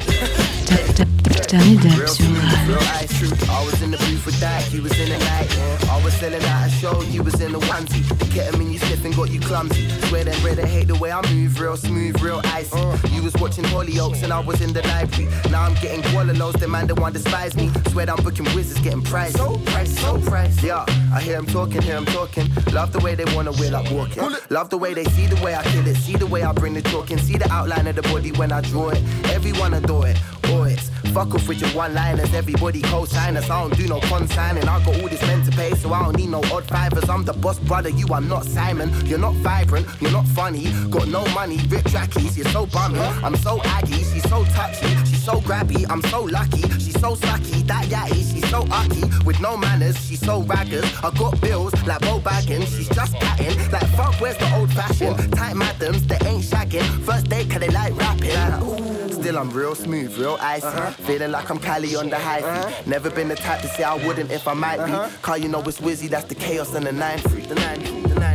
truth, 3.17 3.49
always 3.49 3.81
in 3.81 3.91
the 3.91 3.97
booth 3.97 4.25
with 4.25 4.39
that, 4.39 4.71
you 4.73 4.81
was 4.81 4.97
in 4.99 5.09
the 5.09 5.17
night. 5.17 5.47
I 5.89 6.03
was 6.03 6.13
selling 6.15 6.43
out 6.43 6.67
a 6.67 6.69
show, 6.69 7.01
you 7.03 7.23
was 7.23 7.39
in 7.41 7.51
the 7.51 7.59
onesie. 7.59 8.07
The 8.07 8.25
ketamine 8.25 8.73
you 8.73 8.79
sniffing 8.79 9.13
got 9.13 9.31
you 9.31 9.39
clumsy. 9.39 9.89
Swear 10.07 10.23
them 10.23 10.39
brother 10.41 10.65
hate 10.65 10.87
the 10.87 10.95
way 10.95 11.11
I 11.11 11.21
move, 11.31 11.59
real 11.59 11.77
smooth, 11.77 12.21
real 12.21 12.41
icy. 12.45 12.77
You 13.09 13.23
was 13.23 13.33
watching 13.35 13.63
Hollyoaks 13.65 14.23
and 14.23 14.33
I 14.33 14.39
was 14.39 14.61
in 14.61 14.73
the 14.73 14.81
library. 14.83 15.31
Now 15.49 15.63
I'm 15.63 15.73
getting 15.75 16.01
Gualalos, 16.01 16.59
the 16.59 16.67
man 16.67 16.87
the 16.87 16.95
one 16.95 17.13
despise 17.13 17.55
me. 17.55 17.71
Swear 17.89 18.09
I'm 18.09 18.23
booking 18.23 18.45
wizards, 18.55 18.79
getting 18.81 19.01
priced. 19.01 19.37
So 19.37 19.57
priced, 19.65 19.99
so 19.99 20.19
priced. 20.19 20.61
Yeah, 20.63 20.85
I 21.13 21.21
hear 21.21 21.37
him 21.37 21.45
talking, 21.45 21.81
hear 21.81 21.97
him 21.97 22.05
talking. 22.05 22.47
Love 22.73 22.91
the 22.91 22.99
way 22.99 23.15
they 23.15 23.25
wanna 23.35 23.51
wheel 23.53 23.75
up 23.75 23.89
walking. 23.91 24.23
Love 24.49 24.69
the 24.69 24.77
way 24.77 24.93
they 24.93 25.05
see 25.05 25.27
the 25.27 25.41
way 25.43 25.55
I 25.55 25.63
kill 25.63 25.87
it, 25.87 25.95
see 25.95 26.15
the 26.15 26.27
way 26.27 26.43
I 26.43 26.51
bring 26.51 26.73
the 26.73 26.81
talking, 26.81 27.17
see 27.17 27.37
the 27.37 27.49
outline 27.51 27.87
of 27.87 27.95
the 27.95 28.01
body 28.03 28.31
when 28.33 28.51
I 28.51 28.61
draw 28.61 28.89
it. 28.89 29.01
Everyone 29.29 29.73
adore 29.73 30.07
it, 30.07 30.17
it's 30.43 30.64
fuck 31.07 31.33
off 31.35 31.47
with 31.47 31.59
your 31.61 31.69
one-liners. 31.71 32.33
Everybody 32.33 32.81
co-sign 32.81 33.37
us. 33.37 33.49
I 33.49 33.61
don't 33.61 33.77
do 33.77 33.87
no 33.87 33.99
consigning. 34.01 34.67
I 34.67 34.83
got 34.83 34.99
all 35.01 35.07
this 35.07 35.21
men 35.21 35.43
to 35.45 35.51
pay, 35.51 35.73
so 35.75 35.93
I 35.93 36.03
don't 36.03 36.17
need 36.17 36.29
no 36.29 36.41
odd 36.51 36.65
fivers. 36.65 37.09
I'm 37.09 37.23
the 37.23 37.33
boss 37.33 37.59
brother, 37.59 37.89
you 37.89 38.07
are 38.13 38.21
not 38.21 38.45
Simon. 38.45 38.91
You're 39.05 39.19
not 39.19 39.33
vibrant, 39.35 39.87
you're 39.99 40.11
not 40.11 40.25
funny. 40.27 40.71
Got 40.89 41.07
no 41.07 41.25
money, 41.33 41.59
rip 41.69 41.85
trackies, 41.85 42.37
you're 42.37 42.49
so 42.49 42.65
bummy. 42.65 42.99
I'm 42.99 43.35
so 43.35 43.61
aggy, 43.63 44.03
she's 44.03 44.27
so 44.29 44.43
touchy, 44.45 44.87
so 45.25 45.41
grabby. 45.41 45.85
I'm 45.89 46.01
so 46.03 46.21
lucky, 46.21 46.61
she's 46.79 46.99
so 46.99 47.15
sucky. 47.15 47.65
That 47.65 47.85
yatty, 47.85 48.21
she's 48.31 48.47
so 48.49 48.65
ucky. 48.69 49.03
With 49.25 49.41
no 49.41 49.57
manners, 49.57 49.97
she's 50.05 50.19
so 50.19 50.43
raggers. 50.43 50.85
I 51.03 51.09
got 51.17 51.41
bills 51.41 51.73
like 51.87 52.01
Bo 52.01 52.19
Baggins, 52.19 52.67
she's 52.77 52.89
just 52.89 53.13
patting. 53.15 53.57
Like 53.71 53.87
fuck, 53.97 54.13
where's 54.21 54.37
the 54.37 54.55
old 54.55 54.71
fashioned? 54.71 55.33
Tight 55.33 55.55
madams, 55.55 56.05
they 56.05 56.19
ain't 56.27 56.43
shagging. 56.43 56.87
First 57.03 57.27
date, 57.27 57.49
cause 57.49 57.59
they 57.59 57.69
like 57.69 57.97
rapping. 57.97 59.11
Still, 59.11 59.39
I'm 59.39 59.49
real 59.49 59.73
smooth, 59.73 60.15
real 60.19 60.37
icy. 60.39 60.67
Uh-huh. 60.67 60.91
Feeling 60.91 61.31
like 61.31 61.49
I'm 61.49 61.57
Cali 61.57 61.95
on 61.95 62.09
the 62.09 62.19
high 62.19 62.41
feet. 62.41 62.47
Uh-huh. 62.47 62.83
Never 62.85 63.09
been 63.09 63.27
the 63.27 63.35
type 63.35 63.61
to 63.61 63.67
say 63.69 63.83
I 63.83 63.95
wouldn't 64.05 64.31
if 64.31 64.47
I 64.47 64.53
might 64.53 64.85
be. 64.85 64.91
Uh-huh. 64.91 65.09
Cause 65.23 65.39
you 65.41 65.49
know 65.49 65.61
it's 65.61 65.79
Wizzy, 65.79 66.07
that's 66.07 66.25
the 66.25 66.35
chaos 66.35 66.75
and 66.75 66.85
the 66.85 66.91
9 66.91 67.17
3. 67.17 67.41
The 67.41 67.55
9 67.55 67.79
3, 67.79 68.01
the 68.01 68.19
9 68.19 68.34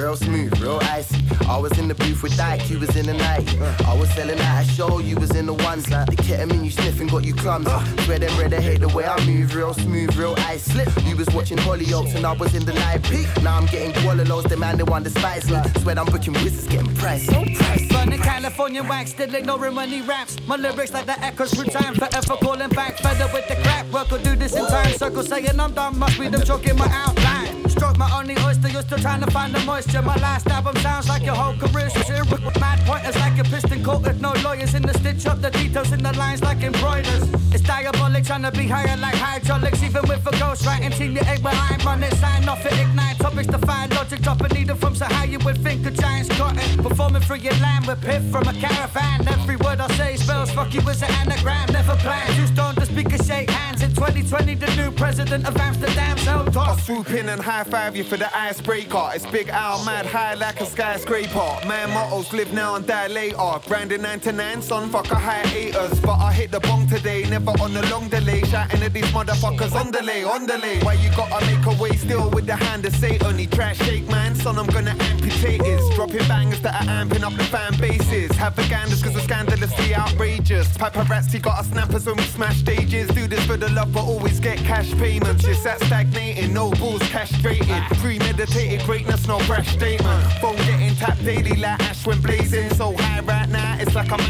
Real 0.00 0.16
smooth, 0.16 0.58
real 0.62 0.78
icy. 0.84 1.14
I 1.46 1.58
was 1.58 1.78
in 1.78 1.86
the 1.86 1.94
booth 1.94 2.22
with 2.22 2.34
Dyke, 2.34 2.70
you 2.70 2.78
was 2.78 2.96
in 2.96 3.04
the 3.04 3.12
night. 3.12 3.46
I 3.84 3.92
was 3.92 4.08
selling 4.14 4.40
out 4.40 4.62
a 4.62 4.66
show, 4.66 4.98
you 4.98 5.14
was 5.16 5.30
in 5.36 5.44
the 5.44 5.52
ones. 5.52 5.84
The 5.84 6.16
ketamine 6.16 6.64
you 6.64 6.70
sniffing 6.70 7.08
got 7.08 7.22
you 7.22 7.34
clumsy. 7.34 7.70
Swear 8.04 8.18
them 8.18 8.38
red, 8.40 8.50
they 8.50 8.62
hate 8.62 8.80
the 8.80 8.88
way 8.88 9.04
I 9.04 9.22
move, 9.26 9.54
real 9.54 9.74
smooth, 9.74 10.16
real 10.16 10.34
icy. 10.38 10.80
You 11.06 11.16
was 11.16 11.28
watching 11.34 11.58
Hollyoaks 11.58 12.14
and 12.14 12.24
I 12.24 12.32
was 12.32 12.54
in 12.54 12.64
the 12.64 12.72
peak. 13.02 13.28
Now 13.42 13.58
I'm 13.58 13.66
getting 13.66 13.92
Gualalos, 13.92 14.48
the 14.48 14.56
man, 14.56 14.78
the 14.78 14.86
one 14.86 15.02
despise 15.02 15.50
me. 15.50 15.58
Swear 15.82 15.98
I'm 15.98 16.06
booking 16.06 16.32
wizards, 16.32 16.66
getting 16.66 16.94
priced. 16.94 17.26
So 17.26 17.44
priced. 17.44 17.90
Burning 17.90 18.20
California 18.20 18.82
wax, 18.82 19.10
still 19.10 19.34
ignoring 19.34 19.74
when 19.74 19.90
he 19.90 20.00
raps. 20.00 20.38
My 20.46 20.56
lyrics 20.56 20.94
like 20.94 21.04
the 21.04 21.20
echoes 21.20 21.52
through 21.52 21.66
time, 21.66 21.94
forever 21.94 22.36
calling 22.40 22.70
back. 22.70 22.96
Feather 22.96 23.28
with 23.34 23.46
the 23.48 23.56
crap, 23.56 23.86
work 23.90 24.10
will 24.10 24.18
do 24.22 24.34
this 24.34 24.56
in 24.56 24.66
time. 24.66 24.94
Circle 24.94 25.24
saying 25.24 25.60
I'm 25.60 25.74
done, 25.74 25.98
must 25.98 26.18
be 26.18 26.28
them 26.28 26.40
choking 26.40 26.78
my 26.78 26.88
outline. 26.90 27.49
Stroke 27.68 27.98
my 27.98 28.10
only 28.18 28.36
oyster, 28.44 28.68
you're 28.68 28.82
still 28.82 28.98
trying 28.98 29.20
to 29.20 29.30
find 29.30 29.54
the 29.54 29.60
moisture. 29.60 30.02
My 30.02 30.16
last 30.16 30.46
album 30.48 30.76
sounds 30.76 31.08
like 31.08 31.22
your 31.22 31.34
whole 31.34 31.54
career's 31.56 31.92
with 32.30 32.60
mad 32.60 32.78
pointers 32.86 33.16
like 33.16 33.38
a 33.38 33.44
piston 33.44 33.84
coated. 33.84 34.20
No 34.20 34.32
lawyers 34.44 34.74
in 34.74 34.82
the 34.82 34.94
stitch 34.94 35.26
up 35.26 35.40
the 35.40 35.50
details 35.50 35.92
in 35.92 36.02
the 36.02 36.12
lines 36.16 36.42
like 36.42 36.62
embroiders. 36.62 37.22
It's 37.52 37.62
diabolic 37.62 38.24
trying 38.24 38.42
to 38.42 38.52
be 38.52 38.66
higher 38.66 38.96
like 38.96 39.14
hydraulics, 39.14 39.82
even 39.82 40.02
with 40.08 40.26
a 40.26 40.32
ghost 40.38 40.66
writing 40.66 40.90
team. 40.90 41.12
You 41.16 41.22
ain't 41.26 41.42
behind, 41.42 41.84
run 41.84 42.02
it, 42.02 42.14
sign 42.14 42.48
off 42.48 42.64
it, 42.64 42.72
ignite 42.78 43.18
topics, 43.18 43.48
defy 43.48 43.86
logic, 43.86 44.20
drop 44.20 44.40
a 44.40 44.48
needle 44.54 44.76
from 44.76 44.94
so 44.94 45.06
high 45.06 45.24
you 45.24 45.38
would 45.40 45.58
think 45.58 45.86
a 45.86 45.90
giant's 45.90 46.30
it. 46.30 46.82
Performing 46.82 47.22
through 47.22 47.42
your 47.48 47.54
land 47.54 47.86
with 47.86 48.00
piff 48.02 48.22
from 48.30 48.46
a 48.48 48.54
caravan. 48.54 49.26
Every 49.28 49.56
word 49.56 49.80
I 49.80 49.88
say 49.96 50.16
spells 50.16 50.50
fuck 50.50 50.72
you 50.74 50.80
an 51.02 51.10
anagram. 51.22 51.72
Never 51.72 51.96
planned, 51.96 52.34
two 52.36 52.46
stone 52.46 52.74
the 52.74 52.86
speaker 52.86 53.22
shake 53.22 53.50
hands 53.50 53.59
in 53.59 53.59
2020. 54.00 54.54
The 54.54 54.76
new 54.76 54.90
president 54.92 55.46
of 55.46 55.54
Amsterdam, 55.58 56.16
so 56.16 56.46
I 56.58 56.74
swoop 56.78 57.10
in 57.10 57.28
and 57.28 57.38
high 57.38 57.64
five 57.64 57.94
you 57.94 58.02
for 58.02 58.16
the 58.16 58.34
icebreaker. 58.34 59.10
It's 59.14 59.26
Big 59.26 59.50
Al, 59.50 59.84
mad 59.84 60.06
high 60.06 60.32
like 60.34 60.58
a 60.62 60.64
skyscraper. 60.64 61.50
Man 61.68 61.90
mottos 61.90 62.32
live 62.32 62.50
now 62.54 62.76
and 62.76 62.86
die 62.86 63.08
later. 63.08 63.60
Brandon 63.68 64.00
99, 64.00 64.62
son, 64.62 64.88
fuck 64.88 65.10
a 65.10 65.16
hiatus. 65.16 66.00
But 66.00 66.18
I 66.18 66.32
hit 66.32 66.50
the 66.50 66.60
bong 66.60 66.86
today, 66.88 67.28
never 67.28 67.50
on 67.60 67.74
the 67.74 67.86
long 67.90 68.08
delay. 68.08 68.40
Shouting 68.44 68.82
at 68.82 68.94
these 68.94 69.10
motherfuckers 69.12 69.74
on 69.78 69.90
delay, 69.90 70.24
on 70.24 70.46
delay. 70.46 70.80
Why 70.80 70.94
you 70.94 71.10
gotta 71.10 71.44
make 71.44 71.66
a 71.66 71.82
way 71.82 71.90
still 71.92 72.30
with 72.30 72.46
the 72.46 72.56
hand 72.56 72.86
of 72.86 72.96
Satan? 72.96 73.36
He 73.36 73.46
trash 73.46 73.76
shake, 73.84 74.08
man, 74.08 74.34
son, 74.34 74.58
I'm 74.58 74.66
gonna 74.68 74.96
amputate 74.98 75.62
his. 75.62 75.82
Dropping 75.94 76.26
bangers 76.26 76.62
that 76.62 76.74
are 76.80 76.88
amping 76.88 77.22
up 77.22 77.34
the 77.34 77.44
fan 77.44 77.78
bases. 77.78 78.30
Have 78.38 78.54
vegandas 78.54 79.04
cause 79.04 79.14
it's 79.14 79.24
scandalously 79.24 79.94
outrageous. 79.94 80.68
Paparazzi 80.78 81.42
got 81.42 81.58
us 81.58 81.68
snappers 81.68 82.06
when 82.06 82.16
we 82.16 82.22
smash 82.22 82.56
stages. 82.56 83.08
Do 83.08 83.26
this 83.26 83.44
for 83.44 83.58
the 83.58 83.68
love, 83.68 83.89
but 83.92 84.04
always 84.04 84.40
get 84.40 84.58
cash 84.58 84.92
payments. 84.94 85.44
You're 85.44 85.54
sat 85.54 85.80
stagnating, 85.84 86.52
no 86.52 86.70
balls 86.72 87.02
castrated. 87.10 87.82
Premeditated 87.98 88.84
greatness, 88.86 89.26
no 89.26 89.38
brash 89.46 89.68
statement. 89.68 90.32
Phone 90.40 90.56
getting 90.56 90.94
tapped 90.96 91.24
daily 91.24 91.56
like 91.56 91.80
ash 91.80 92.06
when 92.06 92.20
blazing. 92.20 92.70
So 92.70 92.94
high 92.96 93.20
right 93.20 93.48
now, 93.48 93.69
it's 93.80 93.94
like 93.94 94.12
I'm. 94.12 94.20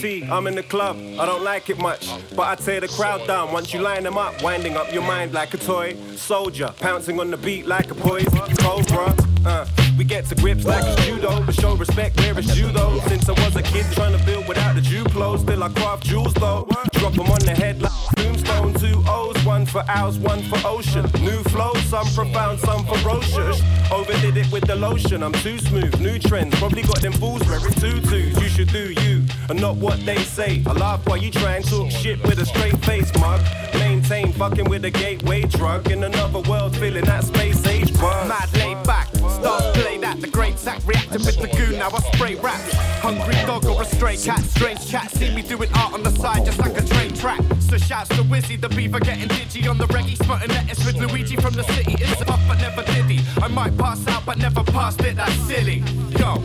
T, 0.00 0.24
I'm 0.24 0.46
in 0.46 0.54
the 0.54 0.62
club, 0.62 0.96
I 1.18 1.26
don't 1.26 1.42
like 1.42 1.70
it 1.70 1.78
much. 1.78 2.08
But 2.34 2.46
I 2.46 2.54
tear 2.56 2.80
the 2.80 2.88
crowd 2.88 3.26
down 3.26 3.52
once 3.52 3.72
you 3.72 3.80
line 3.80 4.02
them 4.02 4.16
up, 4.16 4.42
winding 4.42 4.76
up 4.76 4.92
your 4.92 5.02
mind 5.02 5.32
like 5.32 5.54
a 5.54 5.58
toy. 5.58 5.96
Soldier, 6.16 6.72
pouncing 6.78 7.20
on 7.20 7.30
the 7.30 7.36
beat 7.36 7.66
like 7.66 7.90
a 7.90 7.94
poison. 7.94 8.32
Cobra, 8.58 9.14
uh, 9.46 9.66
we 9.98 10.04
get 10.04 10.24
to 10.26 10.34
grips 10.34 10.64
like 10.64 10.84
it's 10.86 11.06
judo, 11.06 11.44
but 11.44 11.54
show 11.54 11.74
respect 11.76 12.18
where 12.20 12.38
it's 12.38 12.54
judo. 12.54 12.98
Since 13.08 13.28
I 13.28 13.32
was 13.32 13.56
a 13.56 13.62
kid 13.62 13.86
trying 13.92 14.18
to 14.18 14.24
build 14.24 14.48
without 14.48 14.74
the 14.74 14.80
Duplo, 14.80 15.38
still 15.38 15.62
I 15.62 15.68
craft 15.70 16.04
jewels 16.04 16.34
though. 16.34 16.66
Drop 16.92 17.12
them 17.12 17.30
on 17.30 17.40
the 17.40 17.54
head 17.54 17.82
like 17.82 17.92
tombstone, 18.16 18.74
two 18.74 19.02
O's, 19.06 19.33
one 19.54 19.66
for 19.66 19.84
ours, 19.88 20.18
one 20.18 20.42
for 20.50 20.58
ocean. 20.66 21.04
New 21.20 21.40
flow, 21.54 21.72
some 21.92 22.08
profound, 22.08 22.58
some 22.58 22.84
ferocious. 22.86 23.62
Overdid 23.92 24.36
it 24.36 24.50
with 24.50 24.66
the 24.66 24.74
lotion, 24.74 25.22
I'm 25.22 25.32
too 25.44 25.58
smooth. 25.58 25.94
New 26.00 26.18
trends, 26.18 26.58
probably 26.58 26.82
got 26.82 27.00
them 27.00 27.12
fools 27.12 27.42
wearing 27.46 27.72
tutus. 27.74 28.34
You 28.42 28.48
should 28.48 28.72
do 28.72 28.92
you, 29.04 29.22
and 29.48 29.60
not 29.60 29.76
what 29.76 30.04
they 30.04 30.18
say. 30.38 30.60
I 30.66 30.72
laugh 30.72 31.06
while 31.06 31.18
you 31.18 31.30
try 31.30 31.56
and 31.58 31.64
talk 31.64 31.88
shit 31.92 32.20
with 32.24 32.40
a 32.40 32.46
straight 32.46 32.78
face 32.84 33.16
mug. 33.20 33.40
Maintain 33.74 34.32
fucking 34.32 34.68
with 34.68 34.84
a 34.86 34.90
gateway 34.90 35.42
drug 35.42 35.88
in 35.88 36.02
another 36.02 36.40
world, 36.50 36.76
feeling 36.76 37.04
that 37.04 37.22
space 37.22 37.64
age 37.66 37.92
buzz. 38.00 38.28
Mad 38.28 38.48
laid 38.54 38.82
back, 38.84 39.06
start 39.30 39.74
play 39.74 39.98
that. 39.98 40.20
The 40.20 40.28
great 40.28 40.58
sack 40.58 40.80
reacted 40.86 41.20
with 41.24 41.40
the 41.40 41.48
goon, 41.48 41.78
now 41.78 41.88
I 41.88 42.00
spray 42.12 42.34
rap. 42.36 42.60
Hungry 43.02 43.34
dog 43.46 43.64
or 43.66 43.82
a 43.82 43.84
stray 43.84 44.16
cat, 44.16 44.42
strange 44.44 44.90
cat, 44.90 45.10
See 45.10 45.34
me 45.34 45.42
doing 45.42 45.70
art 45.74 45.92
on 45.92 46.02
the 46.02 46.10
side 46.10 46.44
just 46.44 46.58
like 46.58 46.76
a 46.76 46.84
train 46.84 47.12
track. 47.14 47.40
So 47.60 47.78
shouts 47.78 48.08
to 48.10 48.22
Wizzy, 48.24 48.60
the 48.60 48.68
beaver 48.68 49.00
getting 49.00 49.28
digi 49.28 49.68
on 49.68 49.78
the 49.78 49.86
reggae, 49.86 50.16
spotting 50.16 50.50
lettuce 50.50 50.84
with 50.84 50.96
Luigi 50.96 51.36
from 51.36 51.54
the 51.54 51.64
city. 51.64 51.94
It's 51.98 52.22
up 52.22 52.40
but 52.48 52.58
never 52.58 52.82
did 52.82 53.04
he. 53.06 53.20
I 53.42 53.48
might 53.48 53.76
pass 53.76 54.06
out 54.08 54.24
but 54.26 54.38
never 54.38 54.62
passed 54.64 55.00
it, 55.02 55.16
that's 55.16 55.34
silly. 55.46 55.82
Yo, 56.18 56.42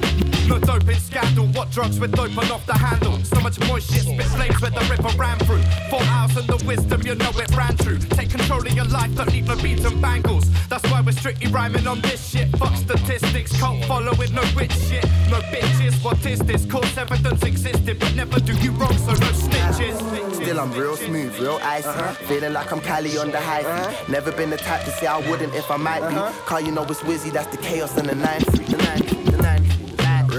no 0.47 0.59
doping 0.59 0.99
scandal. 0.99 1.47
What 1.47 1.71
drugs 1.71 1.99
with 1.99 2.11
doping 2.11 2.51
off 2.51 2.65
the 2.65 2.73
handle? 2.73 3.17
So 3.23 3.39
much 3.41 3.59
moist 3.67 3.91
shit, 3.91 4.03
spit 4.03 4.25
flames 4.37 4.61
where 4.61 4.71
the 4.71 4.85
river 4.89 5.15
ran 5.17 5.37
through. 5.39 5.63
Four 5.89 6.03
hours 6.03 6.35
and 6.37 6.47
the 6.47 6.63
wisdom, 6.65 7.01
you 7.03 7.15
know 7.15 7.31
it 7.35 7.55
ran 7.55 7.75
through. 7.77 7.99
Take 7.99 8.31
control 8.31 8.65
of 8.65 8.73
your 8.73 8.85
life, 8.85 9.15
don't 9.15 9.31
need 9.31 9.47
no 9.47 9.55
beats 9.55 9.85
and 9.85 10.01
bangles. 10.01 10.45
That's 10.81 10.93
why 10.93 11.01
we're 11.01 11.11
strictly 11.11 11.51
rhyming 11.51 11.87
on 11.87 11.99
this 11.99 12.29
shit. 12.29 12.47
Fuck 12.57 12.73
statistics, 12.77 13.57
cult 13.59 13.83
following, 13.83 14.33
no 14.33 14.41
rich 14.55 14.71
shit. 14.71 15.03
No 15.29 15.41
bitches, 15.51 16.01
what 16.03 16.25
is 16.25 16.39
this? 16.39 16.65
Cause 16.65 16.97
evidence 16.97 17.43
existed, 17.43 17.99
but 17.99 18.15
never 18.15 18.39
do 18.39 18.53
you 18.59 18.71
wrong, 18.71 18.97
so 18.97 19.11
no 19.11 19.27
snitches. 19.27 20.35
Still, 20.35 20.59
I'm 20.59 20.71
real 20.71 20.95
smooth, 20.95 21.37
real 21.37 21.59
icy. 21.61 21.89
Uh-huh. 21.89 22.13
Feeling 22.27 22.53
like 22.53 22.71
I'm 22.71 22.79
Cali 22.79 23.17
on 23.17 23.31
the 23.31 23.41
high 23.41 23.63
feet. 23.63 23.67
Uh-huh. 23.67 24.11
Never 24.11 24.31
been 24.31 24.49
the 24.51 24.57
type 24.57 24.85
to 24.85 24.91
say 24.91 25.07
I 25.07 25.17
wouldn't 25.29 25.53
if 25.53 25.69
I 25.69 25.75
might 25.75 26.07
be. 26.07 26.15
Uh-huh. 26.15 26.31
Cause 26.45 26.63
you 26.63 26.71
know 26.71 26.83
it's 26.83 27.01
Wizzy, 27.01 27.31
that's 27.31 27.53
the 27.53 27.61
chaos 27.61 27.97
and 27.97 28.07
the 28.07 28.15
9 28.15 28.39
3. 28.39 28.65
The 28.65 28.77
9 28.77 28.77
3, 28.77 28.77
the 28.77 28.77
9 28.77 29.01
3. 29.01 29.18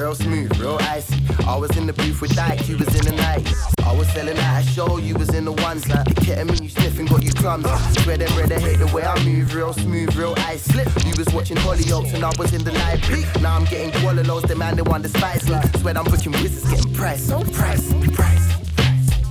Real 0.01 0.15
smooth, 0.15 0.59
real 0.59 0.79
icy. 0.81 1.15
I 1.47 1.59
was 1.59 1.77
in 1.77 1.87
the 1.87 1.93
booth 1.93 2.23
with 2.23 2.35
Dyke, 2.35 2.67
you 2.67 2.79
was 2.79 2.89
in 2.95 3.05
the 3.05 3.13
night. 3.13 3.47
I 3.85 3.95
was 3.95 4.09
selling 4.15 4.39
out 4.39 4.63
a 4.63 4.67
show, 4.67 4.97
you 4.97 5.15
was 5.15 5.29
in 5.35 5.45
the 5.45 5.53
ones 5.53 5.87
like 5.91 6.07
ketamine, 6.07 6.63
you 6.63 6.71
sniffing, 6.71 7.05
got 7.05 7.23
you 7.23 7.35
clumsy. 7.35 7.69
Swear 8.01 8.17
them 8.17 8.35
red, 8.35 8.49
they 8.49 8.59
hate 8.59 8.79
the 8.79 8.87
way 8.95 9.03
I 9.03 9.23
move, 9.23 9.55
real 9.55 9.75
smooth, 9.75 10.17
real 10.17 10.35
icy. 10.39 10.79
You 11.07 11.15
was 11.19 11.29
watching 11.35 11.59
Hollyoaks 11.59 12.15
and 12.15 12.25
I 12.25 12.33
was 12.39 12.55
in 12.55 12.65
the 12.65 12.71
peak. 13.03 13.43
Now 13.43 13.57
I'm 13.57 13.67
getting 13.67 13.91
Gualalos, 14.01 14.49
the 14.49 14.57
man, 14.57 14.77
the 14.77 14.85
one 14.85 15.03
despise 15.03 15.47
me. 15.51 15.61
Swear 15.81 15.99
I'm 15.99 16.05
booking 16.05 16.33
wizards, 16.33 16.71
getting 16.71 16.95
priced, 16.95 17.29
so 17.29 17.45
priced, 17.53 17.91
priced. 18.15 18.51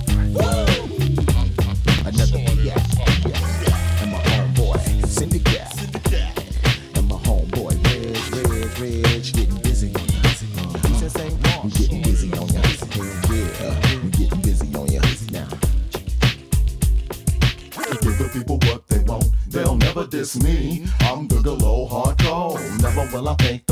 Another 0.08 0.69
diss 20.32 20.42
me. 20.42 20.84
I'm 21.00 21.28
Gigolo 21.28 21.88
hardcore. 21.88 22.82
Never 22.82 23.08
will 23.12 23.28
I 23.28 23.36
fake 23.36 23.66
the. 23.66 23.69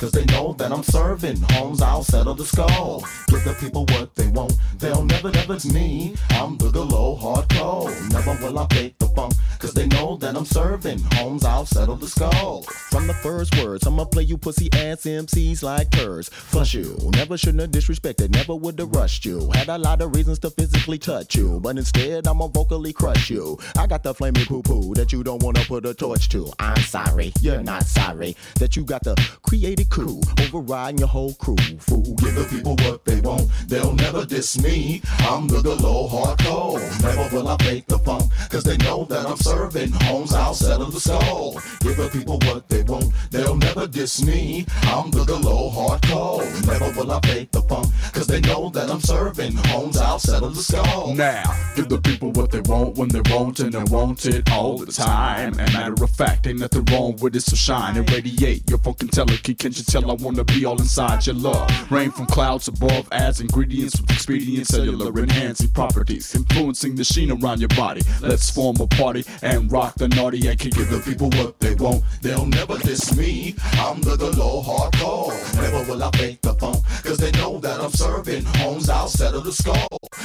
Cause 0.00 0.12
they 0.12 0.24
know 0.24 0.54
that 0.54 0.72
I'm 0.72 0.82
serving 0.82 1.42
homes, 1.50 1.82
I'll 1.82 2.02
settle 2.02 2.32
the 2.32 2.46
score. 2.46 3.02
Give 3.28 3.44
the 3.44 3.54
people 3.60 3.84
what 3.90 4.14
they 4.14 4.28
want, 4.28 4.56
they'll 4.78 5.04
never, 5.04 5.30
never 5.30 5.52
it's 5.56 5.66
me. 5.66 6.16
I'm 6.30 6.56
the 6.56 6.70
low 6.82 7.18
hardcore. 7.18 8.10
Never 8.10 8.32
will 8.42 8.58
I 8.58 8.66
fake 8.68 8.98
the 8.98 9.08
funk, 9.08 9.34
cause 9.58 9.74
they 9.74 9.86
know 9.88 10.16
that 10.16 10.36
I'm 10.36 10.46
serving 10.46 11.00
homes, 11.12 11.44
I'll 11.44 11.66
settle 11.66 11.96
the 11.96 12.08
score. 12.08 12.62
From 12.62 13.08
the 13.08 13.12
first 13.12 13.54
words, 13.62 13.86
I'ma 13.86 14.06
play 14.06 14.22
you 14.22 14.38
pussy 14.38 14.72
ass 14.72 15.02
MCs 15.02 15.62
like 15.62 15.90
birds. 15.90 16.30
Flush 16.30 16.72
you, 16.72 16.96
never 17.12 17.36
shouldn't 17.36 17.60
have 17.60 17.70
disrespected, 17.70 18.30
never 18.30 18.54
would 18.54 18.78
have 18.78 18.92
rushed 18.92 19.26
you. 19.26 19.50
Had 19.52 19.68
a 19.68 19.76
lot 19.76 20.00
of 20.00 20.14
reasons 20.16 20.38
to 20.38 20.50
physically 20.50 20.96
touch 20.96 21.36
you, 21.36 21.60
but 21.60 21.76
instead 21.76 22.26
I'ma 22.26 22.46
vocally 22.46 22.94
crush 22.94 23.28
you. 23.28 23.58
I 23.76 23.86
got 23.86 24.02
the 24.02 24.14
flaming 24.14 24.46
poo 24.46 24.62
poo 24.62 24.94
that 24.94 25.12
you 25.12 25.22
don't 25.22 25.42
wanna 25.42 25.60
put 25.66 25.84
a 25.84 25.92
torch 25.92 26.30
to. 26.30 26.50
I'm 26.58 26.80
sorry, 26.84 27.34
you're 27.42 27.62
not 27.62 27.82
sorry 27.82 28.34
that 28.54 28.76
you 28.76 28.84
got 28.84 29.02
the 29.04 29.14
created 29.42 29.89
crew 29.90 30.20
overriding 30.40 30.98
your 30.98 31.08
whole 31.08 31.34
crew. 31.34 31.56
Fool, 31.78 32.14
give 32.16 32.34
the 32.34 32.46
people 32.48 32.76
what 32.86 33.04
they 33.04 33.20
want, 33.20 33.48
they'll 33.68 33.94
never 33.94 34.24
diss 34.24 34.60
me. 34.62 35.02
I'm 35.20 35.46
the 35.48 35.60
low 35.60 36.08
hardcore. 36.08 36.80
Never 37.02 37.36
will 37.36 37.48
I 37.48 37.56
fake 37.58 37.86
the 37.86 37.98
funk, 37.98 38.30
cause 38.48 38.64
they 38.64 38.76
know 38.78 39.04
that 39.06 39.26
I'm 39.26 39.36
serving 39.36 39.92
homes, 39.92 40.32
I'll 40.32 40.54
settle 40.54 40.90
the 40.90 41.00
score. 41.00 41.60
Give 41.80 41.96
the 41.96 42.08
people 42.12 42.38
what 42.44 42.68
they 42.68 42.82
want, 42.82 43.12
they'll 43.30 43.56
never 43.56 43.86
diss 43.86 44.22
me. 44.24 44.66
I'm 44.82 45.10
the 45.10 45.24
low 45.24 45.70
hardcore. 45.70 46.44
Never 46.66 46.90
will 46.98 47.12
I 47.12 47.20
fake 47.20 47.50
the 47.52 47.62
funk, 47.62 47.86
cause 48.12 48.26
they 48.26 48.40
know 48.40 48.70
that 48.70 48.90
I'm 48.90 49.00
serving 49.00 49.56
homes, 49.56 49.96
I'll 49.96 50.18
settle 50.18 50.50
the 50.50 50.62
score. 50.62 51.14
Now, 51.14 51.44
give 51.76 51.88
the 51.88 52.00
people 52.00 52.30
what 52.32 52.50
they 52.50 52.60
want 52.60 52.96
when 52.96 53.08
they 53.08 53.22
want 53.32 53.60
and 53.60 53.72
they 53.72 53.84
want 53.84 54.24
it 54.26 54.50
all 54.52 54.78
the 54.78 54.92
time. 54.92 55.58
And 55.58 55.72
matter 55.72 56.04
of 56.04 56.10
fact, 56.10 56.46
ain't 56.46 56.60
nothing 56.60 56.84
wrong 56.86 57.16
with 57.16 57.36
it, 57.36 57.42
so 57.42 57.56
shine 57.56 57.96
and 57.96 58.10
radiate 58.10 58.68
your 58.68 58.78
fucking 58.78 59.08
telekey. 59.08 59.58
Can't 59.58 59.79
you 59.80 59.84
tell 59.84 60.10
I 60.10 60.14
wanna 60.14 60.44
be 60.44 60.64
all 60.64 60.78
inside 60.78 61.26
your 61.26 61.36
love? 61.36 61.68
Rain 61.90 62.10
from 62.10 62.26
clouds 62.26 62.68
above 62.68 63.08
adds 63.12 63.40
ingredients 63.40 64.00
with 64.00 64.10
expedient 64.10 64.66
cellular 64.66 65.18
enhancing 65.18 65.70
properties, 65.70 66.34
influencing 66.34 66.94
the 66.94 67.04
sheen 67.04 67.30
around 67.30 67.60
your 67.60 67.68
body. 67.70 68.02
Let's 68.20 68.50
form 68.50 68.76
a 68.80 68.86
party 68.86 69.24
and 69.42 69.72
rock 69.72 69.94
the 69.94 70.08
naughty 70.08 70.46
and 70.48 70.58
can 70.58 70.70
give 70.70 70.90
the 70.90 71.00
people 71.00 71.30
what 71.30 71.58
they 71.60 71.74
want. 71.74 72.04
They'll 72.20 72.46
never 72.46 72.76
diss 72.78 73.16
me. 73.16 73.54
I'm 73.74 74.00
the, 74.02 74.16
low 74.36 74.62
hardcore. 74.62 75.32
Never 75.56 75.90
will 75.90 76.02
I 76.02 76.10
fake 76.12 76.42
the 76.42 76.54
funk, 76.54 76.84
cause 77.02 77.18
they 77.18 77.30
know 77.32 77.58
that 77.58 77.80
I'm 77.80 77.90
serving 77.90 78.44
homes, 78.44 78.90
I'll 78.90 79.08
settle 79.08 79.40
the 79.40 79.52
score. 79.52 79.74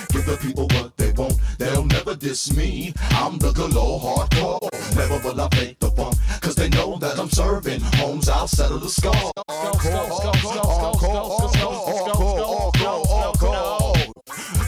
Give 0.09 0.25
the 0.25 0.37
people 0.37 0.67
what 0.67 0.95
they 0.97 1.11
want, 1.11 1.35
they'll 1.57 1.85
never 1.85 2.15
diss 2.15 2.55
me. 2.55 2.93
I'm 3.11 3.37
the, 3.39 3.51
low 3.51 3.99
hardcore. 3.99 4.95
Never 4.95 5.17
will 5.27 5.41
I 5.41 5.49
fake 5.49 5.79
the 5.79 5.89
funk, 5.91 6.15
cause 6.41 6.55
they 6.55 6.69
know 6.69 6.97
that 6.97 7.19
I'm 7.19 7.29
serving 7.29 7.81
homes, 7.95 8.29
I'll 8.29 8.47
settle 8.47 8.79
the 8.79 8.89
score. 8.89 9.31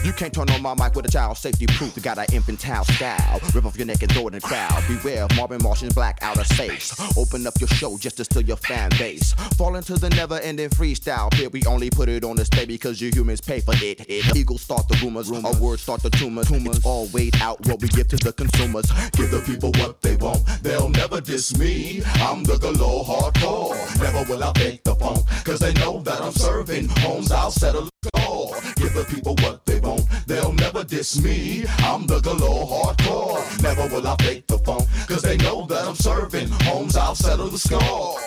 You 0.08 0.14
can't 0.14 0.32
turn 0.32 0.48
on 0.48 0.62
my 0.62 0.74
mic 0.74 0.94
with 0.94 1.04
a 1.04 1.10
child 1.10 1.36
safety 1.36 1.66
proof. 1.66 1.94
You 1.94 2.00
got 2.00 2.16
an 2.16 2.24
infantile 2.32 2.82
style. 2.86 3.40
Rip 3.54 3.66
off 3.66 3.76
your 3.76 3.84
neck 3.84 4.02
and 4.02 4.10
throw 4.10 4.22
it 4.22 4.28
in 4.28 4.32
the 4.36 4.40
crowd. 4.40 4.82
Beware 4.88 5.24
of 5.24 5.36
Marvin 5.36 5.62
Martian's 5.62 5.92
black 5.92 6.18
outer 6.22 6.44
space. 6.44 6.98
Open 7.18 7.46
up 7.46 7.52
your 7.60 7.68
show 7.68 7.98
just 7.98 8.16
to 8.16 8.24
steal 8.24 8.40
your 8.40 8.56
fan 8.56 8.88
base. 8.98 9.34
Fall 9.58 9.76
into 9.76 9.96
the 9.96 10.08
never 10.08 10.38
ending 10.38 10.70
freestyle. 10.70 11.32
Here 11.34 11.50
we 11.50 11.62
only 11.66 11.90
put 11.90 12.08
it 12.08 12.24
on 12.24 12.36
display 12.36 12.64
because 12.64 13.02
you 13.02 13.10
humans 13.12 13.42
pay 13.42 13.60
for 13.60 13.74
it. 13.74 14.00
it. 14.08 14.34
Eagles 14.34 14.62
start 14.62 14.88
the 14.88 14.98
rumors. 15.02 15.30
Our 15.30 15.54
words 15.60 15.82
start 15.82 16.02
the 16.02 16.08
tumors. 16.08 16.50
It's 16.50 16.86
all 16.86 17.06
weighed 17.12 17.36
out 17.42 17.60
what 17.66 17.82
we 17.82 17.88
give 17.88 18.08
to 18.08 18.16
the 18.16 18.32
consumers. 18.32 18.90
Give 19.12 19.30
the 19.30 19.42
people 19.42 19.72
what 19.72 20.00
they 20.00 20.16
want. 20.16 20.42
They'll 20.62 20.88
never 20.88 21.20
diss 21.20 21.58
me. 21.58 22.00
I'm 22.14 22.44
the 22.44 22.56
galore 22.56 23.04
hardcore. 23.04 24.00
Never 24.00 24.24
will 24.32 24.42
I 24.42 24.54
fake 24.54 24.84
the 24.84 24.94
funk. 24.94 25.26
Cause 25.44 25.58
they 25.58 25.74
know 25.74 26.00
that 26.00 26.18
I'm 26.22 26.32
serving 26.32 26.88
homes. 26.88 27.30
I'll 27.30 27.50
settle 27.50 27.90
the 28.00 28.08
score. 28.16 28.54
Give 28.76 28.94
the 28.94 29.04
people 29.04 29.34
what 29.42 29.66
they 29.66 29.80
want. 29.80 29.97
They'll 30.26 30.52
never 30.52 30.84
diss 30.84 31.20
me. 31.22 31.64
I'm 31.80 32.06
the 32.06 32.20
galore 32.20 32.66
hardcore. 32.66 33.62
Never 33.62 33.86
will 33.88 34.06
I 34.06 34.16
fake 34.22 34.46
the 34.46 34.58
funk. 34.58 34.86
Cause 35.06 35.22
they 35.22 35.36
know 35.38 35.66
that 35.66 35.86
I'm 35.86 35.94
serving 35.96 36.48
homes. 36.64 36.96
I'll 36.96 37.14
settle 37.14 37.48
the 37.48 37.58
score. 37.58 38.18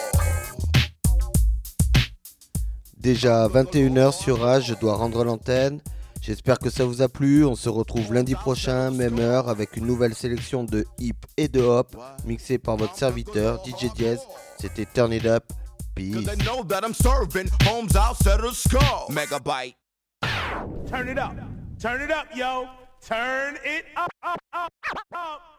Déjà 2.98 3.48
21h 3.48 4.14
sur 4.14 4.40
Rage, 4.40 4.68
je 4.68 4.74
dois 4.76 4.96
rendre 4.96 5.24
l'antenne. 5.24 5.82
J'espère 6.22 6.60
que 6.60 6.70
ça 6.70 6.86
vous 6.86 7.02
a 7.02 7.10
plu. 7.10 7.44
On 7.46 7.56
se 7.56 7.68
retrouve 7.68 8.14
lundi 8.14 8.36
prochain, 8.36 8.92
même 8.92 9.18
heure, 9.20 9.50
avec 9.50 9.76
une 9.76 9.88
nouvelle 9.88 10.14
sélection 10.14 10.64
de 10.64 10.86
hip 11.00 11.26
et 11.36 11.48
de 11.48 11.62
hop, 11.62 11.98
mixée 12.26 12.60
par 12.60 12.78
votre 12.78 12.96
serviteur 12.96 13.60
DJ 13.66 13.92
Diaz. 13.96 14.20
C'était 14.60 14.86
Turn 14.86 15.12
It 15.12 15.26
Up. 15.26 15.46
Peace. 15.96 16.26
They 16.26 16.38
know 16.46 16.64
that 16.66 16.82
I'm 16.84 16.94
serving 16.94 17.50
homes, 17.68 17.96
I'll 17.96 18.16
settle 18.16 18.52
the 18.52 18.56
score. 18.56 19.08
Megabyte. 19.10 19.76
Turn 20.88 21.10
it 21.10 21.18
up. 21.18 21.34
Turn 21.82 22.00
it 22.00 22.12
up, 22.12 22.28
yo. 22.36 22.70
Turn 23.02 23.58
it 23.64 23.86
up, 23.98 24.12
up, 24.22 24.40
up, 24.54 24.70
up. 25.16 25.51